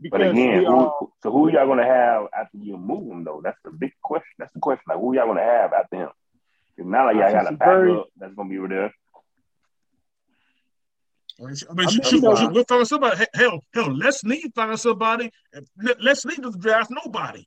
[0.00, 0.90] But Because again, we, who, uh,
[1.22, 3.40] so who y'all gonna have after you move him though?
[3.42, 4.28] That's the big question.
[4.38, 4.82] That's the question.
[4.88, 6.08] Like who y'all gonna have after him?
[6.76, 8.94] It's not like y'all got a That's very- backup that's gonna be over there.
[11.40, 13.24] I mean, I mean, shoot, shoot, we'll find somebody.
[13.32, 15.30] Hell, hell, let's need find somebody.
[15.80, 17.46] Let, let's need to draft nobody.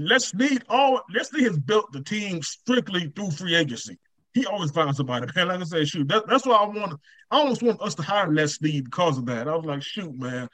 [0.00, 1.02] Let's need all.
[1.14, 3.98] Les Snead has built the team strictly through free agency.
[4.32, 5.26] He always finds somebody.
[5.34, 6.98] Man, like I said, shoot, that, that's why I want.
[7.30, 9.46] I almost want us to hire Les Snead because of that.
[9.48, 10.48] I was like, shoot, man,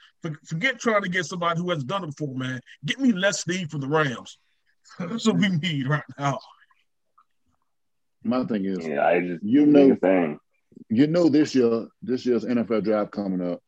[0.45, 2.59] forget trying to get somebody who has done it before, man.
[2.85, 4.37] Get me Les Snead from the Rams.
[4.99, 6.39] That's what we need right now.
[8.23, 10.39] My thing is, Yeah, I just you know, thing.
[10.89, 13.61] you know, this year, this year's NFL draft coming up,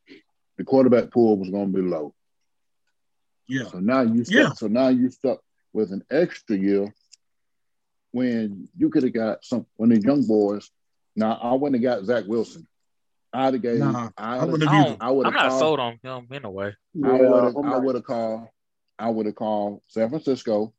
[0.58, 2.14] the quarterback pool was going to be low.
[3.48, 4.52] Yeah, So now you stuck, Yeah.
[4.52, 5.38] so now you stuck
[5.72, 6.92] with an extra year
[8.12, 10.70] when you could have got some when the young boys.
[11.16, 12.66] Now I wouldn't have got Zach Wilson.
[13.32, 13.78] I'd have gave.
[13.78, 15.02] Nah, I I wouldn't I, have don't.
[15.02, 16.74] I would I'm have not sold on him anyway.
[17.04, 17.56] I would have.
[17.56, 18.48] I'm would have called.
[18.98, 20.74] I would have called San Francisco.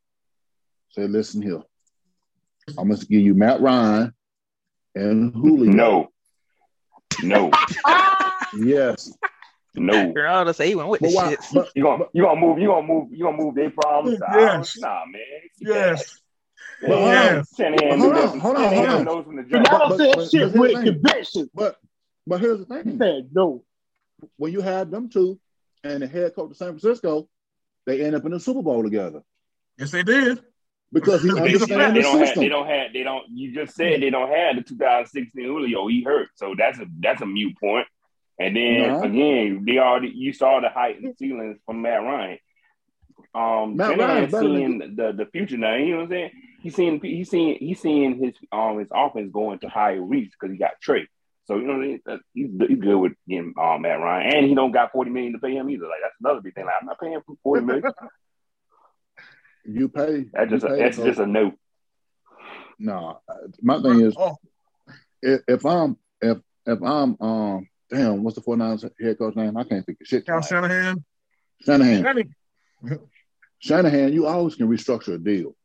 [0.90, 1.62] Said, listen here.
[2.78, 4.14] I'm gonna give you Matt Ryan
[4.94, 5.72] and Julio.
[5.72, 6.12] No,
[7.24, 7.52] no,
[8.58, 9.14] Yes.
[9.76, 10.12] No.
[10.16, 11.30] You're honest, he went with the But why?
[11.32, 11.40] shit.
[11.54, 14.26] But, You gonna you gonna move you gonna move you gonna move their problems to
[14.34, 14.40] Yes.
[14.56, 14.78] ours?
[14.80, 15.22] Nah, man.
[15.60, 16.20] Yes.
[16.82, 16.88] Yeah.
[16.90, 17.14] But hold on.
[17.14, 17.98] Yeah.
[17.98, 19.24] Hold on, that- hold on, Shanahan hold on.
[19.26, 19.98] from the Y'all jump.
[19.98, 20.84] But- but- shit but with thing.
[20.86, 21.50] conviction.
[21.54, 21.78] but
[22.28, 22.98] but here's the He thing.
[22.98, 23.64] said no.
[24.38, 25.40] When you had them two
[25.84, 27.28] and the head coach of San Francisco,
[27.88, 29.24] they end up in the Super Bowl together
[29.80, 30.40] Yes, they did.
[30.94, 32.36] because he He's a They the don't have.
[32.36, 32.94] They don't have.
[32.94, 33.24] They don't.
[33.34, 35.88] You just said they don't have the 2016 Julio.
[35.88, 37.88] He hurt, so that's a that's a mute point.
[38.48, 39.04] And then No.
[39.04, 42.38] again, they already you saw the height and ceilings from Matt Ryan.
[43.34, 45.76] Um, Matt Shanahan Ryan's than- seeing the the future now.
[45.76, 46.32] You know what I'm saying?
[46.62, 50.52] He's seeing he's seeing he's seeing his um his offense going to higher reach because
[50.54, 51.08] he got Trey.
[51.46, 52.02] So you know what I mean?
[52.34, 55.40] He's he's good with getting um, Matt Ryan, and he don't got 40 million to
[55.40, 55.86] pay him either.
[55.86, 56.66] Like that's another big thing.
[56.66, 57.92] Like I'm not paying for 40 million.
[59.64, 60.26] You pay.
[60.34, 61.54] That's just you a, that's for- just a note.
[62.80, 63.20] No,
[63.62, 64.36] my thing is Oh,
[65.22, 69.58] if, if I'm if if I'm um damn what's the 49ers head coach name?
[69.58, 70.26] I can't think of shit.
[70.26, 70.68] Cal tonight.
[70.70, 71.04] Shanahan.
[71.66, 72.04] Shanahan.
[72.04, 73.00] Shanahan.
[73.60, 75.56] Shanahan, you always can restructure a deal.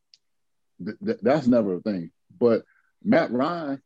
[0.85, 2.11] Th- th- that's never a thing.
[2.39, 2.63] But
[3.03, 3.81] Matt Ryan,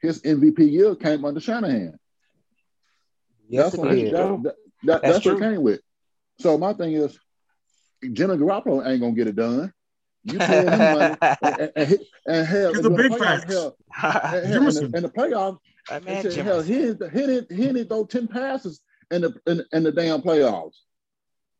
[0.00, 1.98] his MVP year came under Shanahan.
[3.48, 4.14] Yes, That's what he, did.
[4.14, 4.54] that, that, that-
[4.84, 5.50] That's that's what it true.
[5.52, 5.80] came with.
[6.38, 7.18] So my thing is,
[8.12, 9.72] Jenna Garoppolo ain't gonna get it done.
[10.24, 13.18] You pay him money, and, and, he- and hell, It's in the the big playoffs,
[13.18, 13.52] facts.
[13.52, 13.76] hell,
[14.34, 15.58] and- and the, in the playoffs,
[15.88, 18.80] That they said, hell, he didn't, he didn't, he didn't throw ten passes
[19.10, 20.76] in the in, in the damn playoffs.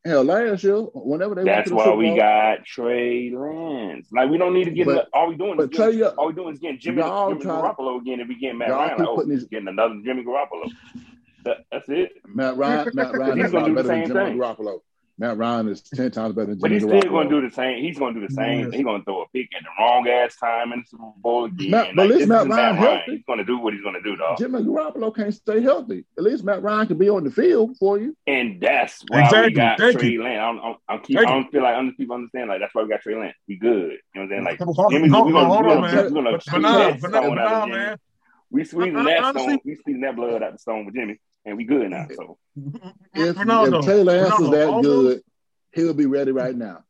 [0.03, 3.31] Hell, last year, whenever they went That's to the why Super we Bowl, got Trey
[3.35, 4.07] Lance.
[4.11, 6.27] Like we don't need to get But- all we doing is getting, Trey, uh, all
[6.27, 8.19] we doing is getting Jimmy, Jimmy try- Garoppolo again.
[8.19, 10.71] If we get Matt y'all Ryan, keep like, oh, putting these- getting another Jimmy Garoppolo.
[11.45, 12.13] That, that's it.
[12.25, 14.39] Matt Ryan, Matt Ryan He's is gonna not do the better than same Jimmy thing.
[14.39, 14.79] Garoppolo.
[15.17, 17.47] Matt Ryan is ten times better than Jimmy But Jimmy he's still going to do
[17.49, 17.83] the same.
[17.83, 18.59] He's going to do the same.
[18.65, 18.73] Yes.
[18.73, 21.45] He's going to throw a pick at the wrong ass time in the Super Bowl
[21.45, 21.69] again.
[21.71, 23.01] Matt- but at Like, least this Matt Ryan healthy.
[23.07, 24.37] He's going to do what he's going to do, dog.
[24.39, 26.05] Jimmy Garoppolo can't stay healthy.
[26.17, 28.15] At least Matt Ryan can be on the field for you.
[28.25, 30.23] And that's why we got Thank Trey you.
[30.23, 30.39] Lance.
[30.39, 32.49] I don't, I don't, I don't keep, I don't feel like other people understand.
[32.49, 33.35] Like that's why we got Trey Lance.
[33.47, 33.71] We good.
[33.73, 34.43] You know what I'm saying?
[34.45, 36.03] Like Hold on, Jimmy, hold we're on, gonna, hold we're on, gonna, man.
[36.05, 37.77] we're gonna But, but squeeze nah, that but nah, stone but out nah, of Jimmy.
[37.79, 37.97] man.
[38.49, 39.59] We squeezing I- I- that honestly- stone.
[39.65, 42.07] We squeezing that blood out the stone with Jimmy, and we good now.
[42.15, 42.37] So
[43.13, 45.21] If, Ronaldo, if Trey Lance is Ronaldo, that almost- good,
[45.73, 46.83] he'll be ready right now.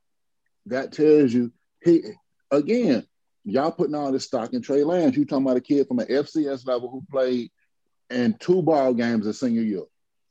[0.67, 1.51] That tells you
[1.83, 2.01] he
[2.51, 3.05] again.
[3.43, 5.17] Y'all putting all this stock in Trey Lance.
[5.17, 7.49] You talking about a kid from an FCS level who played
[8.11, 9.81] in two ball games a senior year,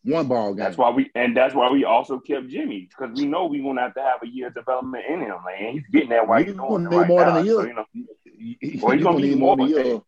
[0.04, 0.58] one ball game.
[0.64, 3.80] that's why we, and that's why we also kept Jimmy because we know we're gonna
[3.80, 5.72] have to have a year of development in him, man.
[5.72, 7.34] He's getting that while You he's gonna need right more now.
[7.34, 7.54] than a year.
[7.56, 10.00] So, you know, Well, he's you gonna need more more, than a year.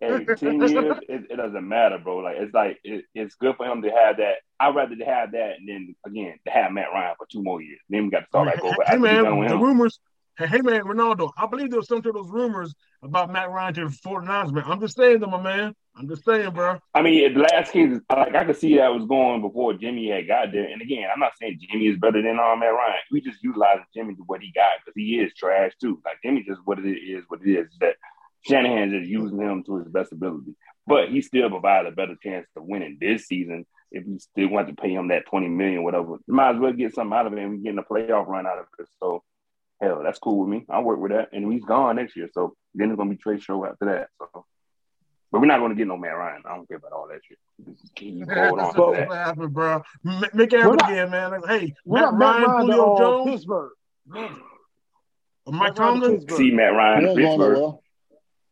[0.00, 0.72] Hey, ten years,
[1.08, 2.18] it, it doesn't matter, bro.
[2.18, 4.36] Like it's like it, it's good for him to have that.
[4.60, 7.62] I'd rather to have that and then again to have Matt Ryan for two more
[7.62, 7.80] years.
[7.88, 8.74] Then we got to start back over.
[8.84, 9.98] Hey, after we done man, the rumors.
[10.38, 11.32] Hey, hey, man, Ronaldo.
[11.36, 12.72] I believe there was some of those rumors
[13.02, 14.64] about Matt Ryan to the 49ers, man.
[14.68, 15.74] I'm just saying, though, my man.
[15.98, 16.78] I'm just saying, bro.
[16.94, 20.28] I mean, the last case, like I could see that was going before Jimmy had
[20.28, 20.68] got there.
[20.68, 23.00] And again, I'm not saying Jimmy is better than um, Matt Ryan.
[23.10, 26.00] We just utilizing Jimmy to what he got because he is trash too.
[26.04, 27.66] Like Jimmy just what it is, what it is.
[27.80, 27.96] That
[28.48, 30.54] Shanahan just using him to his best ability,
[30.86, 34.68] but he still provides a better chance of winning this season if you still want
[34.68, 36.16] to pay him that 20 million, whatever.
[36.26, 38.46] You might as well get something out of it and we getting a playoff run
[38.46, 38.86] out of it.
[39.00, 39.22] So
[39.80, 40.66] hell, that's cool with me.
[40.68, 41.28] I'll work with that.
[41.32, 42.28] And he's gone next year.
[42.32, 44.08] So then it's gonna be trade show after that.
[44.18, 44.44] So
[45.30, 46.42] but we're not gonna get no Matt Ryan.
[46.46, 47.38] I don't care about all that shit.
[47.66, 49.08] Just keep hold on That's to what that.
[49.10, 49.82] happened, bro.
[50.06, 51.30] M- Make it happen again, man.
[51.32, 53.72] Like, hey, What Matt about Matt Ryan, Ryan to Julio uh, Jones, Pittsburgh?
[54.06, 54.36] Mike
[55.46, 56.28] Matt Ryan to Tomlin.
[56.36, 57.74] See Matt Ryan He in ain't going Pittsburgh.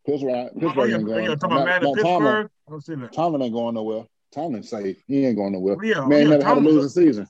[0.07, 0.45] Nowhere.
[0.45, 1.25] Pittsburgh, Pittsburgh ain't going.
[1.25, 3.13] yeah, talking about Matt Tomlin, I don't see that.
[3.13, 4.05] Tomlin ain't going nowhere.
[4.33, 5.03] Tomlin's safe.
[5.07, 5.77] He ain't going nowhere.
[5.85, 7.29] Yeah, Man, yeah, never had to Tomlin- lose a season.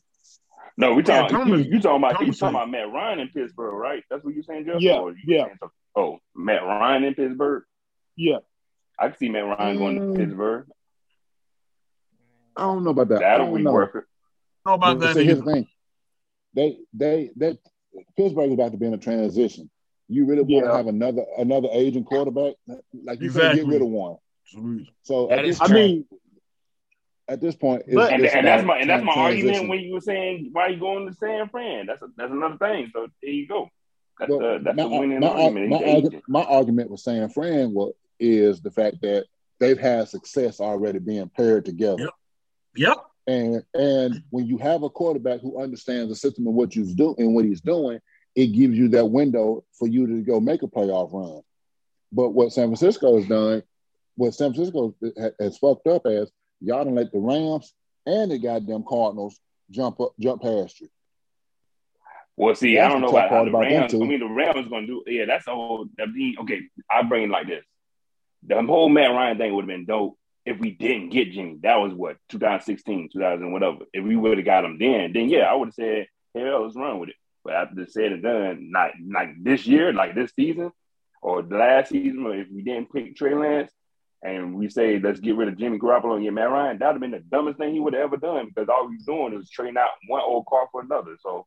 [0.78, 1.36] No, we Yeah, talking.
[1.36, 4.02] Tomlin- you, you talking about you talking about Matt Ryan in Pittsburgh, right?
[4.10, 4.80] That's what you're saying, Jeff.
[4.80, 5.44] Yeah, you yeah.
[5.46, 5.58] saying
[5.96, 7.62] oh, Matt Ryan in Pittsburgh.
[8.16, 8.38] Yeah.
[8.98, 10.16] I can see Matt Ryan going to Mm.
[10.16, 10.66] Pittsburgh.
[12.56, 13.18] I don't know about that.
[13.18, 13.72] I That'll don't be know.
[13.72, 14.04] worth it.
[14.64, 15.14] How about that?
[15.14, 15.44] see, here's either.
[15.46, 15.66] the thing.
[16.54, 17.58] They, they, that
[18.16, 19.70] Pittsburgh is about to be in a transition.
[20.08, 22.54] You really want to have another another aging quarterback?
[22.66, 23.60] Like you can't Exactly.
[23.62, 24.16] get rid of one.
[25.02, 26.04] So That at is this I mean,
[27.28, 29.68] at this point, it's, But- And, it's and that's my and that's my tran- argument
[29.68, 31.86] when you were saying why are you going to San Fran.
[31.86, 32.90] That's a, that's another thing.
[32.92, 33.68] So there you go.
[34.18, 35.70] That's Well, the that's my, the winning my, argument.
[35.70, 39.26] my, argu- my argument with San Fran was, is the fact that
[39.58, 42.02] they've had success already being paired together.
[42.04, 42.14] Yep.
[42.76, 42.96] Yep.
[43.26, 47.16] And and when you have a quarterback who understands the system and what he's doing
[47.18, 47.98] and what he's doing,
[48.36, 51.40] it gives you that window for you to go make a playoff run.
[52.12, 53.62] But what San Francisco has done,
[54.14, 54.94] what San Francisco
[55.40, 56.30] has fucked up as
[56.60, 59.40] y'all done let the Rams and the goddamn Cardinals
[59.70, 60.88] jump up, jump past you.
[62.36, 63.94] Well, see, That's I don't know about how the Rams.
[63.94, 65.10] I mean, the Rams going to do.
[65.10, 65.86] Yeah, that's the whole.
[65.98, 66.60] I mean, okay,
[66.90, 67.64] I bring it like this.
[68.46, 71.58] The whole Matt Ryan thing would have been dope if we didn't get Jimmy.
[71.62, 73.78] That was what 2016, 2000, whatever.
[73.94, 76.76] If we would have got him then, then yeah, I would have said, hell, let's
[76.76, 77.16] run with it.
[77.46, 80.72] But after the said and done, not like this year, like this season,
[81.22, 83.70] or the last season, or if we didn't pick Trey Lance,
[84.20, 86.94] and we say let's get rid of Jimmy Garoppolo and get Matt Ryan, that would
[86.94, 89.48] have been the dumbest thing he would have ever done because all he's doing is
[89.48, 91.16] trading out one old car for another.
[91.20, 91.46] So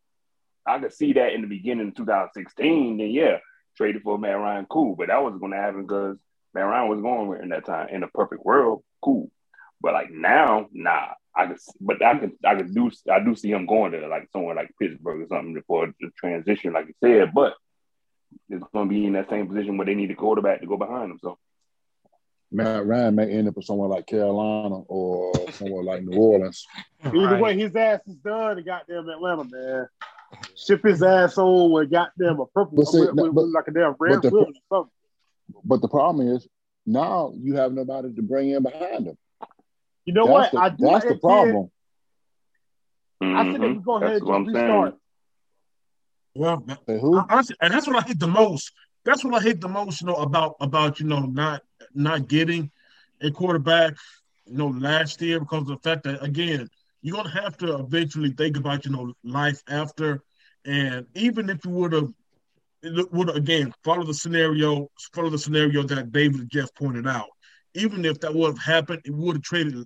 [0.65, 2.97] I could see that in the beginning of 2016.
[2.97, 3.39] Then yeah,
[3.76, 4.95] traded for Matt Ryan, cool.
[4.95, 6.17] But that wasn't going to happen because
[6.53, 7.89] Matt Ryan was going with in that time.
[7.89, 9.30] In a perfect world, cool.
[9.81, 11.09] But like now, nah.
[11.40, 14.28] I could, but I could, I could do, I do see him going to like
[14.34, 17.34] somewhere like Pittsburgh or something for the transition, like you said.
[17.34, 17.53] But
[18.49, 20.78] it's going to be in that same position where they need a quarterback to go
[20.78, 21.20] behind him.
[21.22, 21.38] So
[22.52, 26.66] Matt Ryan may end up with somewhere like Carolina or somewhere like New Orleans.
[27.06, 27.41] either Right.
[27.41, 29.88] way, his ass is done in goddamn Atlanta, man.
[30.56, 33.68] Ship his ass on with goddamn a purple, But see, with, with- but- with like
[33.68, 34.91] a damn red the- or something.
[35.64, 36.48] But the problem is
[36.86, 39.18] now you have nobody to bring in behind him.
[40.10, 40.52] You know that's what?
[40.52, 41.22] the, I do that's the that kid.
[41.22, 41.72] problem.
[43.23, 43.38] Mm-hmm.
[43.38, 44.65] I said if we go ahead that's what I'm and saying.
[44.65, 44.95] restart.
[46.36, 47.26] Well, that- Say who?
[47.30, 48.72] honestly, and that's what I hate the most.
[49.06, 51.61] That's what I hate the most, you know, about about you know not
[51.94, 52.72] not getting
[53.22, 53.95] a quarterback,
[54.45, 56.69] you know, last year because of the fact that again,
[57.02, 60.23] you're gonna have to eventually think about you know life after,
[60.65, 62.11] and even if you would have
[63.11, 67.27] would again follow the scenario, follow the scenario that David and Jeff pointed out.
[67.76, 69.86] Even if that would have happened, it would have traded.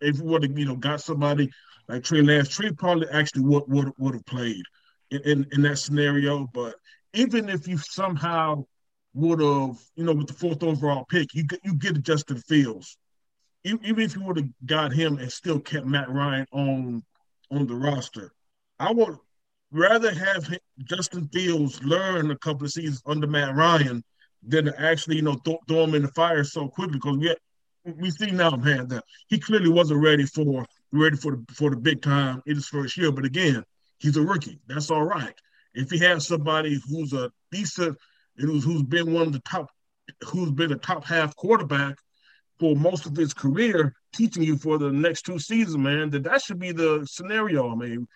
[0.00, 1.50] If you would have, you know, got somebody
[1.88, 4.62] like Trey Lance, Trey probably actually would would would have played
[5.10, 6.48] in, in, in that scenario.
[6.52, 6.74] But
[7.14, 8.64] even if you somehow
[9.14, 12.96] would have, you know, with the fourth overall pick, you you get Justin Fields.
[13.64, 17.02] Even if you would have got him and still kept Matt Ryan on
[17.50, 18.32] on the roster,
[18.78, 19.16] I would
[19.70, 24.02] rather have him- Justin Fields learn a couple of seasons under Matt Ryan
[24.42, 27.34] than to actually, you know, throw, throw him in the fire so quickly because we
[27.96, 31.76] we see now, man, that he clearly wasn't ready for ready for the for the
[31.76, 33.12] big time in his first year.
[33.12, 33.64] But again,
[33.98, 34.60] he's a rookie.
[34.66, 35.34] That's all right.
[35.74, 37.96] If he has somebody who's a decent
[38.36, 39.70] and who's who's been one of the top,
[40.24, 41.96] who's been a top half quarterback
[42.58, 46.42] for most of his career, teaching you for the next two seasons, man, that that
[46.42, 47.70] should be the scenario.
[47.70, 48.08] I mean,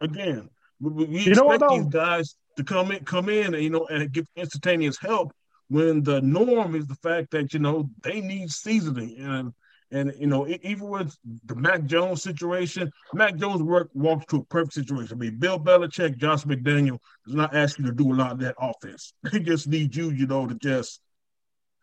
[0.00, 0.48] again,
[0.80, 3.62] we, we we You know what, expect these guys to come in, come in, and
[3.62, 5.32] you know, and give instantaneous help
[5.70, 9.52] when the norm is the fact that you know they need seasoning and.
[9.92, 11.16] And you know, even with
[11.46, 15.16] the Mac Jones situation, Mac Jones work walks to a perfect situation.
[15.16, 18.38] I mean, Bill Belichick, Josh McDaniel does not ask you to do a lot of
[18.38, 19.14] that offense.
[19.32, 21.00] They just need you, you know, to just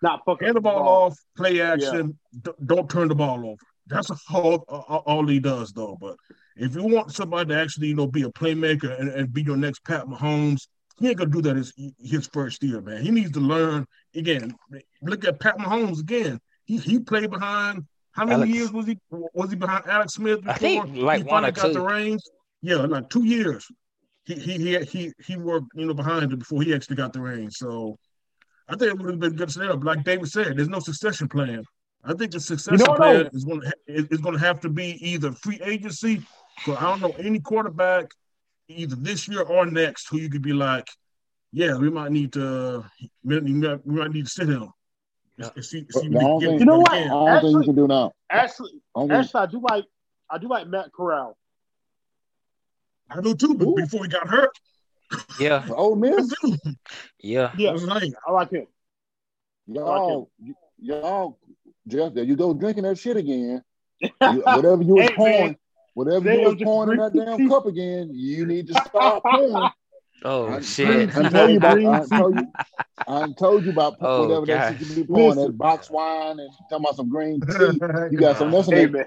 [0.01, 3.57] Not hand the ball off, play action, d- don't turn the ball over.
[3.88, 5.97] That's all, all all he does, though.
[5.99, 6.15] But
[6.55, 9.57] if you want somebody to actually, you know, be a playmaker and, and be your
[9.57, 10.68] next Pat Mahomes,
[10.99, 13.02] he ain't gonna do that his his first year, man.
[13.02, 14.56] He needs to learn again.
[15.02, 16.40] Look at Pat Mahomes again.
[16.65, 17.86] He he played behind.
[18.11, 21.19] How many Alex- years was he was he behind Alex Smith before I think like
[21.19, 21.74] he one finally or got two.
[21.74, 22.30] the reins?
[22.61, 23.68] Yeah, like two years.
[24.26, 27.22] He he he he he worked, you know, behind it before he actually got the
[27.22, 27.57] reins.
[27.57, 27.98] So
[28.68, 29.53] I think it would have been a good.
[29.56, 31.64] But like David said, there's no succession plan.
[32.03, 34.69] I think the succession know, plan is going to is, is going to have to
[34.69, 36.22] be either free agency.
[36.65, 38.11] So I don't know any quarterback
[38.69, 40.88] either this year or next who you could be like,
[41.52, 42.84] yeah, we might need to
[43.23, 44.69] we might, we might need to sit him.
[45.38, 45.49] Yeah.
[45.56, 46.91] And see, see the what only he thing- You know what?
[46.94, 47.10] I again.
[47.10, 48.11] don't think you Actually- can do now.
[48.30, 49.85] Actually, Only, actually, I do like
[50.30, 51.38] I do like Matt Corral.
[53.10, 53.76] I do too, but Who?
[53.76, 54.49] before he got hurt,
[55.39, 56.34] Yeah, Ole I Miss,
[57.22, 57.52] yeah.
[57.53, 58.68] I Yeah, was like, I like him.
[59.68, 60.30] y'all,
[60.80, 61.39] y'all,
[61.88, 63.64] Jeff, there you go drinking that shit again.
[64.02, 65.57] You- whatever you was Hey, pouring, man.
[65.98, 69.69] Whatever you are was pouring in that damn cup again, you need to stop pouring.
[70.24, 71.15] Oh I, shit.
[71.15, 71.78] I, I told you about.
[71.78, 72.15] I tea.
[72.15, 72.53] told you.
[73.07, 76.49] I told you about Oh, whatever that shit you be pouring that box wine and
[76.69, 77.82] talking about some green tea.
[78.11, 78.52] You got some.
[78.52, 79.06] Listen, Hey to-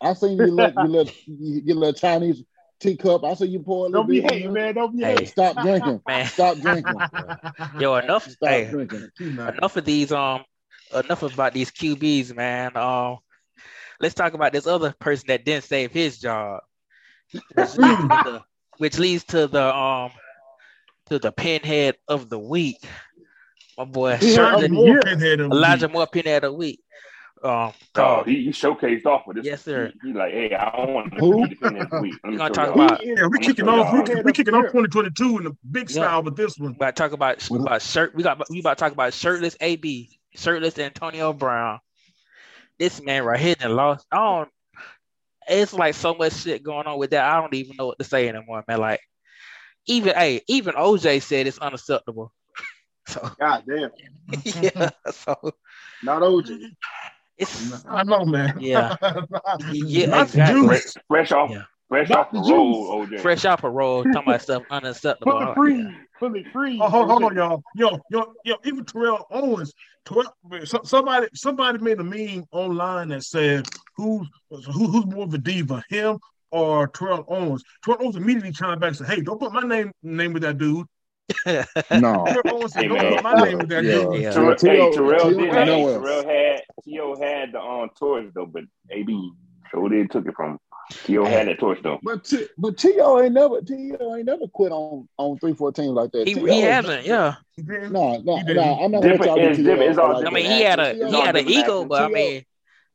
[0.00, 2.42] I seen you let you let you get a little Chinese
[2.80, 3.22] teacup.
[3.24, 4.24] I see you pour a little don't be bit.
[4.24, 4.64] in hating, there.
[4.64, 4.74] man.
[4.74, 5.24] Don't be Hey.
[5.26, 6.00] Stop drinking.
[6.08, 6.26] Man.
[6.26, 6.98] Stop drinking.
[7.78, 8.28] Yo, enough.
[8.28, 9.08] Stop Hey, drinking.
[9.20, 10.10] enough of these.
[10.10, 10.42] Um,
[10.92, 12.76] enough about these QBs, man.
[12.76, 13.18] Um,
[14.02, 16.60] let's talk about this other person that didn't save his job,
[17.54, 18.42] which leads to the,
[18.78, 20.10] which leads to the um
[21.06, 22.78] to the pinhead of the week.
[23.78, 25.00] My boy Yeah, Shirley, of the More year.
[25.02, 25.94] pinhead of Elijah week.
[25.94, 26.80] Moore pinhead of the week.
[27.44, 29.44] Um, Oh, he, he showcased off with this.
[29.46, 29.92] Yes, sir.
[30.02, 31.42] He, he like, hey, I don't want to Who?
[31.42, 32.14] be defending this week.
[32.22, 32.84] Let me We're gonna talk y'all.
[32.84, 33.92] about- Yeah, we I'm kicking gonna off.
[34.08, 34.22] We, y'all.
[34.22, 35.94] we kicking off 2022 in the big Yeah.
[36.04, 36.70] style with this one.
[36.70, 38.14] we about to talk about about shirt.
[38.14, 41.80] We got we about to talk about shirtless AB, shirtless Antonio Brown.
[42.78, 44.06] This man right here done lost.
[44.10, 44.48] I don't.
[45.48, 47.24] It's like so much shit going on with that.
[47.24, 48.78] I don't even know what to say anymore, man.
[48.78, 49.00] Like
[49.86, 52.32] even hey, even OJ said it's unacceptable.
[53.08, 53.90] So God damn,
[54.44, 55.34] yeah, so
[56.04, 56.68] not OJ.
[57.36, 58.54] it's I know, man.
[58.60, 58.96] Yeah.
[59.72, 60.60] yeah, Not the exactly.
[60.68, 60.96] juice.
[61.08, 61.62] Fresh off, Yeah.
[61.92, 63.20] Fresh Not off the the roll, OJ.
[63.20, 65.32] fresh off a roll, talking about stuff unacceptable.
[65.32, 65.96] Put me free.
[66.18, 66.78] Put me free.
[66.80, 67.62] Oh, hold, hold on, y'all.
[67.74, 69.74] Yo, yo, yo, even Terrell Owens.
[70.06, 70.32] Terrell,
[70.84, 75.84] somebody somebody made a meme online that said who's who, who's more of a diva,
[75.90, 76.18] him
[76.50, 77.62] or Terrell Owens?
[77.84, 80.56] Terrell Owens immediately chimed back and said, Hey, don't put my name name with that
[80.56, 80.86] dude.
[82.00, 82.24] No.
[82.26, 83.92] Terrell said, Hey, Don't put my name with that Yeah.
[83.92, 84.22] dude.
[84.22, 84.30] Yeah.
[84.32, 85.50] Terrell, hey, Terrell did.
[85.50, 86.00] I Hey, know.
[86.00, 87.16] Terrell had T.O.
[87.20, 89.30] had the um, torch though, but AB
[89.70, 90.58] sure did took it from.
[90.90, 91.24] T.O.
[91.24, 91.98] had that torch though.
[92.02, 93.20] But T, but T.O.
[93.22, 94.16] ain't never T.O.
[94.16, 96.26] ain't never quit on on three fourteen like that.
[96.26, 97.36] He, he hasn't, yeah.
[97.56, 98.38] No, no, no.
[98.38, 99.82] I'm not gonna Different- it's different.
[99.82, 100.26] It's all T.O.
[100.26, 101.88] I mean, he had a he had an ego, actions.
[101.88, 102.44] but I mean,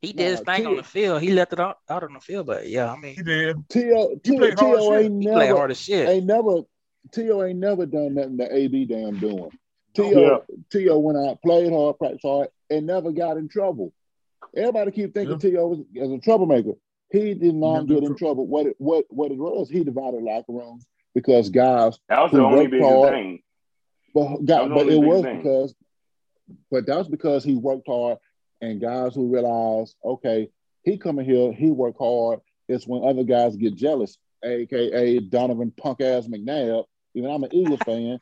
[0.02, 1.22] he did his Nah, thing on the field.
[1.22, 3.58] He left it out, out on the field, but yeah, I mean, He did.
[3.70, 4.20] T.O.
[4.24, 4.98] He played T.O.
[4.98, 6.08] ain't he played never hard as shit.
[6.08, 6.62] ain't never
[7.14, 7.44] T.O.
[7.44, 9.50] ain't never done nothing that AB damn doing.
[9.96, 10.22] T.O.
[10.22, 10.56] Yeah.
[10.72, 11.00] T.O.
[11.00, 13.94] went out, played hard, practiced hard, and never got in trouble.
[14.56, 15.68] Everybody keep thinking T.O.
[15.68, 16.74] was as a troublemaker.
[17.10, 18.46] He did not get in in trouble.
[18.48, 20.86] What it what what it was, he divided locker rooms
[21.16, 23.10] because guys That was the Who only worked hard.
[23.14, 23.40] thing.
[24.14, 25.38] But, That got, was but it was thing.
[25.38, 25.76] because,
[26.72, 28.18] but that was because he worked hard,
[28.62, 30.50] and guys who realized, okay,
[30.84, 32.40] he coming here, he worked hard.
[32.68, 36.86] It's when other guys get jealous, aka Donovan punk ass McNabb.
[37.14, 38.20] Even I'm an Eagles fan.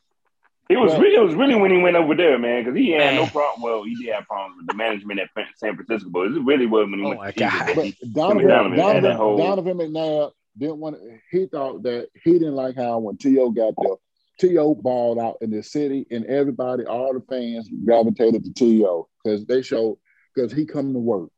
[0.67, 3.13] It was really, it was really when he went over there, man, because he had
[3.15, 3.61] no problem.
[3.61, 6.89] Well, he did have problems with the management at San Francisco, but it really was
[6.89, 7.75] when he Oh went my to Eagles God.
[7.75, 10.97] But Donovan, Donovan Donovan, that whole- Donovan McNabb didn't want.
[11.31, 13.95] He thought that he didn't like how when To got there.
[14.39, 19.45] To balled out in the city, and everybody, all the fans gravitated to To because
[19.45, 19.97] they showed
[20.33, 21.29] because he come to work.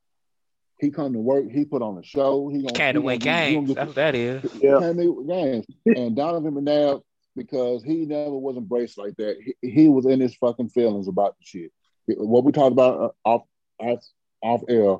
[0.80, 1.46] He come to work.
[1.52, 2.50] He put on a show.
[2.50, 3.76] He gonna Can't he win gonna, he gonna games.
[3.76, 4.44] That's what that is.
[4.62, 4.80] Yeah.
[4.80, 5.66] can't win games.
[5.86, 7.02] And Donovan McNabb,
[7.38, 9.38] because he never was embraced like that.
[9.62, 11.72] He, he was in his fucking feelings about the shit.
[12.08, 13.44] What we talked about uh, off
[13.80, 14.04] off
[14.42, 14.98] off air,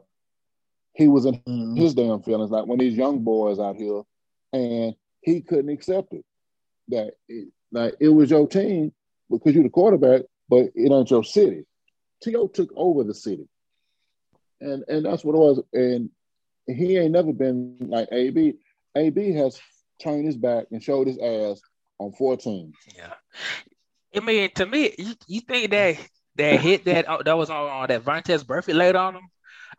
[0.94, 1.78] he was in Mhm.
[1.78, 4.04] his damn feelings like when these young boys out here,
[4.54, 6.24] and he couldn't accept it.
[6.90, 8.94] That it, like it was your team
[9.30, 11.66] because you're the quarterback, but it ain't your city.
[12.24, 12.48] T.O.
[12.48, 13.48] took over the city,
[14.62, 15.62] and and that's what it was.
[15.74, 16.10] And
[16.68, 18.54] he ain't never been like AB.
[18.96, 19.60] AB has
[20.02, 21.62] turned his back and showed his ass
[22.00, 22.74] on 14.
[22.96, 23.14] Yeah.
[24.16, 25.98] I mean, to me, you, you think that
[26.36, 29.24] that hit that uh, that was on, on that Vontaze Burfict laid on him?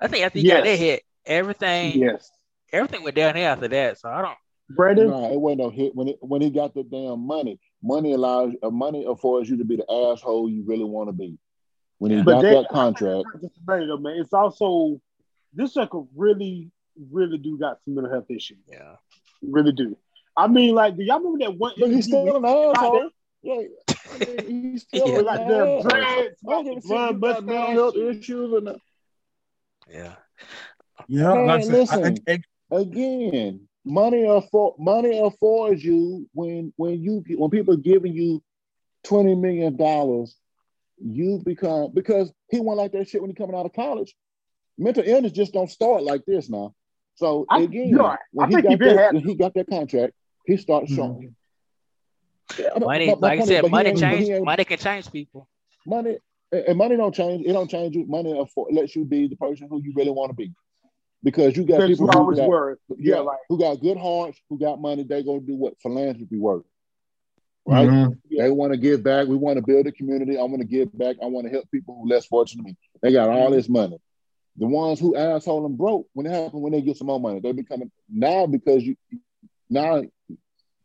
[0.01, 0.79] I think after he got that Yes.
[0.79, 2.31] hit, everything Yes.
[2.73, 3.99] everything went downhill after that.
[3.99, 4.37] So I don't.
[4.71, 7.59] Brandon, No, it wasn't no hit when it when he got the damn money.
[7.83, 11.39] Money allows uh, money affords you to be the asshole you really want to be.
[11.99, 12.23] When he Yeah.
[12.25, 13.25] But got they- that contract,
[13.67, 14.19] though, man.
[14.21, 15.01] It's also
[15.55, 16.71] this sucker really,
[17.11, 18.59] really do got some mental health issues.
[18.71, 18.97] Yeah.
[19.43, 19.97] Really do.
[20.39, 21.73] I mean, like, do y'all remember that one?
[21.79, 23.11] but he's still an with- asshole.
[23.43, 23.55] Yeah,
[23.89, 25.19] I mean, he's still Yeah.
[25.19, 25.83] an Like the asshole.
[25.83, 28.77] dreads, I don't give a like shit blood if you mental health issues or not.
[29.91, 30.15] Yeah.
[31.09, 32.19] Yeah, Man, like I I- listen.
[32.29, 32.33] I-
[32.73, 38.43] I- again, money affor- money affords you when when you when people are giving you
[39.05, 40.37] twenty million dollars,
[40.99, 44.15] you become because he went like that shit when he coming out of college.
[44.77, 46.75] Mental illness just don't start like this now.
[47.15, 48.19] So I- again, you're right.
[48.33, 50.13] when I he think got that, had- when he got that contract,
[50.49, 50.97] he started Mhm.
[50.97, 51.37] showing.
[52.59, 54.31] Yeah, but- Money, but my like I said, money ain't- but he change.
[54.31, 55.47] ain't- Money can change people.
[55.87, 56.17] money
[56.51, 57.47] and and money don't change.
[57.47, 58.07] It don't change you.
[58.07, 60.51] Money afford, lets you be the person who you really want to be,
[61.23, 62.79] because you got That people who got, were.
[62.99, 66.39] yeah, Yeah, like who got good hearts, who got money, they gonna do what philanthropy
[66.39, 66.65] work.
[67.67, 67.87] Right?
[67.87, 68.19] Mhm.
[68.31, 69.29] They want to give back.
[69.29, 70.39] We want to build a community.
[70.39, 71.17] I want to give back.
[71.23, 72.77] I want to help people who less fortunate than me.
[73.03, 73.99] They got all this money.
[74.57, 77.41] The ones who asshole and broke, when it happens, when they get some more money,
[77.41, 78.97] they becoming now because you
[79.69, 80.03] now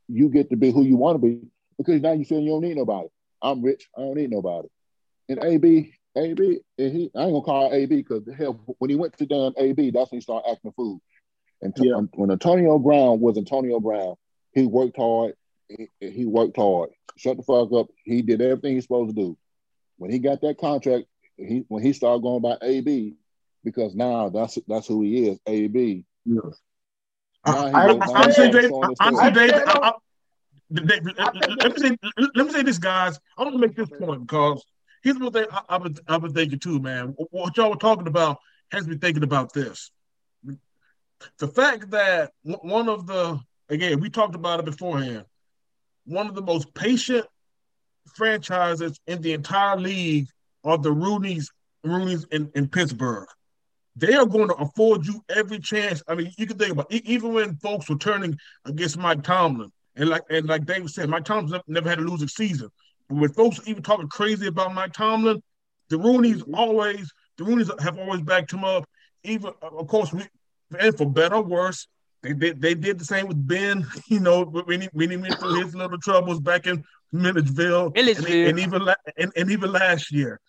[0.07, 1.41] you get to be who you want to be
[1.77, 3.07] because now you feel you don't need nobody.
[3.41, 3.87] I'm rich.
[3.97, 4.67] I don't need nobody.
[5.29, 9.17] And AB, AB, and he, I ain't gonna call AB because hell, when he went
[9.17, 11.01] to damn AB, that's when he started acting a fool.
[11.61, 12.01] And Yeah.
[12.15, 14.15] when Antonio Brown was Antonio Brown,
[14.53, 15.33] he worked hard.
[15.69, 16.89] He, he worked hard.
[17.17, 17.87] Shut the fuck up.
[18.03, 19.37] He did everything he's supposed to do.
[19.97, 21.05] When he got that contract,
[21.37, 23.15] he when he started going by AB,
[23.63, 26.05] because now that's that's who he is, AB.
[26.25, 26.41] Yeah.
[27.45, 29.31] Honestly, Dave, honestly.
[29.31, 29.91] Dave, I, I,
[30.73, 31.97] Dave, let, let me say,
[32.35, 33.19] let me say this, guys.
[33.37, 34.63] I'm gonna make this point because
[35.03, 37.15] here's what they, I, I've been, I've been thinking too, man.
[37.31, 38.39] What y'all were talking about
[38.71, 39.91] has me thinking about this.
[41.37, 43.39] The fact that one of the,
[43.69, 45.25] again, we talked about it beforehand.
[46.05, 47.25] One of the most patient
[48.13, 50.27] franchises in the entire league
[50.63, 51.49] are the Rooney's,
[51.83, 53.27] Rooney's in, in Pittsburgh
[53.95, 56.01] they are going to afford you every chance.
[56.07, 59.71] I mean, you can think about it, even when folks were turning against Mike Tomlin,
[59.95, 62.69] and like and like David said, Mike Tomlin never, had a losing season.
[63.09, 65.41] But when folks were even talking crazy about Mike Tomlin,
[65.89, 68.85] the Rooney's always the Rooney's have always backed him up.
[69.23, 70.23] Even of course, we
[70.79, 71.87] and for better or worse,
[72.23, 73.85] they did they did the same with Ben.
[74.07, 77.93] You know, when he when he went through his little troubles back in Milledgeville, and,
[77.93, 78.49] Milledgeville.
[78.49, 78.81] and even
[79.17, 80.39] and, and even last year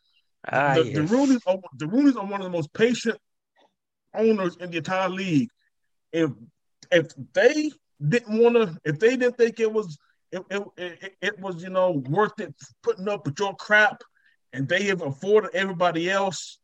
[0.51, 0.97] Ah, the, yes.
[0.97, 3.19] the Rooney's are, the Rooney's are one of the most patient
[4.15, 5.49] owners in the entire league.
[6.12, 6.31] If
[6.91, 7.70] if they
[8.07, 9.99] didn't want to, if they didn't think it was
[10.32, 14.03] it, it, it, it was you know worth it putting up with your crap,
[14.53, 16.59] and they have afforded everybody else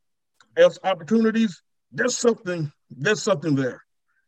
[0.57, 1.63] else opportunities,
[1.93, 3.83] there's something there's something there.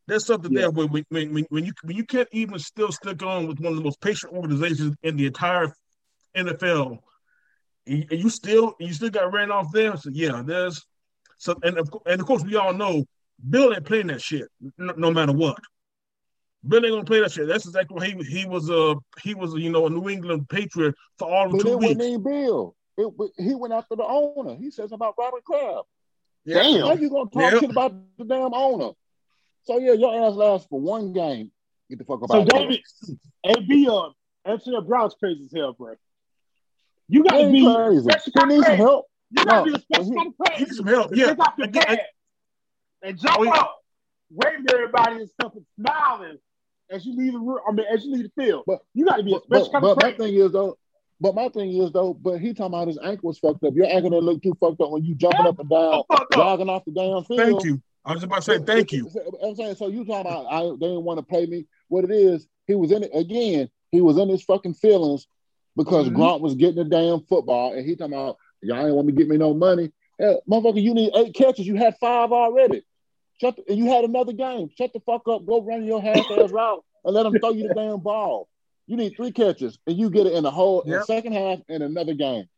[0.08, 0.62] There's something Yeah.
[0.62, 3.72] there when, when, when, when you when you can't even still stick on with one
[3.72, 5.72] of the most patient organizations in the entire
[6.36, 6.98] NFL
[7.86, 9.96] and you still you still got ran off there.
[9.96, 10.84] So yeah, there's
[11.42, 13.04] so and of, and of course we all know
[13.50, 14.46] Bill ain't playing that shit
[14.78, 15.58] no, no matter what.
[16.66, 17.48] Bill ain't gonna play that shit.
[17.48, 20.48] That's exactly why he he was a he was a, you know a New England
[20.48, 22.76] Patriot for all of But two it wasn't Bill.
[22.96, 24.54] It, he went after the owner.
[24.54, 25.88] He says about Robert Kraft.
[26.44, 26.62] Yeah.
[26.62, 27.58] How you gonna talk Yeah.
[27.58, 28.92] shit about the damn owner?
[29.64, 31.50] So yeah, your ass lasts for one game.
[31.90, 32.30] Get the fuck up.
[32.30, 32.80] So about David,
[33.44, 34.10] AB, uh,
[34.46, 35.94] Antonio Brown's crazy as hell, bro.
[37.08, 38.10] You gotta He be crazy.
[38.32, 39.06] He needs some help.
[39.36, 40.64] You gotta No, be a special he- kind of He crazy.
[40.64, 41.10] needs some help.
[41.10, 41.26] to Yeah.
[41.26, 42.00] Take off your Again, pad
[43.02, 43.50] and jump Oh, yeah.
[43.52, 43.76] up,
[44.30, 46.38] waving to everybody and stuff and smiling
[46.90, 47.58] as you leave the room.
[47.68, 48.64] I mean, as you leave the field.
[48.66, 50.78] But- you gotta be a But, special but, kind but of my thing is though,
[51.20, 53.74] but my thing is though, but he talking about his ankle was fucked up.
[53.74, 56.68] Your ankle didn't look too fucked up when you jumping up and down, Fuck jogging
[56.68, 57.38] off the damn field.
[57.40, 57.80] thank you.
[58.04, 59.08] I was about to say thank you.
[59.42, 59.86] I'm saying so.
[59.86, 61.66] You talking about I, they didn't want to pay me?
[61.88, 62.48] What it is?
[62.66, 63.70] He was in it again.
[63.92, 65.28] He was in his fucking feelings
[65.76, 66.14] because Mhm.
[66.14, 69.18] Grant was getting the damn football, and he talking about y'all ain't want me to
[69.18, 69.90] get me no money.
[70.20, 71.66] Hell, motherfucker, you need eight catches.
[71.66, 72.82] You had five already.
[73.40, 74.70] Shut the, and you had another game.
[74.78, 75.44] Shut the fuck up.
[75.46, 78.48] Go run your half ass route and let them throw you the damn ball.
[78.86, 81.58] You need three catches and you get it in the whole in the second half
[81.68, 82.48] in another game.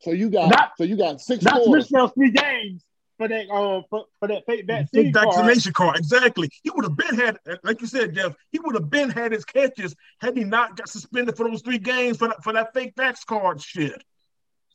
[0.00, 1.88] So you got Not- so you got six Not to quarters.
[1.88, 2.82] those three games
[3.16, 5.28] for that um for, for that fake vaccine Big card.
[5.28, 5.96] vaccination card.
[5.96, 6.50] Exactly.
[6.62, 8.34] He would have been had, like you said, Jeff.
[8.52, 11.78] He would have been had his catches had he not got suspended for those three
[11.78, 14.02] games for that, for that fake vax card shit.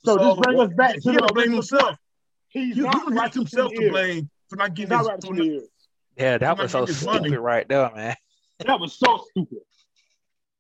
[0.03, 1.97] So this brings us back he to had the blame himself.
[2.49, 3.91] He's He, he not would right have himself to ears.
[3.91, 5.07] blame for not getting not his.
[5.07, 5.67] right for not- the ears.
[6.17, 7.19] Yeah, that was so getting his money.
[7.29, 8.15] stupid right there, man.
[8.65, 9.59] That was so stupid.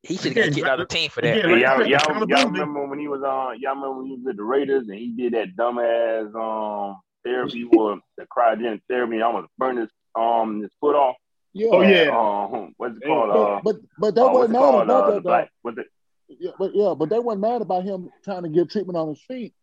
[0.03, 1.37] He should Again, have kicked out of the team for that.
[1.37, 3.59] again, Hey, y'all, you said, y'all, y'all remember when he was on?
[3.59, 7.63] Y'all remember when he was with the Raiders and he did that dumbass um therapy
[7.77, 11.15] or the cryogenic therapy and almost burned his um his foot off.
[11.53, 11.69] Yeah.
[11.71, 12.57] Oh, yeah.
[12.57, 13.29] Um, what's it Hey, called?
[13.29, 14.83] Uh, But but that uh, wasn't it mad called?
[14.83, 15.29] about Uh, the that though.
[15.29, 15.49] black.
[15.61, 15.87] What's it?
[16.39, 19.21] Yeah, but yeah, but they weren't mad about him trying to get treatment on his
[19.21, 19.53] feet.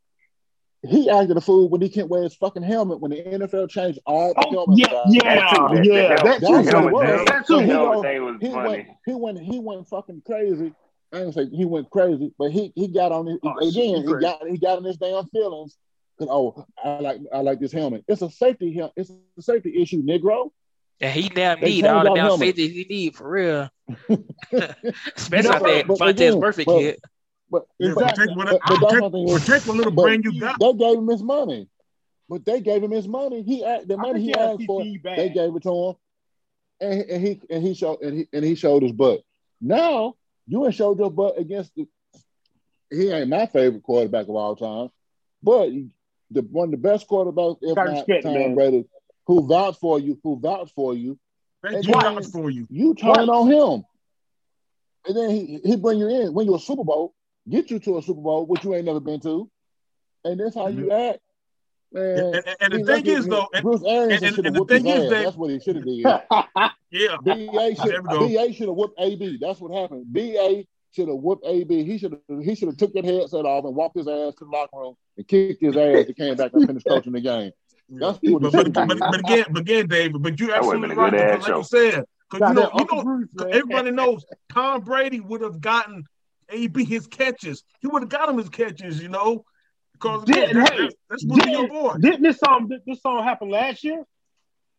[0.87, 3.99] He acted a fool when he can't wear his fucking helmet when the NFL changed
[4.07, 4.81] all the Oh, helmets.
[4.81, 5.05] yeah, guys.
[5.09, 6.09] yeah, That too, that- yeah.
[6.09, 6.53] that That That's too.
[6.53, 7.03] what it helmet was.
[7.17, 7.65] thing- That So too.
[7.65, 10.73] he, helmet go- was he went he went he went fucking crazy.
[11.13, 14.07] I didn't say he went crazy, but he he got on his Oh, again.
[14.07, 15.77] He got he got in his damn feelings.
[16.19, 18.05] 'Cause, oh, I like I like this helmet.
[18.09, 20.51] It's a safety hel- It's a safety issue, Negro.
[21.01, 22.41] And he damn They need all the damn helmet.
[22.57, 23.69] safety he need for real.
[25.17, 27.01] Especially No, after that but Vontaze again, perfect but- hit.
[27.51, 29.93] But Yeah, but, protect what, but, but that's protect, my thing is, protect what little
[29.93, 30.61] but- brain you got.
[30.61, 31.69] they gave him his money.
[32.29, 33.43] But they gave him his money.
[33.43, 34.85] He asked the money he he asked for.
[35.03, 35.19] Bad.
[35.19, 35.95] They gave it to him,
[36.81, 39.23] and, and he and he showed and he and he showed his butt.
[39.63, 40.17] Now
[40.47, 41.89] you ain't showed your butt against the.
[42.91, 44.91] He ain't my favorite quarterback of all time,
[45.43, 45.71] but
[46.31, 48.55] the one of the best quarterbacks, if Gotta not Tom.
[48.55, 48.85] Brady,
[49.27, 51.19] who vouched for you, who vouched for you.
[51.63, 52.67] Thank And you for you.
[52.71, 53.85] You turn on him,
[55.07, 57.15] and then he he bring you in, win you a Super Bowl,
[57.49, 59.51] get you to a Super Bowl, which you ain't never been to,
[60.25, 61.13] and that's how you mm-hmm.
[61.13, 61.21] act,
[61.93, 62.19] man.
[62.19, 65.11] And, and, and the thing is, though, and, Bruce Arians and- and- the thing is
[65.11, 65.99] that- That's what he should have did.
[66.91, 68.05] yeah, BA should.
[68.05, 69.39] BA should have whooped AB.
[69.41, 70.13] That's what happened.
[70.13, 71.85] BA should have whooped AB.
[71.85, 74.45] He should have he should have took that headset off and walked his ass to
[74.45, 77.51] the locker room and kicked his ass and came back and finished coaching the game.
[77.91, 81.11] That's what but, but, but, but again, but again, David, but you're absolutely right.
[81.11, 83.55] good Because like you said, because you know, you know, Bruce, 'cause man.
[83.55, 86.05] everybody knows Tom Brady would have gotten
[86.51, 87.65] AB his catches.
[87.81, 89.45] He would have got him his catches, you know,
[89.95, 91.95] because Didn't- that's, hey, that's, that's supposed to your boy.
[91.99, 94.05] didn't this song this song happen last year?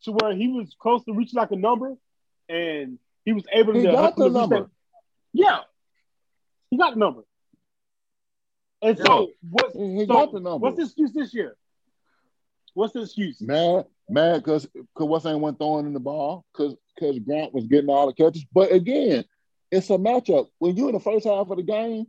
[0.04, 1.96] To where he was close to reaching like a number,
[2.48, 4.60] and he was able He to got uh, the number.
[4.62, 4.70] that-
[5.34, 5.60] Yeah,
[6.70, 7.24] he got the number.
[8.82, 9.72] And so, what?
[9.76, 10.60] He he so got the number.
[10.60, 11.58] What's the excuse this year?
[12.74, 13.42] What's the excuse?
[13.42, 17.68] Mad, mad because because what's ain't one throwing in the ball because because Grant was
[17.68, 18.46] getting all the catches.
[18.54, 19.26] But again,
[19.72, 20.48] it's a matchup.
[20.60, 22.06] When you in the first half of the game,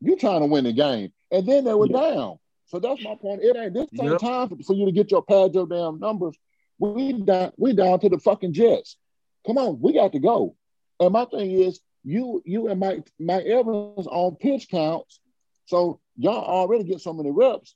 [0.00, 2.38] you're trying to win the game, and then they were down.
[2.66, 3.42] So that's my point.
[3.42, 4.20] It ain't this ain't Yep.
[4.20, 6.36] time for, for you to get your pad your damn numbers.
[6.78, 8.96] We down we down to the fucking Jets.
[9.46, 10.56] Come on, we got to go.
[11.00, 15.20] And my thing is, you you and Mike Mike Evans on pitch counts,
[15.66, 17.74] so y'all already get so many reps.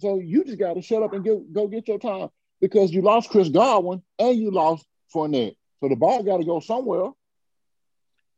[0.00, 3.02] So you just got to shut up and get, go get your time because you
[3.02, 5.56] lost Chris Godwin and you lost Fournette.
[5.80, 7.10] So the ball got to go somewhere.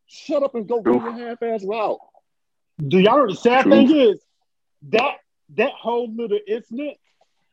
[0.07, 1.99] Shut up and go run your half-ass route.
[2.87, 3.73] Do y'all know the sad True.
[3.73, 4.21] thing is
[4.91, 5.17] that
[5.57, 6.97] that whole little incident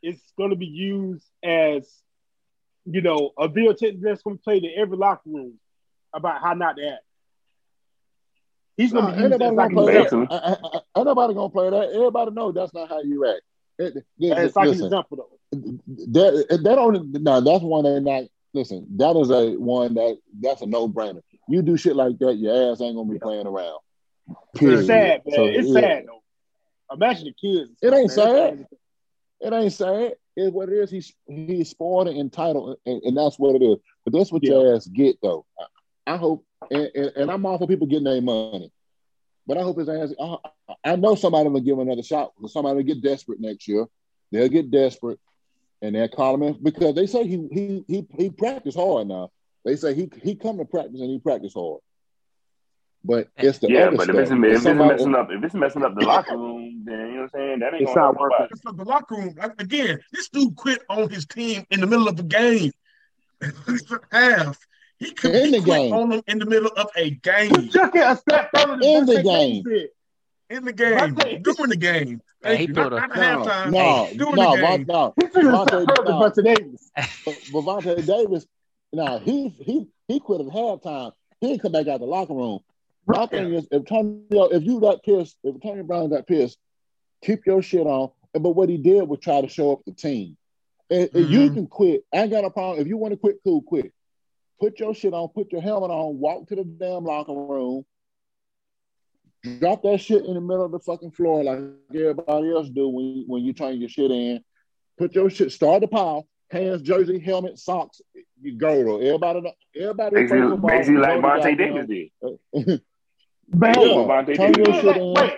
[0.02, 1.88] is going to be used as
[2.86, 5.60] you know a videotape that's going to play played in every locker room
[6.14, 7.04] about how not to act.
[8.78, 10.28] He's going Nah, to be ain't used as like gonna play that.
[10.32, 11.92] I- I- I- Ain't nobody gonna play that.
[11.92, 13.42] Everybody know that's not how you act.
[13.80, 15.40] It- it- It's like an listen, example though.
[16.12, 18.24] that that don't no, that's one that not
[18.54, 21.22] listen, that is a one that that's a no-brainer.
[21.48, 23.80] You do shit like that, your ass ain't gonna be playing around.
[24.56, 24.80] Period.
[24.80, 25.36] It's sad, man.
[25.36, 25.80] So, it's yeah.
[25.80, 26.22] sad though.
[26.94, 27.72] Imagine the kids.
[27.82, 28.68] It ain't sad.
[29.40, 30.16] It ain't sad.
[30.36, 30.92] It's what it is.
[30.92, 33.78] He's he's spoiled and entitled, and, and that's what it is.
[34.04, 35.46] But that's what your ass get though.
[36.08, 38.72] I, I hope, and, and, and I'm all for people getting their money,
[39.50, 40.14] but I hope his ass.
[40.22, 40.38] I,
[40.86, 42.34] I know somebody will give him another shot.
[42.48, 43.88] Somebody will get desperate next year.
[44.32, 45.20] They'll get desperate,
[45.82, 49.32] and they'll call him in because they say he he he he practiced hard now.
[49.66, 51.80] They say he he come to practice and he practice hard.
[53.04, 55.84] But it's the Yeah, but if it's, if it's Somebody- messing up, if it's messing
[55.84, 57.60] up the locker room, then you know what I'm saying.
[57.60, 58.48] That ain't It's gonna not help working.
[58.52, 59.36] It's like the locker room.
[59.58, 62.72] Again, this dude quit on his team in the middle of the game.
[64.12, 64.60] Half.
[65.00, 65.94] He could In he the game.
[65.94, 67.52] on them in the middle of a game.
[67.52, 69.64] You took it a step further than In the Devontae game.
[69.64, 69.82] Davis
[70.50, 70.58] did.
[70.58, 70.98] In the game.
[71.16, 72.22] Devontae- During the game.
[72.44, 72.74] Hey, he Thank you.
[72.76, 73.72] put Not, a- not no, halftime.
[73.72, 74.86] no, Hey, during no, the game.
[74.88, 75.14] no.
[75.20, 76.20] He took it a step further no.
[76.20, 76.92] Devontae Davis.
[77.26, 78.46] But Vontae Davis,
[78.92, 81.12] now he he he quit at halftime.
[81.40, 82.60] He didn't come back out the locker room.
[83.08, 86.58] My thing is, if Tony, if you got pissed, if Tony Brown got pissed,
[87.24, 88.12] keep your shit on.
[88.34, 90.36] But what he did was try to show up the team.
[90.92, 91.54] And, and you Mhm.
[91.54, 92.04] can quit.
[92.14, 92.80] I ain't got a problem.
[92.82, 93.92] If you want to quit, cool, quit.
[94.60, 97.86] Put your shit on, put your helmet on, walk to the damn locker room,
[99.60, 101.60] drop that shit in the middle of the fucking floor like
[101.94, 104.44] everybody else do when you, when you turn your shit in.
[104.98, 108.02] Put your shit, start the pile, hands, jersey, helmet, socks,
[108.42, 108.98] you girdle.
[108.98, 110.10] Everybody, everybody.
[110.10, 112.10] play Basically, football, basically like know the Davis did.
[113.56, 115.32] Man, Basically Yeah, turn your shit in,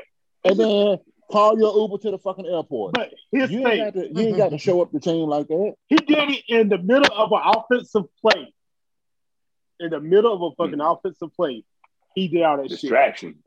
[0.45, 0.98] and then
[1.31, 2.93] call your Uber to the fucking airport.
[2.93, 5.48] but his You ain't, got to, you ain't got to show up the team like
[5.48, 5.73] that.
[5.88, 8.52] he did it in the middle of an offensive play.
[9.82, 10.82] In the middle of a fucking hmm.
[10.82, 11.64] offensive play,
[12.16, 12.82] he did all that shit.
[12.82, 13.40] Distraction.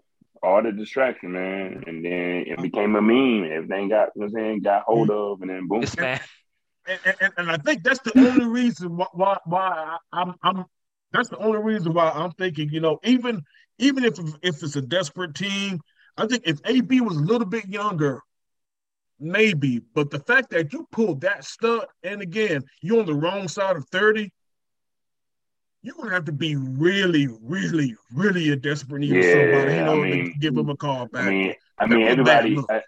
[0.42, 1.84] All the distraction, man.
[1.86, 3.50] And then it became a meme.
[3.50, 5.14] Everything got, you know what I'm saying, got hold hmm.
[5.14, 5.80] of, and then boom.
[5.80, 6.20] This man,
[6.86, 10.64] and, and, and I think that's the only reason why why, why I- I'm I'm
[11.12, 13.42] that's the only reason why I'm thinking you know even
[13.78, 15.80] even if if it's a desperate team,
[16.16, 18.22] I think if AB was a little bit younger,
[19.18, 19.80] maybe.
[19.94, 23.76] But the fact that you pulled that stunt, and again you're on the wrong side
[23.76, 24.32] of thirty,
[25.84, 29.70] you're gonna have to be really, really, really a desperate need for somebody.
[29.72, 31.26] You Yeah, know, I mean- to give him a call back.
[31.26, 32.56] I mean, I mean, everybody.
[32.56, 32.82] bad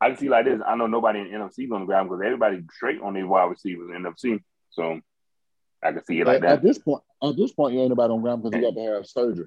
[0.00, 0.60] I, I can see like this.
[0.64, 4.02] I know nobody in NFC gonna grab because everybody straight on these wide receivers in
[4.02, 4.42] NFC.
[4.70, 5.00] So
[5.82, 8.12] I can see it like at, at this point, at this point, you ain't nobody
[8.12, 9.46] on ground because he got to have surgery.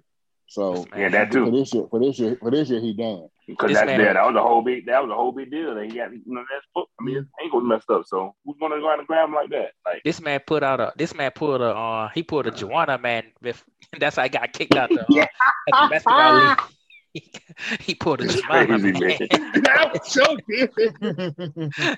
[0.52, 1.46] So Yeah, that too.
[1.46, 3.30] for this year, for this year, for this year, he done.
[3.48, 4.14] Because that's man- there.
[4.14, 4.86] That was a whole big.
[4.86, 5.74] That was a whole big deal.
[5.76, 6.12] That he got.
[6.12, 6.90] You know, that's foot.
[7.00, 8.04] I mean, his ankle's messed up.
[8.06, 9.72] So who's gonna go out and grab him like that?
[9.86, 12.98] Like, this man put out a this man pulled a uh he pulled a Joanna
[12.98, 13.32] man.
[13.42, 13.64] With,
[13.98, 16.60] that's how he got kicked out the, uh, at the basketball league.
[17.14, 17.32] He,
[17.80, 19.00] he pulled a It's Joanna man.
[19.00, 19.18] man.
[19.64, 21.98] That was so good.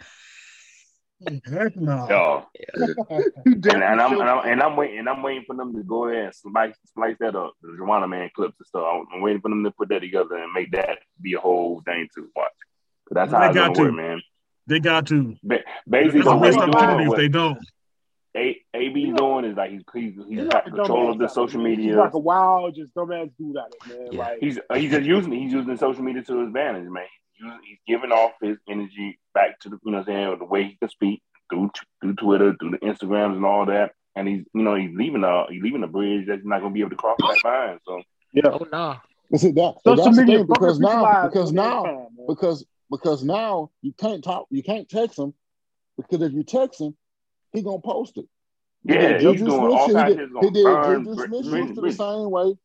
[1.45, 2.07] Heck no.
[2.09, 2.45] Yo,
[3.45, 6.07] and, and I'm and I'm and I'm waiting and I'm waiting for them to go
[6.07, 8.83] ahead and slice slice that up, the Joanna Man clips and stuff.
[8.91, 11.81] I'm, I'm waiting for them to put that together and make that be a whole
[11.85, 12.51] thing to watch.
[13.07, 14.21] 'Cause that's how it's got gonna work, man.
[14.67, 15.35] They got to.
[15.43, 15.59] Ba-
[15.89, 17.57] basically, It's a what missed opportunity if they don't.
[18.35, 21.27] A AB You doing is like he's he's, he's He's got like control of the
[21.27, 21.85] social media.
[21.87, 24.07] He's like a wild, just dumbass dude out there, man.
[24.13, 24.19] Yeah.
[24.19, 27.03] Like He's he's just using he's using social media to his advantage, man.
[27.43, 30.39] He's, using, he's giving off his energy back to the you know what I'm saying
[30.39, 31.71] the way he can speak through
[32.01, 33.91] through Twitter, through the Instagrams and all that.
[34.15, 36.81] And he's you know he's leaving a he's leaving a bridge that's not gonna be
[36.81, 37.77] able to cross back by.
[37.85, 38.01] So
[38.33, 38.97] yeah, Oh no.
[39.31, 43.71] But see, that, social that's the thing, because now, because now, time, because because now
[43.81, 45.33] you can't talk, you can't text him
[45.97, 46.95] because if you text him,
[47.51, 48.25] he gonna post it.
[48.85, 50.43] He yeah, did he's Juju doing all Smith, kinds he of did, shit.
[50.43, 52.57] he did Burn, Juju Br- Smith Br- Schuster Br- the same way.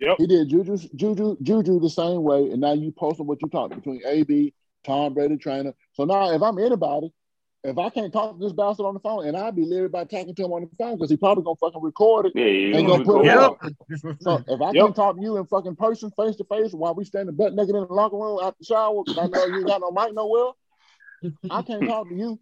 [0.00, 0.16] Yep.
[0.18, 3.74] He did Juju Juju Juju the same way, and now you posting what you talked
[3.74, 4.52] between AB,
[4.84, 5.72] Tom Brady trainer.
[5.92, 7.12] So now if I'm anybody,
[7.62, 10.10] if I can't talk to this bastard on the phone, and I'd be leery about
[10.10, 12.32] talking to him on the phone because he probably gonna fucking record it.
[12.34, 13.38] Yeah, yeah, Ain't he's gonna put it record.
[13.38, 13.58] out.
[13.62, 14.16] Yep.
[14.20, 14.74] So if I Yep.
[14.74, 17.74] can't talk to you in fucking person, face to face, while we standing butt naked
[17.74, 20.52] in the locker room after the shower, because I know you got no mic nowhere,
[21.50, 22.38] I can't talk to you.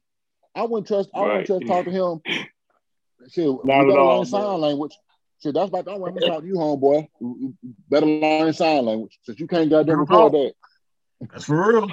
[0.54, 1.10] I wouldn't trust.
[1.14, 1.46] I wouldn't Right.
[1.46, 2.22] trust talk to him.
[3.28, 4.60] Shit, you Not at better all, learn sign man.
[4.60, 4.98] language.
[5.42, 7.08] Shit, that's about the only way I'm gonna talk to you, homeboy.
[7.20, 10.54] You- you Better learn sign language since you can't goddamn No record that.
[11.32, 11.88] That's for real.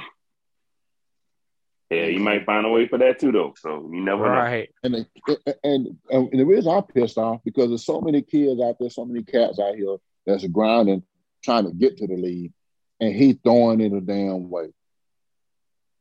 [1.90, 3.56] Yeah, you might find a way for that too, though.
[3.58, 4.30] So you never know.
[4.30, 4.70] Right.
[4.84, 8.78] And the, and and the reason I'm pissed off because there's so many kids out
[8.80, 11.02] there, so many cats out here that's grinding,
[11.44, 12.54] trying to get to the league,
[13.00, 14.72] and he throwing it a damn way.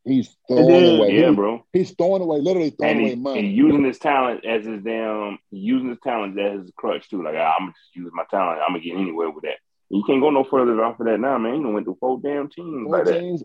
[0.05, 1.11] He's throwing then- away.
[1.21, 1.65] Yeah, He- bro.
[1.73, 3.39] He's throwing away, literally throwing And, away he, money.
[3.41, 7.23] and using his talent as his damn, using his talent as his crutch too.
[7.23, 8.61] Like I'm gonna just use my talent.
[8.63, 9.59] I'm gonna get anywhere with that.
[9.91, 11.57] You can't go no further off of that now, man.
[11.57, 13.45] You know, went through four damn teams Four like that.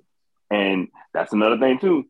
[0.52, 2.06] And that's another thing too.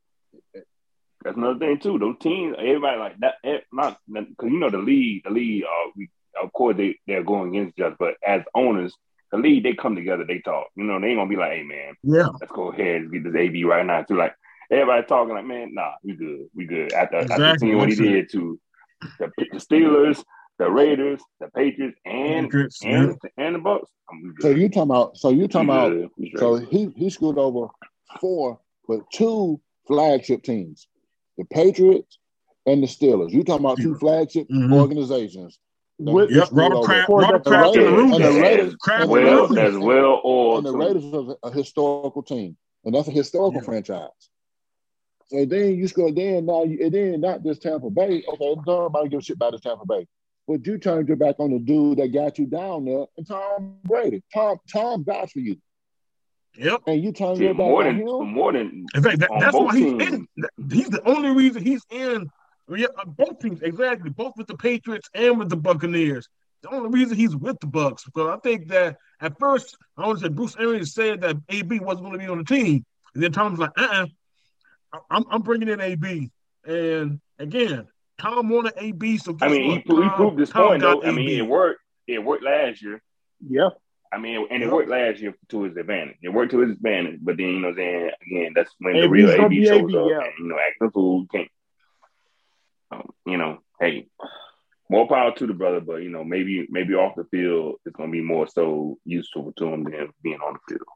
[1.24, 1.98] That's another thing too.
[2.00, 3.36] Those teams, everybody like that.
[3.44, 5.24] eh, Not because you know the league.
[5.24, 6.10] The league, uh, we
[6.42, 8.94] of course they they're going against each other, but as owners,
[9.34, 10.68] the league they come together, they talk.
[10.76, 12.30] You know, they ain't gonna be like, hey man, Yeah.
[12.40, 14.04] let's go ahead and get this AB right now.
[14.04, 14.36] Too like
[14.72, 16.94] everybody talking like, man, nah, we good, we good.
[16.94, 18.60] After after seeing what he did to
[19.20, 20.24] the, the Steelers,
[20.60, 24.42] the Raiders, the Patriots, and Patriots, and and the Bucks, I'm we good.
[24.44, 25.18] So you talking about?
[25.18, 25.90] So you We talking about?
[25.90, 26.10] good.
[26.16, 26.40] We straight.
[26.40, 27.68] So he he screwed over
[28.22, 30.88] four, but two flagship teams,
[31.40, 32.20] the Patriots
[32.68, 33.32] and the Steelers.
[33.32, 34.72] You talking about two flagship Mhm.
[34.72, 35.60] organizations?
[36.00, 36.48] That With- Yep.
[36.52, 36.84] Robert.
[36.84, 39.80] Kraft, Robert Kraft and the and the Raiders, Kraft and and the the Raiders, as
[39.80, 40.78] well or and the too.
[40.80, 43.66] Raiders is a historical team, and that's a historical Yeah.
[43.66, 44.10] franchise.
[45.28, 48.24] So then you go Then now, you, and then not just Tampa Bay.
[48.28, 50.06] Okay, nobody give a shit about this Tampa Bay,
[50.48, 53.78] but you turned your back on the dude that got you down there, and Tom
[53.86, 54.22] Brady.
[54.34, 55.58] Tom Tom vouched for you,
[56.58, 56.82] Yep.
[56.88, 58.34] and you turned See, your back more on than him.
[58.34, 60.28] more than In fact, that, that's both why he's teams.
[60.38, 60.70] in.
[60.72, 62.30] He's the only reason he's in.
[62.76, 66.28] Yeah, uh, both teams exactly, both with the Patriots and with the Buccaneers.
[66.62, 70.20] The only reason he's with the Bucks because I think that at first I want
[70.20, 73.24] to say Bruce Arians said that AB wasn't going to be on the team, and
[73.24, 74.06] then Tom's like, uh,
[74.94, 76.32] uh I'm I'm bringing in AB,
[76.66, 77.88] and again,
[78.20, 79.86] Tom wanted AB, so I mean, he, what?
[79.86, 81.04] pro- he proved this Tom point though.
[81.04, 81.82] I mean, it worked.
[82.08, 83.02] It worked last year.
[83.46, 83.70] Yeah.
[84.14, 86.18] I mean, and it worked last year to his advantage.
[86.22, 88.94] It worked to his advantage, but then you know, what I'm saying again, that's when
[88.94, 90.20] the real AB be shows AB, up, yeah.
[90.20, 91.50] and you know, acting a fool can't.
[92.94, 94.08] Um, you know, hey,
[94.90, 98.12] more power to the brother, but you know, maybe maybe off the field, it's gonna
[98.12, 100.88] be more so useful to him than being on the field.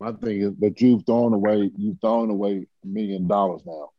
[0.00, 3.90] My thing is, but you've thrown away, you've thrown away a million dollars now.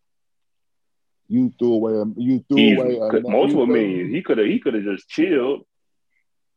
[1.30, 4.14] You threw away, a, you threw He's away a, multiple millions.
[4.14, 5.62] He could have he could have just chilled.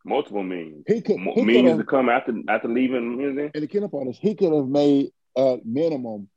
[0.05, 0.85] Multiple millions.
[0.87, 2.95] He could, he millions have, to come after after leaving.
[2.95, 3.51] You know what I'm saying?
[3.55, 6.29] and the part is he could have made at minimum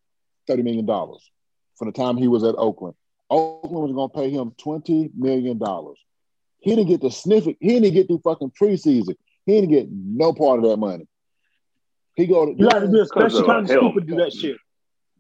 [0.48, 1.30] thirty million dollars
[1.76, 2.96] from the time he was at Oakland.
[3.30, 5.98] Oakland was going to pay him twenty million dollars.
[6.60, 7.58] He didn't get to sniff it.
[7.60, 9.16] He didn't get through fucking preseason.
[9.46, 11.08] He didn't get no part of that money.
[12.16, 14.34] He go to, You got to be a special kind of stupid to do that
[14.34, 14.58] shit.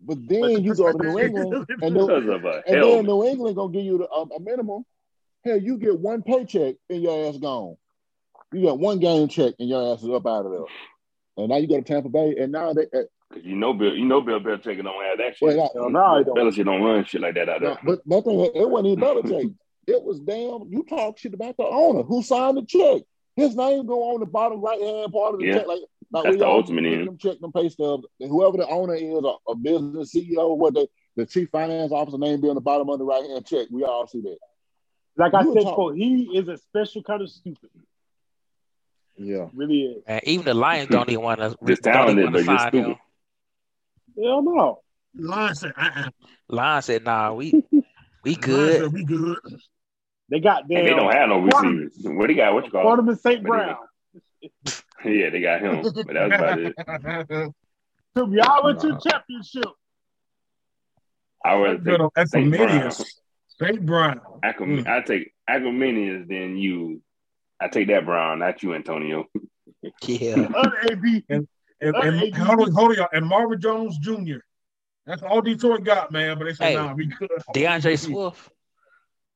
[0.01, 3.25] but then you go to New England and, New, Because of a and then New
[3.25, 4.83] England gonna give you the, um, a minimum.
[5.45, 7.77] Hell, you get one paycheck and your ass gone.
[8.51, 10.65] You got one game check and your ass is up out of there.
[11.37, 13.03] And now you go to Tampa Bay, and now they, uh,
[13.33, 15.41] Cause you know Bill, you know Bill Belichick don't have that shit.
[15.41, 16.37] Well, not- Hell no, he don't.
[16.37, 17.79] Belichick don't run shit like that out No, there.
[17.83, 19.55] but that thing, it wasn't even Belichick.
[19.87, 20.71] It was damn.
[20.71, 23.03] You talk shit about the owner who signed the check.
[23.35, 25.53] His name go on the bottom right hand part of the Yeah.
[25.59, 25.79] check, like,
[26.11, 27.07] like That's the ultimate get end.
[27.07, 28.05] them check them pay stubs.
[28.19, 32.41] Whoever the owner is, a, a business CEO, what the the chief finance officer name
[32.41, 33.67] be on the bottom of the right hand check.
[33.71, 34.37] We all see that.
[35.17, 37.69] Like I said talk- he is a special kind of stupid.
[39.17, 39.47] Yeah.
[39.53, 40.03] Really is.
[40.07, 41.55] And even the Lions don't even want to.
[41.65, 42.85] Just don't talented, but to you're stupid.
[42.87, 42.95] him.
[44.17, 44.81] Hell no.
[45.15, 46.09] Lion said, uh-uh.
[46.47, 47.63] Lions said, "Nah, we
[48.23, 49.37] we good." said, we good.
[50.29, 51.93] They got And they don't have no receivers.
[52.03, 52.53] What they got?
[52.53, 52.83] What you call?
[52.83, 53.43] Barnabas St.
[53.43, 53.75] But they- Brown.
[55.05, 55.81] Yeah, they got him.
[55.81, 57.53] But that was about it.
[58.15, 59.63] Took me all into the championship.
[61.45, 62.51] I would Good take on St.
[62.51, 62.63] Brown.
[62.69, 63.21] Epimenius.
[63.61, 63.85] St.
[63.85, 64.21] Brown.
[64.43, 64.87] Acum- Mm.
[64.87, 67.01] I take Acumenius then you.
[67.61, 69.25] I take that Brown, not you, Antonio.
[70.03, 71.23] Yeah, Other AB.
[71.81, 72.35] And, and AD.
[72.35, 74.39] hold on, hold on, and Marvin Jones Jr.
[75.05, 76.37] That's all Detroit got, man.
[76.37, 76.75] But they said, Hey.
[76.75, 77.29] nah, we good.
[77.53, 78.49] DeAndre Swift.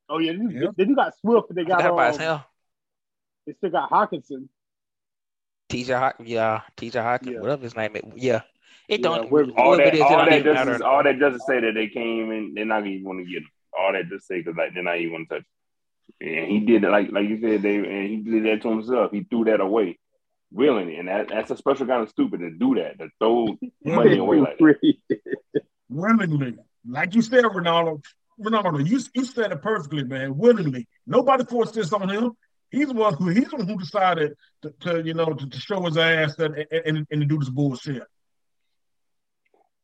[0.09, 0.67] Oh yeah, they, Yeah.
[0.77, 2.41] they do got Swift, but they got, got by um, himself.
[3.47, 4.49] they still got Hawkinson.
[5.69, 7.39] TJ Hawk, yeah, TJ Hawkins, Yeah.
[7.39, 8.03] whatever his name is.
[8.15, 8.41] Yeah,
[8.87, 9.31] it Yeah, don't.
[9.57, 11.61] All that, it is, it all don't that even just, all that just to say
[11.61, 13.49] that they came and they're not gonna even want to get him.
[13.77, 15.45] All that just say because like they're not even want to touch.
[16.19, 16.27] Him.
[16.27, 19.11] And he did it like like you said, Dave, and he did that to himself.
[19.11, 19.97] He threw that away
[20.53, 24.17] willingly, and that, that's a special kind of stupid to do that to throw money
[24.17, 25.39] away like that.
[25.89, 26.55] willingly.
[26.87, 28.03] Like you said, Ronaldo.
[28.39, 30.37] Ronaldo, you, you said it perfectly, man.
[30.37, 30.87] Willingly.
[31.05, 32.31] Nobody forced this on him.
[32.71, 35.59] He's the one who he's the one who decided to, to you know to, to
[35.59, 38.01] show his ass that and, and, and to do this bullshit.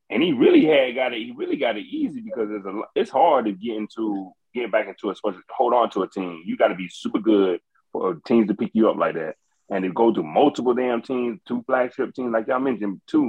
[0.09, 1.19] And he really had got it.
[1.19, 4.87] He really got it easy because it's a it's hard to get into get back
[4.87, 6.41] into a especially hold on to a team.
[6.45, 7.59] You got to be super good
[7.91, 9.35] for teams to pick you up like that,
[9.69, 13.23] and to go to multiple damn teams, two flagship teams like y'all mentioned, two.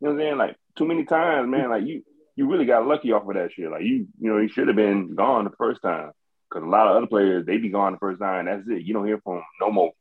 [0.00, 0.38] You know what I'm saying?
[0.38, 1.70] Like too many times, man.
[1.70, 2.02] Like you
[2.36, 3.70] you really got lucky off of that shit.
[3.70, 6.12] Like you you know you should have been gone the first time
[6.48, 8.46] because a lot of other players they be gone the first time.
[8.46, 8.82] and That's it.
[8.86, 9.92] You don't hear from 'em no more,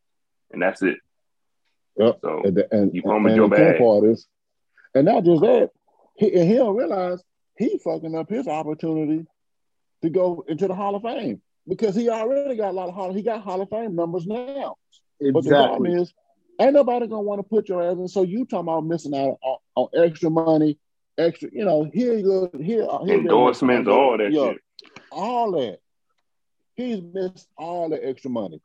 [0.51, 0.97] and that's it.
[1.97, 2.19] Yep.
[2.21, 3.77] So And, and, You and, fumbled and your bag.
[3.79, 4.27] part is,
[4.95, 5.71] and not just that,
[6.15, 7.21] he, and he don't realize
[7.57, 9.25] he fucking up his opportunity
[10.01, 13.11] to go into the Hall of Fame because he already got a lot of Hall.
[13.11, 14.75] He got Hall of Fame numbers now.
[15.21, 16.13] But the problem is,
[16.59, 18.07] ain't nobody gonna want to put your ass in.
[18.07, 20.77] So you talking about missing out on, on extra money,
[21.17, 24.61] extra, you know, here you go, here, uh, here endorsements, all that yeah, shit.
[25.11, 25.79] all that.
[26.75, 28.61] He's missed all the extra money.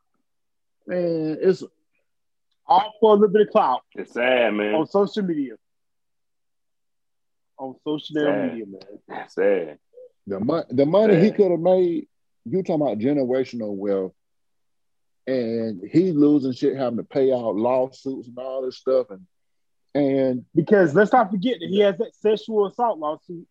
[0.86, 1.64] Man, it's
[2.66, 4.74] All for a little bit of clout It's sad, man.
[4.74, 5.54] on social media.
[7.58, 8.52] On social Sad.
[8.52, 9.28] media, man.
[9.28, 9.78] Sad.
[10.26, 10.64] the money.
[10.70, 12.08] The money he could have made.
[12.44, 14.12] You talking about generational wealth,
[15.26, 19.26] and he's losing shit, having to pay out lawsuits and all this stuff, and
[19.94, 23.46] and Because let's not forget that he has that sexual assault lawsuit.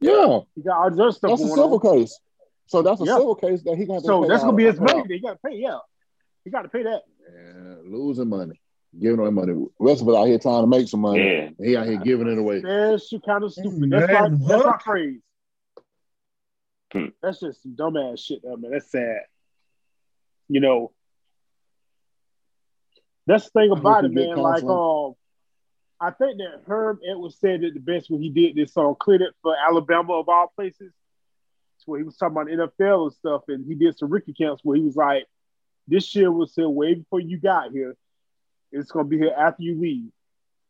[0.00, 1.98] yeah, He got all this other stuff that's a civil on.
[1.98, 2.18] case.
[2.66, 3.18] So that's a Yeah.
[3.18, 4.00] civil case that he gonna.
[4.00, 5.00] So pay that's gonna out- be his money.
[5.00, 5.08] out.
[5.08, 5.56] They gotta pay.
[5.56, 5.78] Yeah,
[6.44, 7.02] he got to pay that.
[7.20, 8.60] Yeah, losing money,
[8.98, 9.52] giving away money.
[9.52, 11.20] The rest of us out here trying to make some money.
[11.20, 11.50] Yeah.
[11.64, 12.60] He out here giving it away.
[12.60, 13.90] Special kind of stupid.
[13.90, 14.82] That's my that's my what?
[14.82, 15.20] phrase.
[16.92, 17.06] Hmm.
[17.22, 18.70] That's just some dumbass shit, though, man.
[18.72, 19.20] That's sad.
[20.48, 20.92] You know,
[23.26, 24.36] that's the thing about it, man.
[24.36, 25.14] Like, um,
[26.00, 29.22] I think that Herm Edwards said it the best when he did this song "Cleared
[29.22, 30.92] It" for Alabama of all places.
[31.76, 34.62] It's where he was talking about NFL and stuff, and he did some Ricky camps
[34.62, 35.26] where he was like,
[35.88, 37.96] "This year was here way before you got here.
[38.70, 40.10] It's gonna be here after you leave.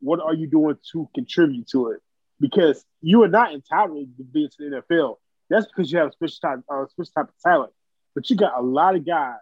[0.00, 2.00] What are you doing to contribute to it?
[2.40, 5.16] Because you are not entitled to be to the NFL.
[5.50, 7.72] That's because you have a special type, uh, special type of talent.
[8.14, 9.36] But you got a lot of guys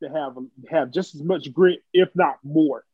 [0.00, 2.84] that have um, have just as much grit, if not more,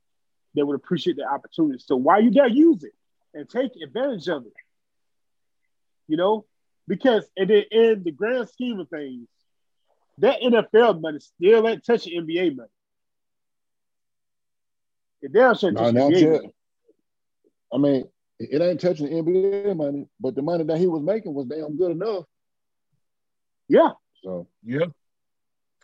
[0.55, 1.79] that would appreciate the opportunity.
[1.85, 2.93] So why you there, use it
[3.35, 4.53] and take advantage of it.
[6.09, 6.47] You know,
[6.87, 9.29] because in the, in the grand scheme of things,
[10.19, 12.69] that NFL money still ain't touching NBA money.
[15.21, 16.31] It damn sure No, touching NBA yet.
[16.31, 16.53] money.
[17.75, 18.09] I mean,
[18.39, 21.77] it ain't touching the NBA money, but the money that he was making was damn
[21.77, 22.25] good enough.
[23.69, 23.93] Yeah,
[24.23, 24.87] So Yeah.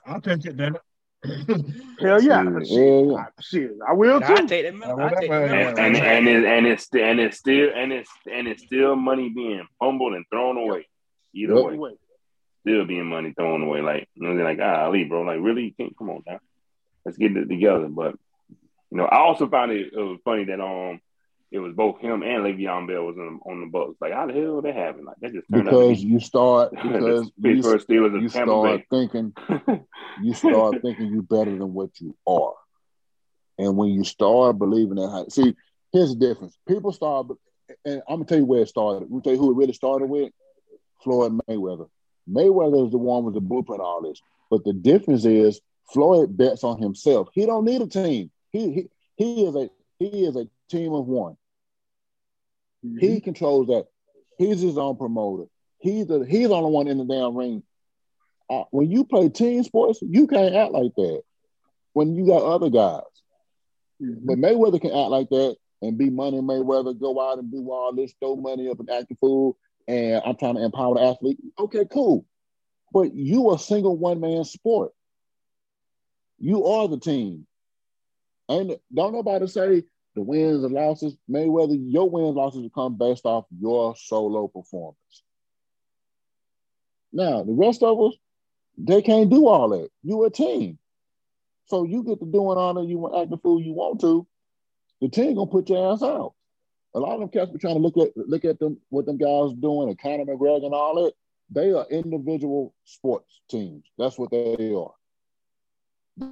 [0.06, 0.82] I'll take it, damn it.
[1.24, 2.42] Hell yeah.
[2.42, 3.14] Yeah, Shit, yeah.
[3.16, 4.46] I, shit, I will I too.
[4.48, 4.74] take that.
[4.74, 5.50] Mil- I take that.
[5.50, 5.68] yeah.
[5.68, 9.66] and and, and, and it's and it's still and it's and it's still money being
[9.78, 10.86] fumbled and thrown away.
[11.34, 11.78] Either Yep.
[11.78, 11.90] way,
[12.62, 13.80] still being money thrown away.
[13.82, 16.40] Like you know, they're like, ah, Ali, bro, like really, you can't come on now.
[17.04, 17.88] Let's get it together.
[17.88, 18.16] But
[18.90, 21.00] you know, I also found it, it was funny that um,
[21.52, 24.00] it was both him and Le'Veon Bell was on, on the Bucks.
[24.00, 25.04] Like, how the hell that happened?
[25.04, 29.34] Like that just because you start be because you, Pittsburgh Steelers you start thinking
[30.22, 32.54] you start thinking you better than what you are.
[33.58, 35.54] And when you start believing that, see,
[35.92, 36.56] here's the difference.
[36.66, 37.26] People start,
[37.84, 39.10] and I'm gonna tell you where it started.
[39.10, 40.32] We tell you who it really started with:
[41.04, 41.88] Floyd Mayweather.
[42.28, 44.20] Mayweather is the one with the blueprint all this.
[44.50, 45.60] But the difference is
[45.92, 47.28] Floyd bets on himself.
[47.34, 48.30] He don't need a team.
[48.52, 49.68] He he, he is a
[49.98, 51.36] he is a team of one.
[52.82, 53.86] He controls that.
[54.38, 55.44] He's his own promoter.
[55.78, 57.62] He's the he's the only one in the damn ring.
[58.50, 61.22] Uh, when you play team sports, you can't act like that.
[61.92, 63.02] When you got other guys,
[64.00, 67.94] but Mayweather can act like that and be money Mayweather, go out and do all
[67.94, 69.56] this, throw money up and act a fool,
[69.86, 71.38] and I'm trying to empower the athlete.
[71.58, 72.24] Okay, cool.
[72.92, 74.92] But you a single one man sport.
[76.38, 77.46] You are the team.
[78.48, 79.84] And don't nobody say
[80.14, 81.16] the wins and losses.
[81.30, 84.96] Mayweather, your wins losses will come based off your solo performance.
[87.12, 88.14] Now, the rest of us,
[88.78, 89.90] they can't do all that.
[90.02, 90.78] You a team.
[91.66, 94.26] So you get to doing all that you want, act the fool you want to.
[95.00, 96.34] The team gonna put your ass out.
[96.94, 99.16] A lot of them cats be trying to look at look at them what them
[99.16, 101.12] guys doing and Conor McGregor and all that.
[101.50, 103.84] They are individual sports teams.
[103.98, 104.92] That's what they are.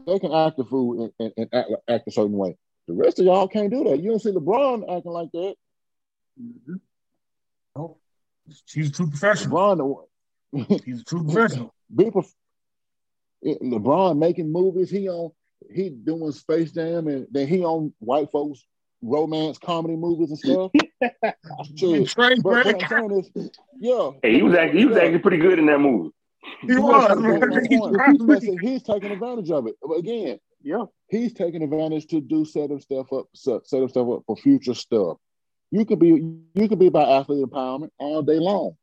[0.06, 2.56] They can act the fool and, and, and act, act a certain way.
[2.90, 4.00] The rest of y'all can't do that.
[4.02, 5.54] You don't see LeBron acting like that.
[7.76, 7.98] Oh,
[8.72, 9.56] he's a true professional.
[9.56, 11.72] LeBron, the one- He's a true professional.
[11.94, 12.34] be prof-
[13.46, 14.90] eh, LeBron making movies.
[14.90, 15.30] He on
[15.72, 18.64] he doing Space Jam, and then he on white folks
[19.02, 20.72] romance comedy movies and stuff.
[21.76, 22.08] Shit.
[22.08, 24.78] Trey But what I'm saying is, yeah, Hey, he was acting.
[24.78, 26.10] he was actually pretty good in that movie.
[26.62, 27.16] he was.
[27.20, 27.38] man.
[27.38, 27.94] That's He's my point.
[27.94, 29.76] probably- Listen, he's taking advantage of it.
[29.80, 30.84] But again, yeah.
[31.08, 33.90] he's taking advantage to do set himself up, set, set up
[34.26, 35.16] for future stuff.
[35.70, 36.08] You could be
[36.54, 38.76] you could be about athlete empowerment all day long.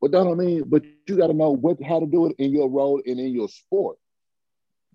[0.00, 2.52] But that don't mean, but you got to know what how to do it in
[2.52, 3.96] your role and in your sport.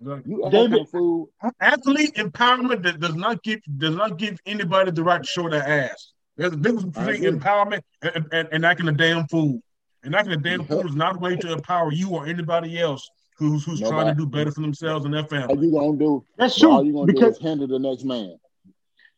[0.01, 1.29] You act David- like a fool.
[1.59, 5.67] Athlete empowerment that does not give does not give anybody the right to show their
[5.67, 6.13] ass.
[6.37, 9.61] There's a difference I between empowerment and, and, and acting a damn fool.
[10.03, 10.69] And acting a damn Yep.
[10.69, 14.13] fool is not a way to empower you or anybody else who's who's trying to
[14.13, 15.67] do better for themselves and their All family.
[15.67, 16.25] you gonna do?
[16.37, 16.87] That's All true.
[16.87, 18.37] you gonna Because do is hinder the next man.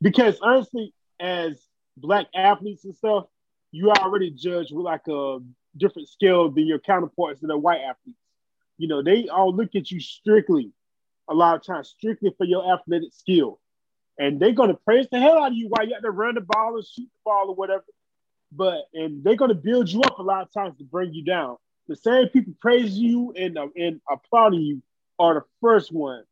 [0.02, 1.62] because honestly, as
[1.98, 3.26] black athletes and stuff,
[3.72, 5.40] you already judged with like a
[5.78, 8.20] different scale than your counterparts that are white athletes.
[8.78, 10.72] You know, they all look at you strictly,
[11.30, 13.60] a lot of times, strictly for your athletic skill.
[14.18, 16.42] And they're gonna praise the hell out of you while you have to run the
[16.42, 17.86] ball or shoot the ball or whatever.
[18.52, 21.58] But and they're gonna build you up a lot of times to bring you down.
[21.92, 24.82] The same people praising you and uh, and applauding you
[25.20, 26.26] are the first ones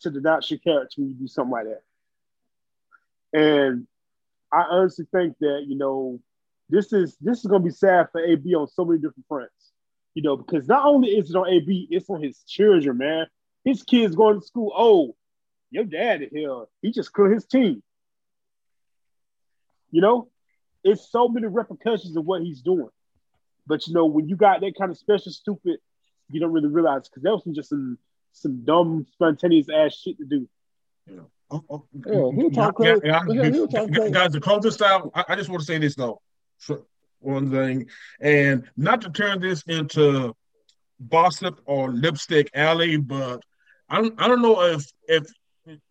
[0.00, 3.38] to denounce your character when you do something like that.
[3.38, 3.86] And
[4.50, 6.20] I honestly think that you know
[6.70, 9.72] this is this is gonna be sad for AB on so many different fronts.
[10.14, 13.26] You know, because not only is it on AB, it's on his children, man.
[13.62, 14.72] His kids going to school.
[14.74, 15.14] Oh,
[15.70, 16.30] your dad is.
[16.80, 17.82] He just killed his team.
[19.90, 20.30] You know,
[20.82, 22.88] it's so many repercussions of what he's doing.
[23.66, 25.78] But you know, when you got that kind of special stupid,
[26.30, 27.98] you don't really realize because that was just some
[28.32, 30.48] some dumb spontaneous ass shit to do.
[31.50, 33.00] Oh, oh, Yeah, he'll talk crazy.
[33.04, 34.12] yeah, Yeah, he'll talk guys, crazy.
[34.12, 36.20] guys, to close this out, I, I just want to say this though.
[36.58, 36.86] So,
[37.20, 37.88] one thing,
[38.20, 40.34] and not to turn this into
[41.10, 43.42] gossip or lipstick alley, but
[43.88, 45.26] I don't, I don't know if if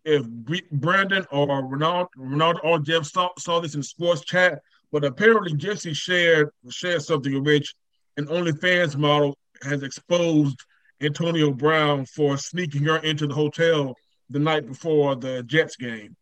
[0.04, 0.26] if
[0.70, 4.60] Brandon or Ronald Ronald or Jeff saw, saw this in sports chat,
[4.94, 7.74] but apparently Jesse shared shared something in which
[8.16, 10.56] an OnlyFans model has exposed
[11.02, 13.96] Antonio Brown for sneaking her into the hotel
[14.30, 16.14] the night before the Jets game.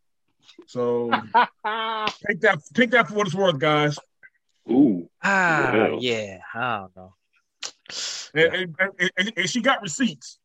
[0.67, 1.11] So
[2.27, 3.99] take that take that for what it's worth, guys.
[4.71, 5.07] Ooh.
[5.23, 5.99] Ah, Well.
[6.01, 6.39] yeah.
[6.55, 7.13] I don't know.
[8.35, 10.39] And, and, and- and- and she got receipts.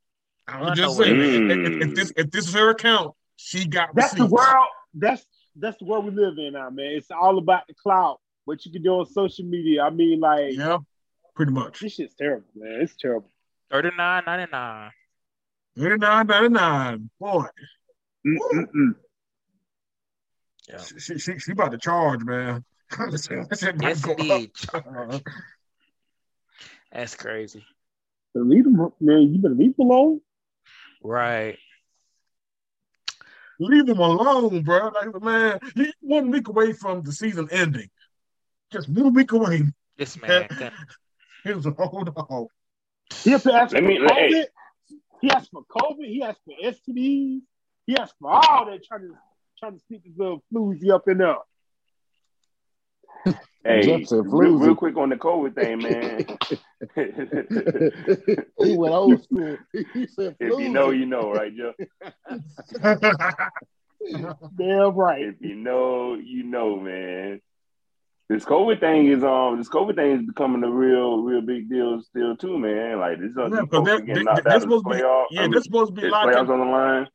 [0.50, 1.52] I I'm just saying, it.
[1.52, 4.30] if, if- if this if this is her account, she got That's receipts.
[4.30, 4.68] the world.
[4.94, 5.26] That's
[5.60, 6.92] that's the world we live in now, man.
[6.94, 8.20] It's all about the clout.
[8.46, 9.84] What you can do on social media.
[9.84, 10.78] I mean, like Yeah,
[11.36, 11.80] pretty much.
[11.82, 12.80] this shit's terrible, man.
[12.82, 13.30] It's terrible.
[13.72, 14.92] Thirty nine ninety nine.
[15.78, 17.10] Thirty nine ninety nine.
[17.20, 17.46] Boy,
[18.26, 18.96] Mm-mm-mm.
[20.70, 20.78] Yeah.
[20.80, 22.64] she, she, she, she about to charge, man.
[23.12, 23.28] Yes,
[24.08, 24.52] indeed.
[26.92, 27.66] That's crazy.
[28.34, 29.34] But leave them, man.
[29.34, 30.22] You better leave them alone.
[31.04, 31.58] Right.
[33.60, 34.92] Leave him alone, bro.
[34.94, 37.90] Like man, he one week away from the season ending.
[38.72, 39.64] Just one week away.
[39.98, 40.48] This man.
[40.48, 40.72] can-
[41.44, 42.48] He was hold on.
[43.24, 44.12] He has to ask Let for me- COVID.
[44.32, 44.48] hey.
[45.22, 46.06] He asked for COVID.
[46.08, 47.42] He asked for STDs.
[47.88, 49.14] He asked for all that trying to
[49.58, 51.38] trying to sneak his little floozy up in there.
[53.68, 56.26] Hey, Jeff said real, real quick on the COVID thing, man.
[58.60, 59.58] he went old school.
[59.94, 61.76] He said, if you know, you know, right, Jeff?
[64.58, 65.22] Damn right.
[65.24, 67.42] If you know, you know, man.
[68.30, 72.02] This COVID thing is um, this COVID thing is becoming a real, real big deal
[72.02, 73.00] still too, man.
[73.00, 74.70] Like this, uh, Yeah, these 'cause folks they're- are getting they- knocked they're out of
[74.70, 75.26] the supposed to be- playoff.
[75.32, 76.34] yeah, I mean, they're supposed to be there's locking.
[76.34, 77.08] playoffs on the line.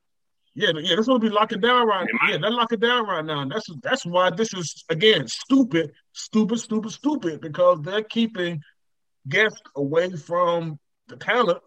[0.54, 2.06] Yeah, yeah, supposed to be locking down right.
[2.20, 2.28] Now.
[2.28, 3.40] Yeah, they're locking down right now.
[3.40, 8.60] And that's that's why this is again stupid, stupid, stupid, stupid because they're keeping
[9.28, 11.58] guests away from the talent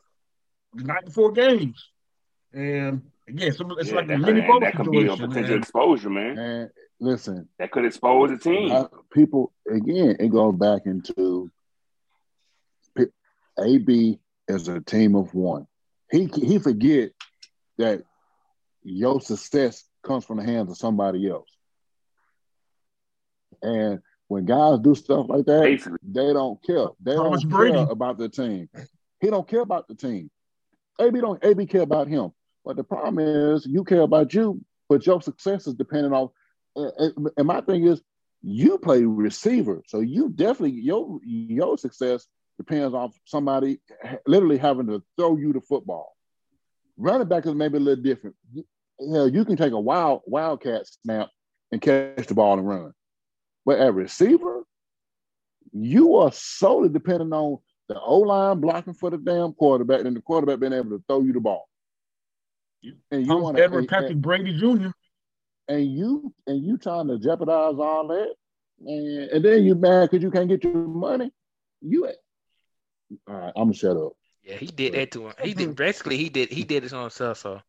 [0.74, 1.90] the night before games,
[2.53, 5.64] and again, so it's Yeah, like a mini bubble that could be a potential and-
[5.64, 6.38] exposure, man.
[6.38, 8.88] And listen, That could expose the team.
[9.12, 11.49] People again, it goes back into
[13.57, 15.66] AB as a team of one.
[16.12, 17.12] He he forget
[17.78, 18.03] that
[18.86, 21.49] your success comes from the hands of somebody else.
[23.62, 26.88] And when guys do stuff like that, Basically, they don't care.
[27.02, 27.74] They Thomas don't Brady.
[27.74, 28.70] care about the team.
[29.20, 30.30] He don't care about the team.
[30.99, 32.32] AB don't AB care about him.
[32.64, 36.30] But the problem is you care about you, but your success is dependent on
[36.76, 38.02] and my thing is
[38.41, 39.82] you play receiver.
[39.88, 43.80] So you definitely your your success depends on somebody
[44.28, 46.16] literally having to throw you the football.
[46.98, 48.36] Running back is maybe a little different.
[48.99, 51.30] You, hell, you can take a wild wildcat snap
[51.72, 52.93] and catch the ball and run.
[53.65, 54.63] But at receiver,
[55.73, 57.57] you are solely dependent on
[57.88, 61.22] the O line blocking for the damn quarterback and the quarterback being able to throw
[61.22, 61.67] you the ball.
[63.11, 64.89] And you want Edward to Patrick Brady Jr.
[65.67, 68.34] and you and you trying to jeopardize all that,
[68.85, 71.31] and, and then you mad because you can't get your money.
[71.81, 72.05] You,
[73.27, 74.13] all right, I'm gonna shut up.
[74.43, 75.34] Yeah, he did that to him.
[75.41, 77.39] He did basically he did he did this on himself.
[77.39, 77.61] So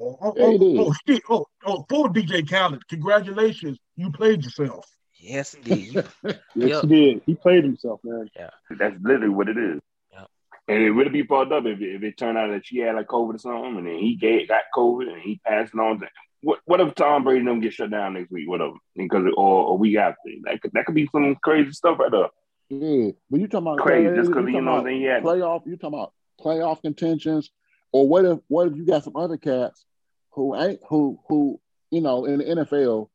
[0.00, 0.58] Oh, oh, oh,
[0.88, 1.22] oh, shit.
[1.30, 2.86] oh, oh, poor DJ Khaled.
[2.88, 4.86] Congratulations, you played yourself.
[5.18, 5.94] yes, indeed.
[6.24, 6.82] Yes, Yep.
[6.82, 7.22] he did.
[7.26, 8.28] He played himself, man.
[8.36, 8.50] Yeah.
[8.78, 9.80] That's literally what it is.
[10.12, 10.28] Yep.
[10.68, 12.96] And it would be fucked up if it, if it turned out that she had
[12.96, 16.00] like COVID or something, and then he gave, got COVID and he passed it on.
[16.00, 16.06] To,
[16.42, 18.48] what what if Tom Brady and them get shut down next week?
[18.48, 22.10] Whatever, because or a week after that could that could be some crazy stuff right
[22.10, 22.28] there.
[22.68, 25.04] Yeah, but you talking about Crazy, you just because talking you know about then he
[25.04, 25.66] had playoff.
[25.66, 27.50] You talking about playoff contentions,
[27.94, 29.86] or what if what if you got some other cats
[30.32, 31.60] who ain't who who
[31.92, 33.08] you know in the NFL,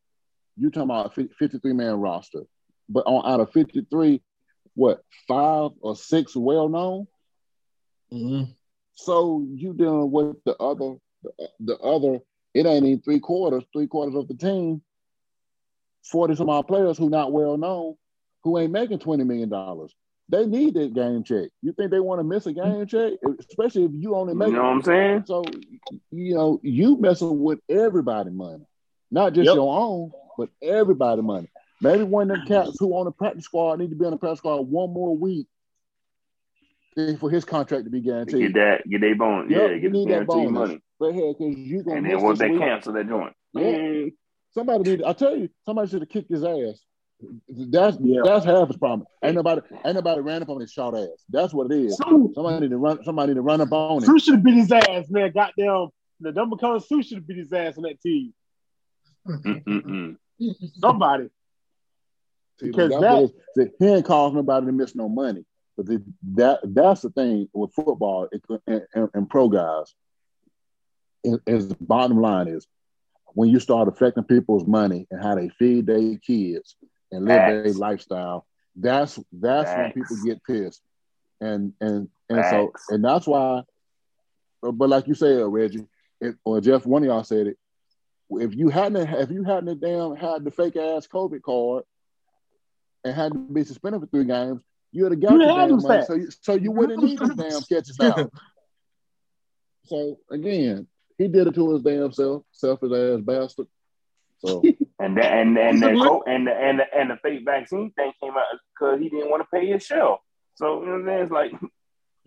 [0.56, 2.44] you talking about a fifty three man roster,
[2.88, 4.22] but on out of fifty three,
[4.76, 7.08] what five or six well known.
[8.14, 8.52] Mm-hmm.
[8.94, 12.20] So you dealing with the other, the, the other.
[12.54, 14.82] It ain't even three quarters, three quarters of the team.
[16.10, 17.96] Forty some odd players who not well known,
[18.46, 19.94] who ain't making twenty million dollars.
[20.32, 21.50] They need that game check.
[21.64, 24.50] You think they want to miss a game check, especially if you only make.
[24.50, 25.24] You know what I'm saying?
[25.26, 25.44] So
[26.12, 28.64] you know you messing with everybody money,
[29.10, 29.56] not just Yep.
[29.56, 31.48] your own, but everybody money.
[31.82, 34.18] Maybe one of them cats who on the practice squad need to be on the
[34.18, 35.48] practice squad one more week
[37.20, 38.40] for his contract to be guaranteed.
[38.40, 39.50] Get that, get their bonus.
[39.52, 40.70] Yep, yeah, you get the need that guaranteed bonus.
[40.70, 40.80] money.
[41.00, 43.34] But hell, because you gonna And miss then once this they week, cancel that joint,
[43.54, 43.72] Yeah.
[43.72, 44.12] man,
[44.52, 45.04] somebody need.
[45.04, 46.84] I tell you, somebody should have kicked his ass.
[47.50, 48.22] That's Yeah.
[48.24, 49.06] that's half his problem.
[49.24, 51.26] Ain't nobody ain't nobody ran up on his short ass.
[51.30, 51.98] That's what it is.
[51.98, 53.04] Sue, Somebody need to run.
[53.04, 54.04] Somebody need to run up on him.
[54.06, 55.32] Sue should have beat his ass, man.
[55.34, 55.90] Goddamn,
[56.22, 58.34] the number color Sue should have beat his ass on that team.
[59.28, 60.16] Mm-mm-mm.
[60.80, 61.30] Somebody.
[62.60, 63.70] See, Because that's that- what it is.
[63.80, 65.46] He ain't causing nobody to miss no money.
[65.76, 66.04] But the,
[66.36, 68.28] that that's the thing with football
[68.68, 69.94] and, and, and pro guys.
[71.24, 72.66] Is, is the bottom line is
[73.34, 76.76] when you start affecting people's money and how they feed their kids
[77.12, 78.46] and live their lifestyle,
[78.76, 80.82] that's that's when people get pissed.
[81.42, 83.64] And and and so and that's why.
[84.62, 85.88] But but like you said, Reggie,
[86.20, 87.58] it, or Jeff, one of y'all said it.
[88.32, 91.84] If you hadn't if you hadn't damn had the fake ass COVID card,
[93.04, 94.62] and had to be suspended for three games,
[94.92, 95.82] you would have got You the damn money.
[95.82, 96.08] sacks.
[96.08, 98.30] So you, so you wouldn't need these damn catches now.
[99.86, 100.86] So again,
[101.18, 103.66] he did it to his damn self, selfish ass bastard.
[104.38, 104.64] So
[105.02, 108.12] And that and and that co- and the, and the, and the fake vaccine thing
[108.22, 108.44] came out
[108.74, 110.22] because he didn't want to pay his shell.
[110.56, 111.24] So you know what I'm saying?
[111.24, 111.52] It's like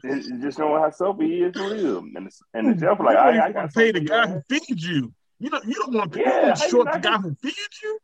[0.04, 2.04] it's it's just showing how selfish he is to live.
[2.14, 4.86] And the, and the shelf like I, I got wanna pay the guy who feeds
[4.86, 5.12] you.
[5.38, 5.64] You don't.
[5.66, 6.24] You don't want to pay.
[6.24, 7.98] Yeah, you don't how you short the guy who feeds you.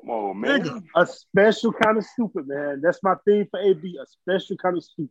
[0.00, 0.60] Come on, man.
[0.62, 0.82] Nigga.
[0.96, 2.80] A special kind of stupid, man.
[2.82, 3.98] That's my thing for AB.
[4.00, 5.10] A special kind of stupid.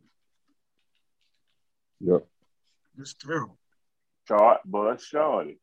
[2.00, 2.26] yep.
[2.98, 3.58] It's terrible.
[4.26, 5.60] Short, but shorty.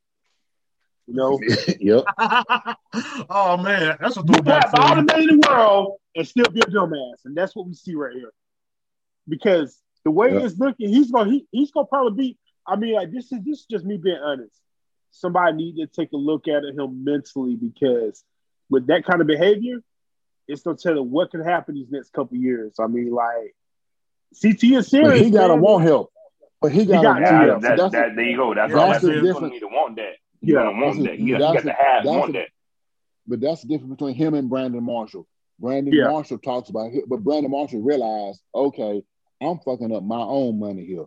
[1.07, 1.39] You know,
[1.79, 2.03] yep.
[3.29, 4.65] oh man, that's a you can throwback.
[4.71, 5.05] have all the you.
[5.05, 8.13] money in the world and still be a dumbass, and that's what we see right
[8.15, 8.31] here.
[9.27, 10.43] Because the way Yeah.
[10.45, 12.37] it's looking, he's gonna he, he's gonna probably be.
[12.67, 14.55] I mean, like this is this is just me being honest.
[15.11, 18.23] Somebody need to take a look at him mentally because
[18.69, 19.77] with that kind of behavior,
[20.47, 22.73] it's gonna tell him what can happen these next couple years.
[22.79, 23.55] I mean, like
[24.41, 25.11] CT is serious.
[25.19, 25.61] But he gotta man.
[25.61, 26.11] want help.
[26.61, 27.61] But he gotta got- want Yeah, help.
[27.61, 28.53] that, That's that, there you go.
[28.55, 28.89] That's Yeah, all.
[28.89, 29.53] that's That's the he's difference.
[29.53, 30.15] need to want that.
[30.45, 30.63] He's Yeah.
[30.63, 31.11] gonna want That's that.
[31.11, 32.47] the- He, he that's got to have want the- that.
[33.27, 35.27] But that's the difference between him and Brandon Marshall.
[35.59, 36.09] Brandon Yeah.
[36.09, 39.01] Marshall talks about it, but Brandon Marshall realized, okay,
[39.41, 41.05] I'm fucking up my own money here.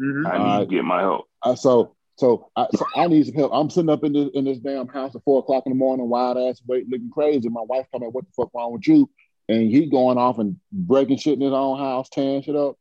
[0.00, 0.26] Mhm.
[0.26, 1.26] I need to get my help.
[1.42, 3.52] Uh, so, so I, so I need some help.
[3.54, 6.08] I'm sitting up in this in this damn house at four o'clock in the morning,
[6.08, 7.48] wide ass awake, looking crazy.
[7.48, 9.08] My wife coming, what the fuck wrong with you?
[9.48, 12.76] And he going off and breaking shit in his own house, tearing shit up.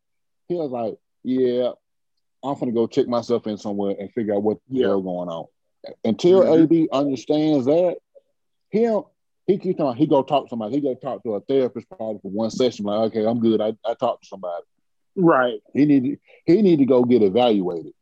[0.50, 1.72] He was like, yeah,
[2.44, 4.88] I'm gonna go check myself in somewhere and figure out what the Yeah.
[4.88, 5.46] hell going on.
[6.04, 6.64] Until Mhm.
[6.64, 7.98] AB understands that,
[8.70, 9.04] him
[9.46, 9.96] he keeps on.
[9.96, 10.76] He go talk to somebody.
[10.76, 12.86] He go talk to a therapist probably for one session.
[12.86, 13.62] Like, okay, I'm good.
[13.62, 14.64] I, I talked to somebody.
[15.16, 15.62] Right.
[15.74, 17.94] He need to, he need to go get evaluated,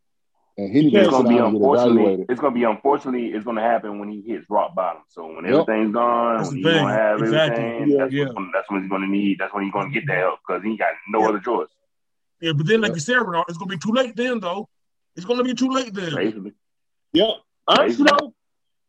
[0.57, 2.01] and he need to gonna be down and get unfortunately.
[2.01, 2.25] evaluated.
[2.31, 3.27] It's gonna be unfortunately.
[3.27, 5.03] It's gonna happen when he hits rock bottom.
[5.09, 5.69] So when Yep.
[5.69, 6.83] everything's gone, That's when the he's thing.
[6.83, 7.63] gonna have Exactly.
[7.63, 7.97] everything, Yeah.
[7.99, 8.23] that's, Yeah.
[8.23, 9.37] What's gonna, that's when he's gonna need.
[9.39, 11.29] That's when he's gonna get that help because he got no Yeah.
[11.29, 11.67] other choice.
[12.41, 12.95] Yeah, but then like Yep.
[12.95, 14.67] you said, Renard, it's gonna be too late then, though.
[15.15, 16.15] It's gonna be too late then.
[16.15, 16.53] Basically,
[17.13, 17.31] Yeah.
[17.67, 18.17] Honestly, Crazy.
[18.19, 18.33] though,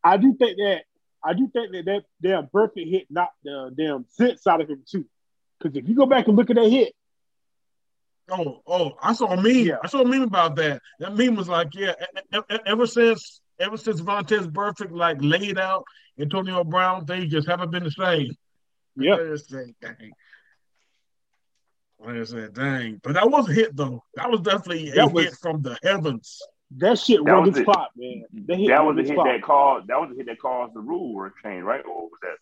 [0.04, 0.80] I do think that
[1.24, 4.82] I do think that that damn Burfict hit knocked the damn sense out of him
[4.88, 5.06] too.
[5.58, 6.92] Because if you go back and look at that hit,
[8.28, 9.66] Oh, oh, I saw a meme.
[9.66, 9.76] Yeah.
[9.84, 10.82] I saw a meme about that.
[10.98, 11.92] That meme was like, yeah,
[12.66, 15.84] ever since ever since Vontaze Burfict like laid out
[16.18, 18.32] Antonio Brown, things just haven't been the same.
[18.96, 20.10] yeah, I just say, dang.
[22.04, 23.00] I said, dang.
[23.02, 24.02] But that was a hit though.
[24.16, 26.40] That was definitely a That was- hit from the heavens.
[26.72, 27.76] That shit That run was his it.
[27.96, 28.24] man.
[28.46, 29.26] That hit that was the his hit clock.
[29.28, 29.86] that caused.
[29.88, 31.84] That was the hit that caused the rule were change, right?
[31.84, 32.36] Or was that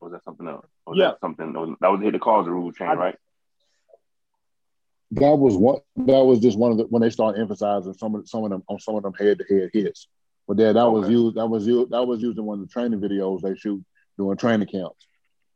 [0.00, 0.66] was that something else?
[0.86, 1.08] Was Yeah.
[1.10, 1.52] that something.
[1.52, 3.16] That was, that was the hit that caused the rule change, I- right?
[5.12, 5.78] That was one.
[5.96, 8.64] That was just one of the when they started emphasizing some of some of them
[8.68, 10.08] on some of them head to head hits.
[10.48, 11.36] But yeah, that was used.
[11.36, 11.90] That was used.
[11.92, 13.84] That was used in one of the training videos they shoot
[14.18, 15.06] during training camps.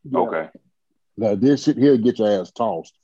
[0.04, 0.18] Yeah.
[0.20, 0.48] Okay.
[1.16, 2.94] Like this shit here get your ass tossed.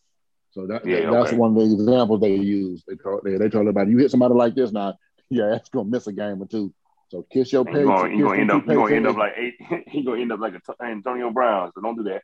[0.52, 2.84] So that, Yeah, that- that's one of the examples they use.
[2.86, 4.94] They told they, they told everybody you hit somebody like this now,
[5.30, 6.72] your ass gonna miss a game or two.
[7.10, 7.80] So kiss your And pay.
[7.80, 9.54] you gonna, you gonna end up you gonna end up like eight,
[9.88, 11.70] he gonna end up like a t- Antonio Brown.
[11.74, 12.22] So don't do that.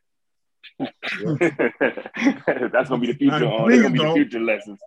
[2.71, 3.35] That's gonna be the future.
[3.35, 4.79] I On, agree, that's gonna be the future lessons.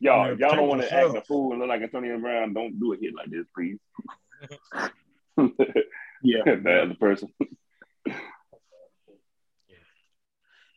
[0.00, 1.14] Y'all, Yeah, y'all don't want to yourself.
[1.16, 2.52] act a fool and look like Antonio Brown.
[2.54, 3.78] Don't do a hit like this, please.
[6.22, 6.42] Yeah.
[6.44, 7.28] the other person.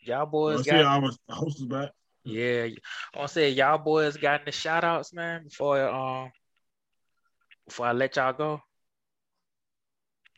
[0.01, 1.91] Y'all boys Let's got I was the host back.
[2.23, 2.67] yeah.
[3.13, 6.31] I want to say y'all boys got any shout outs, man, before um
[7.67, 8.61] before I let y'all go.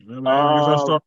[0.10, 1.04] I Um, start.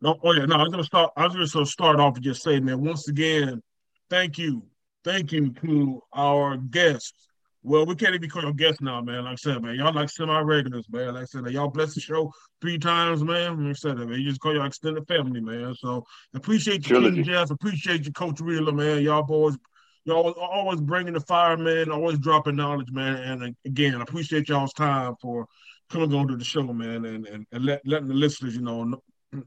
[0.00, 1.12] No, oh yeah, no, I was gonna start.
[1.16, 3.62] I was just gonna start off and just say, man, once again,
[4.10, 4.66] thank you,
[5.02, 7.28] thank you to our guests.
[7.62, 9.24] Well, we can't even call you guests now, man.
[9.24, 11.14] Like I said, man, y'all like semi-regulars, man.
[11.14, 12.30] Like I said, y'all bless the show
[12.60, 13.64] three times, man.
[13.64, 15.74] Like I said, man, you just call y'all extended family, man.
[15.74, 17.16] So appreciate you, Trilogy.
[17.16, 17.50] King Jeff.
[17.50, 19.02] Appreciate you, Coach Wheeler, man.
[19.02, 19.56] Y'all boys,
[20.04, 21.90] y'all always bringing the fire, man.
[21.90, 23.16] Always dropping knowledge, man.
[23.16, 25.46] And again, I appreciate y'all's time for
[25.90, 29.00] coming on to the show, man, and and, and let, letting the listeners, you know,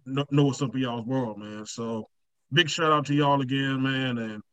[0.06, 1.66] know, know, what's up in y'all's world, man.
[1.66, 2.08] So
[2.52, 4.44] big shout out to y'all again, man, and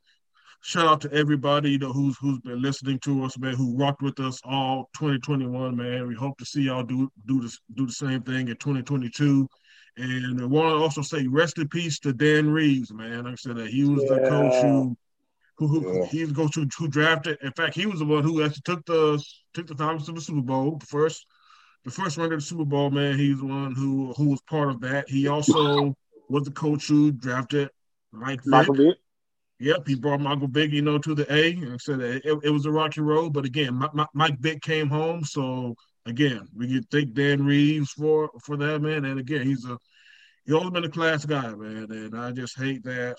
[0.62, 4.02] shout out to everybody, you know, who's who's been listening to us, man, who rocked
[4.02, 6.06] with us all 2021, man.
[6.06, 9.48] We hope to see y'all do do this do the same thing in 2022.
[9.96, 13.24] And I want to also say rest in peace to Dan Reeves, man.
[13.24, 14.96] Like I said, that he was the coach who
[15.56, 16.04] who, who Yeah.
[16.06, 17.38] he was the coach who, who drafted.
[17.42, 19.22] In fact, he was the one who actually took the
[19.52, 21.26] took the Falcons to the Super Bowl, the first
[21.84, 23.18] the first round of the Super Bowl, man.
[23.18, 25.08] He's the one who who was part of that.
[25.08, 25.94] He also
[26.28, 27.68] was the coach who drafted
[28.12, 28.46] Mike Vick.
[28.46, 28.96] Michael Vick.
[29.60, 31.52] Yep, he brought Michael Vick, you know, to the A.
[31.52, 34.88] And said it, it was a rocky road, but again, Mi- Mi- Mike Vick came
[34.88, 35.24] home.
[35.24, 35.76] So
[36.06, 39.04] again, we can thank Dan Reeves for for that man.
[39.04, 39.78] And again, he's a
[40.44, 43.16] he's always been a class guy, man, and I just hate that.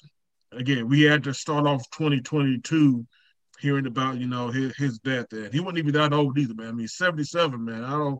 [0.55, 3.05] Again, we had to start off 2022
[3.59, 6.67] hearing about you know his, his death, and he wasn't even that old either, man.
[6.67, 7.83] I mean, 77, man.
[7.83, 8.19] I don't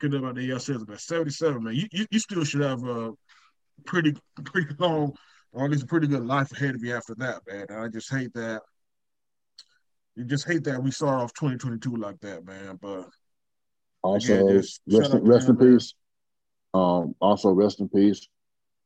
[0.00, 1.74] care about the says, but 77, man.
[1.74, 3.12] You, you, you still should have a
[3.84, 4.14] pretty
[4.44, 5.14] pretty long,
[5.52, 7.66] or at least a pretty good life ahead of you after that, man.
[7.70, 8.62] I just hate that.
[10.16, 12.78] You just hate that we start off 2022 like that, man.
[12.80, 13.08] But
[14.02, 14.80] also, again, rest,
[15.14, 15.94] in, rest in peace.
[16.74, 18.26] Um, also, rest in peace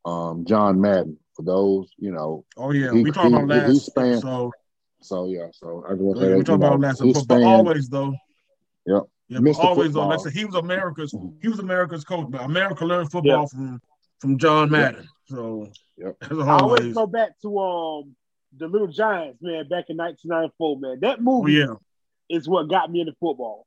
[0.06, 1.18] um, John Madden.
[1.36, 2.44] For those, you know.
[2.56, 4.50] Oh yeah, he, we talked about last he spanned, so.
[5.02, 7.88] So yeah, so I just want to say we talked about last, but, but always
[7.88, 8.14] though.
[8.86, 9.02] Yep.
[9.28, 10.06] Yeah, but always though.
[10.06, 13.50] Like I said, he was America's he was America's coach, but America learned football yep.
[13.50, 13.80] from
[14.18, 15.02] from John Madden.
[15.02, 15.08] Yep.
[15.28, 15.68] So
[15.98, 16.16] yep.
[16.30, 18.16] I always go back to um
[18.56, 20.98] the Little Giants, man, back in 1994, man.
[21.00, 21.78] That movie oh,
[22.30, 22.36] yeah.
[22.36, 23.66] is what got me into football.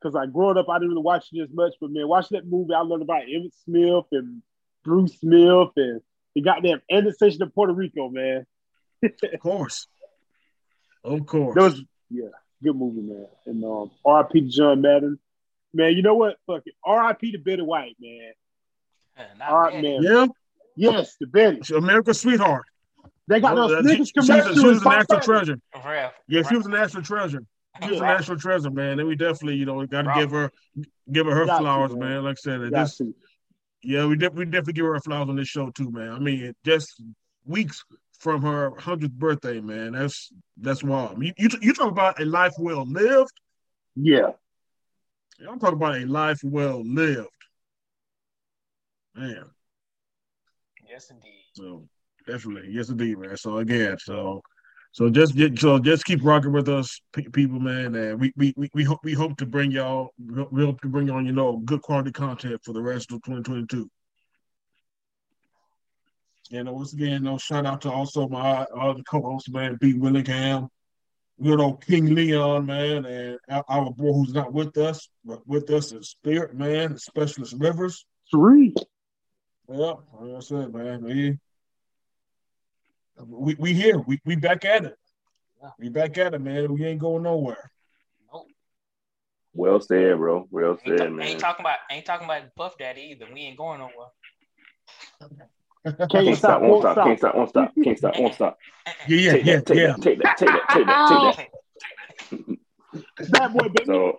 [0.00, 2.46] Because I growing up, I didn't really watch it as much, but man, watching that
[2.46, 4.42] movie, I learned about Emmitt Smith and
[4.84, 6.00] Bruce Smith and
[6.36, 8.46] the goddamn intersection of Puerto Rico, man.
[9.02, 9.88] of course.
[11.02, 11.54] Of course.
[11.54, 12.26] Those, yeah,
[12.62, 13.26] good movie, man.
[13.46, 14.42] And um, R.I.P.
[14.42, 15.18] to John Madden.
[15.72, 16.36] Man, you know what?
[16.46, 16.74] Fuck it.
[16.84, 17.32] R.I.P.
[17.32, 18.32] to Betty White, man.
[19.48, 20.02] All right, man.
[20.02, 20.26] Yeah.
[20.76, 21.60] Yes, the Betty.
[21.62, 22.66] She's America's sweetheart.
[23.28, 25.58] They got those niggas she, she, was, she was a national treasure.
[26.28, 27.42] Yeah, she was a national treasure.
[27.82, 28.98] She was a national treasure, man.
[28.98, 30.50] And we definitely, you know, got to give her,
[31.10, 32.08] give her her flowers, man.
[32.10, 32.24] man.
[32.24, 33.00] Like I said, this,
[33.86, 36.10] yeah, we, de- we definitely give her flowers on this show too, man.
[36.10, 37.00] I mean, just
[37.44, 37.84] weeks
[38.18, 39.92] from her hundredth birthday, man.
[39.92, 41.22] That's that's wild.
[41.22, 43.30] You, you you talk about a life well lived.
[43.94, 44.30] Yeah.
[45.38, 45.48] yeah.
[45.48, 47.28] I'm talking about a life well lived.
[49.14, 49.44] Man.
[50.90, 51.44] Yes, indeed.
[51.52, 51.88] So
[52.26, 53.36] definitely, yes, indeed, man.
[53.36, 54.42] So again, so
[54.96, 57.94] so just so just keep rocking with us, people, man.
[57.94, 61.10] And we we we, we hope we hope to bring y'all we hope to bring
[61.10, 63.90] on you know good quality content for the rest of 2022.
[66.50, 69.92] And uh, once again, no shout out to also my uh, other co-host, man, B.
[69.92, 70.70] Willingham,
[71.42, 75.92] good old King Leon, man, and our boy who's not with us, but with us
[75.92, 78.06] is Spirit, man, Specialist Rivers.
[78.30, 78.72] Three.
[79.68, 81.38] Yeah, like I said, man, we
[83.24, 83.98] we, we here.
[83.98, 84.98] We we back at it.
[85.62, 85.70] Yeah.
[85.78, 86.72] We back at it, man.
[86.72, 87.70] We ain't going nowhere.
[88.32, 88.46] Nope.
[89.54, 90.46] Well said, bro.
[90.50, 91.26] Well said, ain't, man.
[91.26, 93.26] Ain't talking about ain't talking about Puff Daddy either.
[93.32, 94.08] We ain't going nowhere.
[95.84, 98.58] Can't, can't stop, won't stop, can't stop, won't stop, can't stop, won't stop.
[99.06, 99.86] Yeah, yeah, take yeah, that, take yeah.
[99.86, 101.50] That, take that, take that, take that, take
[102.48, 102.58] that.
[103.30, 103.84] Bad boy, baby.
[103.86, 104.18] So,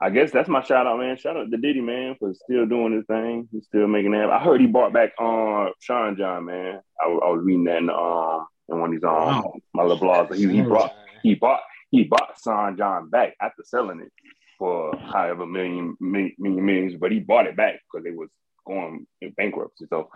[0.00, 1.16] I guess that's my shout out, man.
[1.16, 3.48] Shout out to Diddy, man, for still doing his thing.
[3.50, 4.30] He's still making that.
[4.30, 6.80] I heard he bought back on uh, Sean John, man.
[7.00, 9.54] I, I, was reading that in, the, um, in one of these um, wow.
[9.74, 10.34] my little blogs.
[10.36, 11.60] He, he brought he bought
[11.90, 14.12] he bought Sean John back after selling it
[14.56, 18.28] for however million million, million millions, but he bought it back because it was
[18.66, 19.86] going in bankruptcy.
[19.90, 20.10] So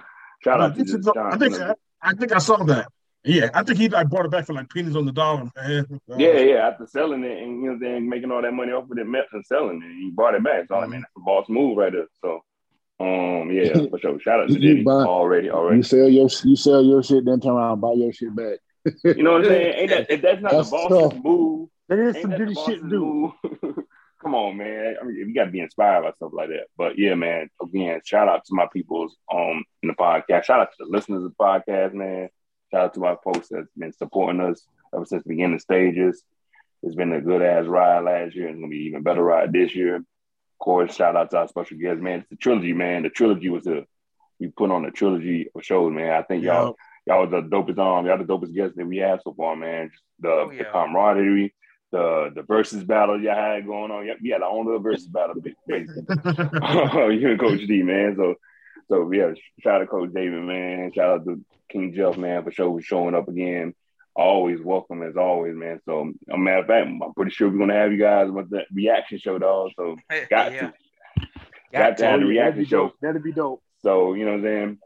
[0.44, 1.32] shout out to John.
[1.32, 2.86] I think I, I think I saw that.
[3.24, 6.00] Yeah, I think he like bought it back for like pennies on the dollar, man.
[6.18, 6.68] Yeah, yeah.
[6.68, 9.32] After selling it and you know then making all that money off of it, Mets
[9.32, 10.66] and selling it, he bought it back.
[10.66, 10.84] So mm-hmm.
[10.84, 12.06] I mean, that's a boss move right there.
[12.20, 12.40] So,
[12.98, 14.18] um, yeah, for sure.
[14.20, 15.50] Shout out to Diddy buy, already.
[15.50, 15.76] Already.
[15.76, 18.58] You sell your you sell your shit, then turn around and buy your shit back.
[19.04, 19.74] you know what I'm saying?
[19.78, 21.68] Ain't that if that's not that's the boss move?
[21.88, 23.30] That is some Diddy shit, dude.
[24.20, 24.96] Come on, man.
[25.00, 26.66] I mean, you got to be inspired by stuff like that.
[26.76, 27.50] But yeah, man.
[27.60, 30.44] Again, shout out to my people's um in the podcast.
[30.44, 32.28] Shout out to the listeners of the podcast, man.
[32.72, 36.22] Shout out to our folks that's been supporting us ever since the beginning stages.
[36.82, 38.48] It's been a good ass ride last year.
[38.48, 39.96] and gonna be even better ride this year.
[39.96, 40.04] Of
[40.58, 42.20] course, shout out to our special guest, man.
[42.20, 43.02] It's the trilogy, man.
[43.02, 43.84] The trilogy was a
[44.40, 46.12] we put on a trilogy of shows, man.
[46.12, 46.76] I think y'all
[47.06, 49.90] y'all was the dopest um y'all the dopest guests that we have so far, man.
[49.90, 50.62] Just the, oh, yeah.
[50.62, 51.54] the camaraderie,
[51.90, 54.08] the the versus battle y'all had going on.
[54.22, 55.36] We had our own little versus battle,
[55.66, 55.94] basically.
[57.20, 58.16] you and Coach D, man.
[58.16, 58.36] So
[58.88, 60.92] so yeah, shout out to Coach David, man.
[60.94, 63.74] Shout out to King Jeff, man, for sure showing up again.
[64.14, 65.80] Always welcome as always, man.
[65.86, 68.64] So, a matter of fact, I'm pretty sure we're gonna have you guys with the
[68.72, 69.70] reaction show, dog.
[69.76, 69.96] So,
[70.30, 70.60] got yeah.
[70.60, 70.74] to,
[71.72, 72.92] got, got to have the reaction show.
[73.00, 73.62] That'd be dope.
[73.82, 74.78] So, you know what I'm saying?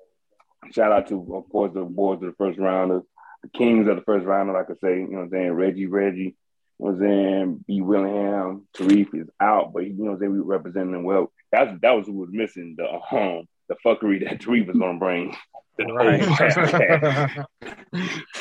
[0.73, 3.03] Shout out to, of course, the boys of the first rounders,
[3.43, 5.53] the kings of the first rounder, like I say, you know what I'm saying?
[5.53, 6.37] Reggie, Reggie,
[6.79, 7.65] you know what I'm saying?
[7.67, 7.81] B.
[7.81, 10.33] Willingham, Tarif is out, but you know what I'm saying?
[10.33, 11.33] We representing them well.
[11.53, 15.37] That's that was who was missing the um the fuckery that Tarif was gonna bring.
[15.79, 16.21] Right.
[16.39, 16.57] That's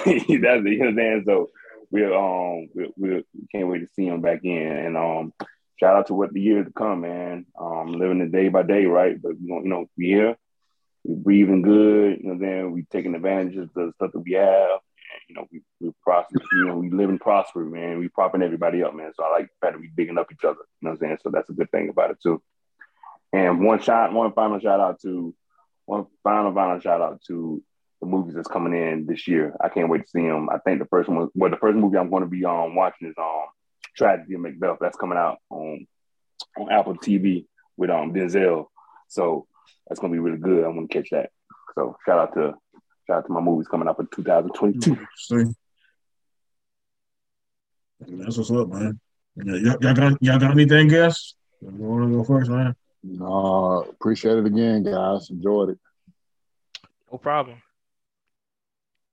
[0.05, 1.23] you know what I'm saying.
[1.25, 1.49] So
[1.91, 5.33] we um we, we can't wait to see him back in and um
[5.77, 7.45] shout out to what the years to come, man.
[7.59, 9.21] Um living the day by day, right?
[9.21, 10.37] But you know, you know, we here,
[11.03, 14.69] we breathing good, you know, then we taking advantage of the stuff that we have.
[14.69, 17.99] And, you know, we we prosper, you know, we live and prosper, man.
[17.99, 19.11] We propping everybody up, man.
[19.13, 20.59] So I like the fact that we bigging up each other.
[20.79, 21.17] You know what I'm saying?
[21.21, 22.41] So that's a good thing about it too.
[23.35, 25.35] And one shot, one final shout out to
[25.85, 27.61] one final final shout out to
[27.99, 29.53] the movies that's coming in this year.
[29.61, 30.49] I can't wait to see them.
[30.49, 33.09] I think the first one, well, the first movie I'm going to be um watching
[33.09, 33.47] is um
[33.97, 34.77] Tragedy of Macbeth.
[34.79, 35.85] That's coming out on
[36.57, 37.45] on Apple TV
[37.75, 38.67] with um Denzel.
[39.09, 39.47] So
[39.85, 40.63] that's gonna be really good.
[40.63, 41.29] I'm gonna catch that.
[41.75, 42.53] So shout out to
[43.05, 44.97] shout out to my movies coming up in 2022.
[45.17, 45.43] See.
[47.99, 48.97] That's what's up, man.
[49.35, 51.35] Y'all, got y'all got anything else?
[51.61, 52.75] You want to go first, man?
[53.07, 55.29] No, appreciate it again, guys.
[55.29, 55.79] Enjoyed it.
[57.11, 57.61] No problem.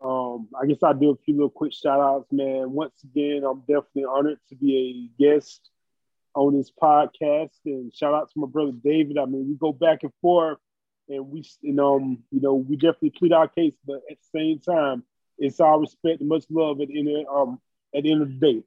[0.01, 2.73] Um, I guess I'll do a few little quick shout outs, man.
[2.73, 5.71] Once again, I'm definitely honored to be a guest
[6.35, 7.51] on this podcast.
[7.67, 9.19] And shout out to my brother David.
[9.19, 10.59] I mean, we go back and forth
[11.09, 14.39] and we you know, um, you know, we definitely plead our case, but at the
[14.39, 15.05] same time,
[15.39, 17.61] it's our respect and much love at the end of, um
[17.95, 18.63] at the end of the day.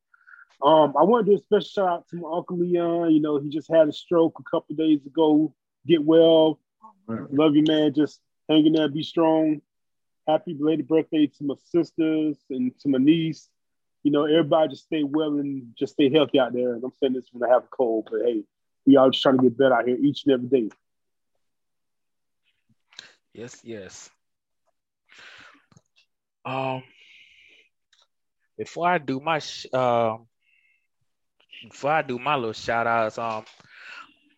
[0.61, 3.11] Um, I want to do a special shout out to my uncle Leon.
[3.11, 5.53] You know, he just had a stroke a couple days ago.
[5.85, 6.59] Get well.
[7.07, 7.93] Love you, man.
[7.93, 8.19] Just
[8.49, 9.61] hanging there, be strong
[10.27, 13.49] happy belated birthday to my sisters and to my niece.
[14.03, 16.73] You know, everybody just stay well and just stay healthy out there.
[16.73, 18.43] And I'm saying this when I have a cold, but hey,
[18.85, 20.69] we all just trying to get better out here each and every day.
[23.33, 24.09] Yes, yes.
[26.45, 26.83] Um,
[28.57, 29.41] before I do my
[29.73, 30.17] uh,
[31.63, 33.45] before I do my little shout outs, um,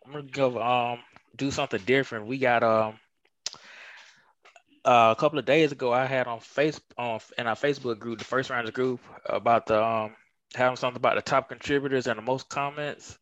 [0.06, 1.00] I'm gonna go um
[1.36, 2.26] do something different.
[2.26, 2.98] We got um
[4.84, 8.18] uh, a couple of days ago, I had on face on in our Facebook group,
[8.18, 10.14] the first rounders group, about the um,
[10.54, 13.18] having something about the top contributors and the most comments.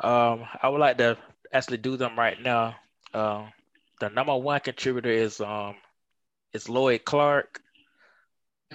[0.00, 1.16] Um, I would like to
[1.52, 2.76] actually do them right now.
[3.14, 3.46] Uh,
[4.00, 5.76] the number one contributor is um,
[6.52, 7.60] is Lloyd Clark.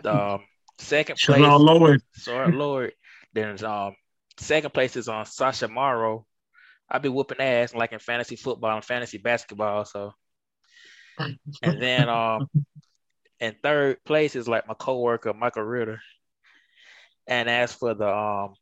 [0.02, 0.44] The um,
[0.78, 2.02] second place, Lloyd.
[2.14, 2.94] Sorry, Lloyd.
[3.34, 3.96] Then um,
[4.38, 6.26] second place is on Sasha Morrow.
[6.90, 9.86] I be whooping ass like in fantasy football and fantasy basketball.
[9.86, 10.14] So
[11.64, 12.48] and then um
[13.40, 15.99] in third place is like my coworker Michael Ritter.
[17.28, 18.53] And as for the um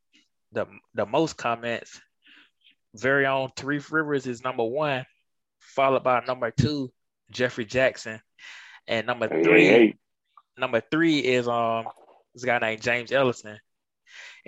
[0.52, 2.00] the the most comments,
[2.96, 5.06] very own Three Rivers is number one,
[5.60, 6.91] followed by number two,
[7.32, 8.20] Jeffrey Jackson.
[8.88, 9.96] And number three, hey, hey.
[10.58, 11.86] number three is um
[12.34, 13.60] this guy named James Ellison.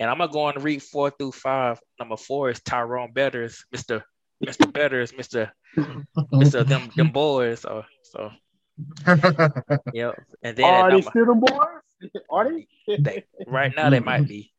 [0.01, 1.79] And I'm gonna go on to read four through five.
[1.99, 4.01] Number four is Tyrone Betters, Mr.
[4.43, 4.73] Mr.
[4.73, 5.51] Betters, Mr.
[5.77, 6.67] Mr.
[6.67, 7.59] them them boys.
[7.59, 8.31] So so
[9.93, 10.15] yep.
[10.41, 12.09] And then are they still them boys?
[12.31, 12.67] Are they?
[12.97, 13.25] they?
[13.45, 14.51] Right now they might be.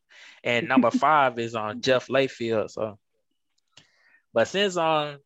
[0.44, 2.70] And number five is on Jeff Layfield.
[2.70, 3.00] So
[4.32, 5.16] but since um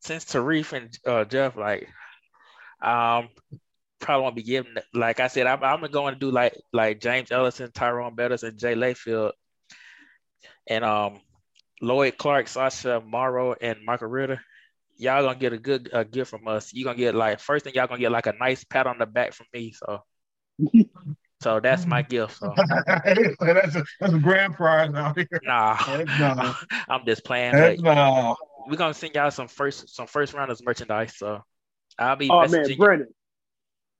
[0.00, 1.88] since Tarif and uh, Jeff like
[2.82, 3.30] um
[3.98, 7.32] probably won't be giving like I said, I'm, I'm going to do like like James
[7.32, 9.32] Ellison, Tyrone Betters, and Jay Layfield.
[10.66, 11.20] And um
[11.80, 14.40] Lloyd Clark, Sasha Morrow, and Michael Ritter,
[14.96, 16.72] y'all gonna get a good uh, gift from us.
[16.72, 19.06] You gonna get like first thing y'all gonna get like a nice pat on the
[19.06, 19.72] back from me.
[19.72, 20.02] So,
[21.42, 22.38] so that's my gift.
[22.38, 22.52] So.
[22.86, 25.28] that's a that's a grand prize out here.
[25.42, 25.76] Nah,
[26.18, 26.54] nah.
[26.88, 27.82] I'm just playing.
[27.82, 28.34] Nah.
[28.66, 31.16] We're gonna send y'all some first some first rounders merchandise.
[31.16, 31.42] So
[31.98, 32.30] I'll be.
[32.30, 33.08] Oh man, Brandon,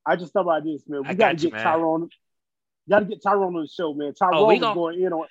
[0.05, 1.03] I just thought about this, man.
[1.07, 2.09] We gotta get Tyrone.
[2.89, 4.13] Gotta get Tyrone on the show, man.
[4.13, 5.27] Tyrone oh, gonna, going in on.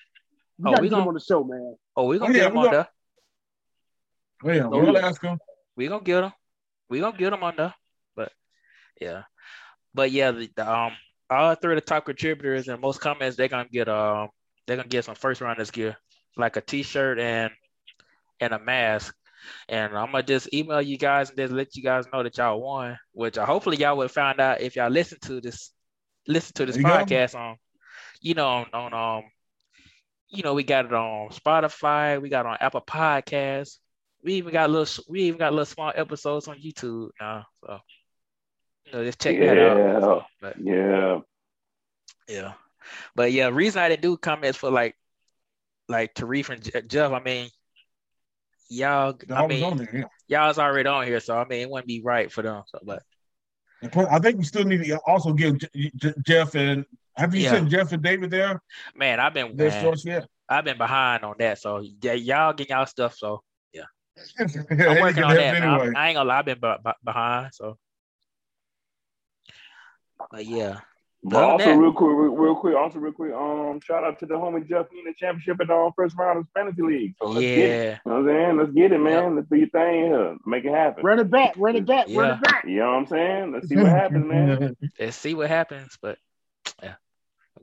[0.59, 1.77] We oh, gotta we get gonna, him on the show, man.
[1.97, 2.89] Oh, we gonna oh, yeah, get him on there.
[4.45, 5.39] Yeah, we'll ask him.
[5.77, 6.33] We gonna get him.
[6.89, 7.75] We gonna get him on there.
[8.15, 8.33] But
[9.01, 9.23] yeah,
[9.95, 10.93] but yeah, the, the, um,
[11.31, 14.29] all three of the top contributors and most comments they're gonna get um
[14.67, 15.97] they're gonna get some first rounders gear
[16.37, 17.53] like a t-shirt and
[18.41, 19.15] and a mask.
[19.69, 22.61] And I'm gonna just email you guys and just let you guys know that y'all
[22.61, 25.71] won, which I hopefully y'all will find out if y'all listen to this
[26.27, 27.57] listen to this podcast on
[28.21, 29.25] you know on, on um
[30.37, 33.79] you know, we got it on Spotify, we got on Apple Podcasts.
[34.23, 37.45] We even got little we even got little small episodes on YouTube now.
[37.65, 37.79] So
[38.87, 40.25] you know, just check yeah, that out.
[40.41, 41.21] But, yeah.
[42.29, 42.53] Yeah.
[43.15, 44.97] But yeah, reason I didn't do comments for like
[45.89, 47.49] like Tarif and Jeff, I mean,
[48.69, 50.05] y'all I mean there, yeah.
[50.29, 52.63] y'all's already on here, so I mean it wouldn't be right for them.
[52.67, 53.03] So but
[54.11, 55.59] I think we still need to also give
[56.25, 56.85] Jeff and
[57.17, 57.53] have you yeah.
[57.53, 58.61] seen Jeff and David there?
[58.97, 61.59] Man, I've been man, I've been behind on that.
[61.59, 63.17] So yeah, y'all get y'all stuff.
[63.17, 63.43] So
[63.73, 63.85] yeah,
[64.39, 65.63] I'm working on that.
[65.63, 65.93] Anyway.
[65.95, 67.55] I, I, ain't gonna lie, I've been b- b- behind.
[67.55, 67.79] So,
[70.31, 70.81] but yeah.
[71.27, 74.27] But also, that, real quick, real, real, quick, also real quick, um, shout out to
[74.27, 77.15] the homie Jeff in the championship at the um, first round of fantasy league.
[77.19, 77.57] So yeah.
[77.57, 79.13] You know what I'm saying, let's get it, man.
[79.13, 79.33] Yep.
[79.37, 81.03] Let's do your thing here, make it happen.
[81.03, 82.21] Run it back, run it back, yeah.
[82.21, 82.65] run it back.
[82.67, 83.53] You know what I'm saying?
[83.53, 84.77] Let's see what happens, man.
[85.01, 86.34] Let's see what happens, but yeah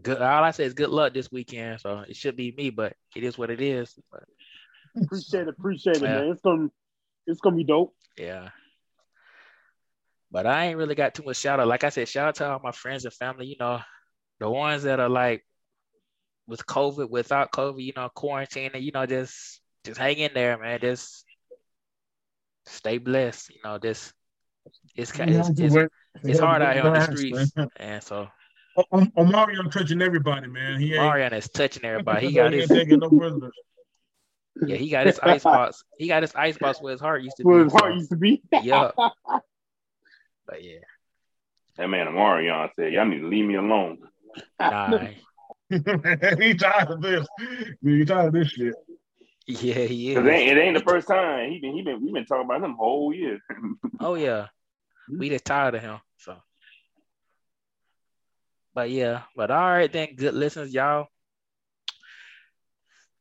[0.02, 0.22] good.
[0.22, 1.80] All I say is good luck this weekend.
[1.80, 3.98] So it should be me, but it is what it is.
[4.12, 4.24] But,
[5.02, 6.20] appreciate it, appreciate it, yeah.
[6.20, 6.30] man.
[6.30, 6.68] It's gonna,
[7.28, 7.96] it's gonna be dope.
[8.18, 8.50] Yeah.
[10.32, 11.68] But I ain't really got too much shout out.
[11.68, 13.82] Like I said, shout out to all my friends and family, you know,
[14.40, 15.46] the ones that are like
[16.48, 20.58] with COVID, without COVID, you know, quarantine, and you know, just just hang in there,
[20.58, 20.80] man.
[20.80, 21.26] Just
[22.66, 23.50] stay blessed.
[23.50, 24.14] You know, just
[24.96, 25.76] it's kind it's, it's,
[26.24, 28.28] it's hard out here on the streets, and so.
[28.78, 30.80] Omarion touching everybody, man.
[30.80, 32.28] He Omarion is touching everybody.
[32.28, 33.54] He got his no prisoners.
[34.66, 35.84] Yeah, he got his ice box.
[35.98, 37.58] He got his ice box where his heart used to where be.
[37.58, 38.42] Where his heart used to be.
[38.64, 38.92] yeah.
[40.48, 40.80] But yeah.
[41.78, 44.00] That man Omarion said, Y'all need to leave me alone.
[44.60, 45.08] Nah.
[45.70, 47.26] he tired of this.
[47.82, 48.74] He tired of this shit.
[49.48, 50.18] Yeah, he is.
[50.18, 51.52] It ain't, it ain't the first time.
[51.52, 53.40] He been he been we been talking about him whole year.
[54.00, 54.48] oh yeah.
[55.10, 56.00] We just tired of him.
[56.18, 56.36] So
[58.74, 61.08] but yeah, but all right then, good listeners, y'all.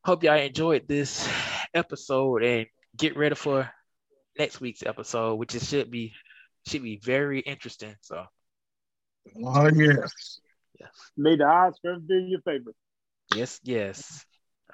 [0.05, 1.29] Hope y'all enjoyed this
[1.75, 2.67] episode and
[2.97, 3.71] get ready for
[4.39, 6.13] next week's episode, which it should be
[6.67, 7.95] should be very interesting.
[8.01, 8.25] So
[9.45, 10.41] Oh yes.
[10.79, 10.91] Yes.
[11.17, 12.73] May the odds forever be your favor.
[13.35, 14.25] Yes, yes.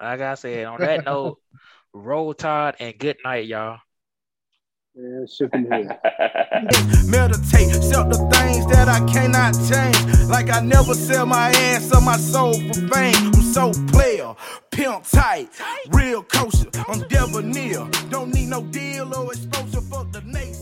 [0.01, 1.39] Like I said, on that note,
[1.93, 3.78] roll tide and good night, y'all.
[4.97, 5.93] Meditate,
[7.77, 9.98] accept the things that I cannot change.
[10.31, 13.14] Like I never sell my ass or my soul for fame.
[13.14, 14.35] I'm so player,
[14.70, 15.51] pimp tight,
[15.90, 16.70] real kosher.
[16.89, 17.86] I'm debonair.
[18.09, 20.55] Don't need no deal or exposure for the nation.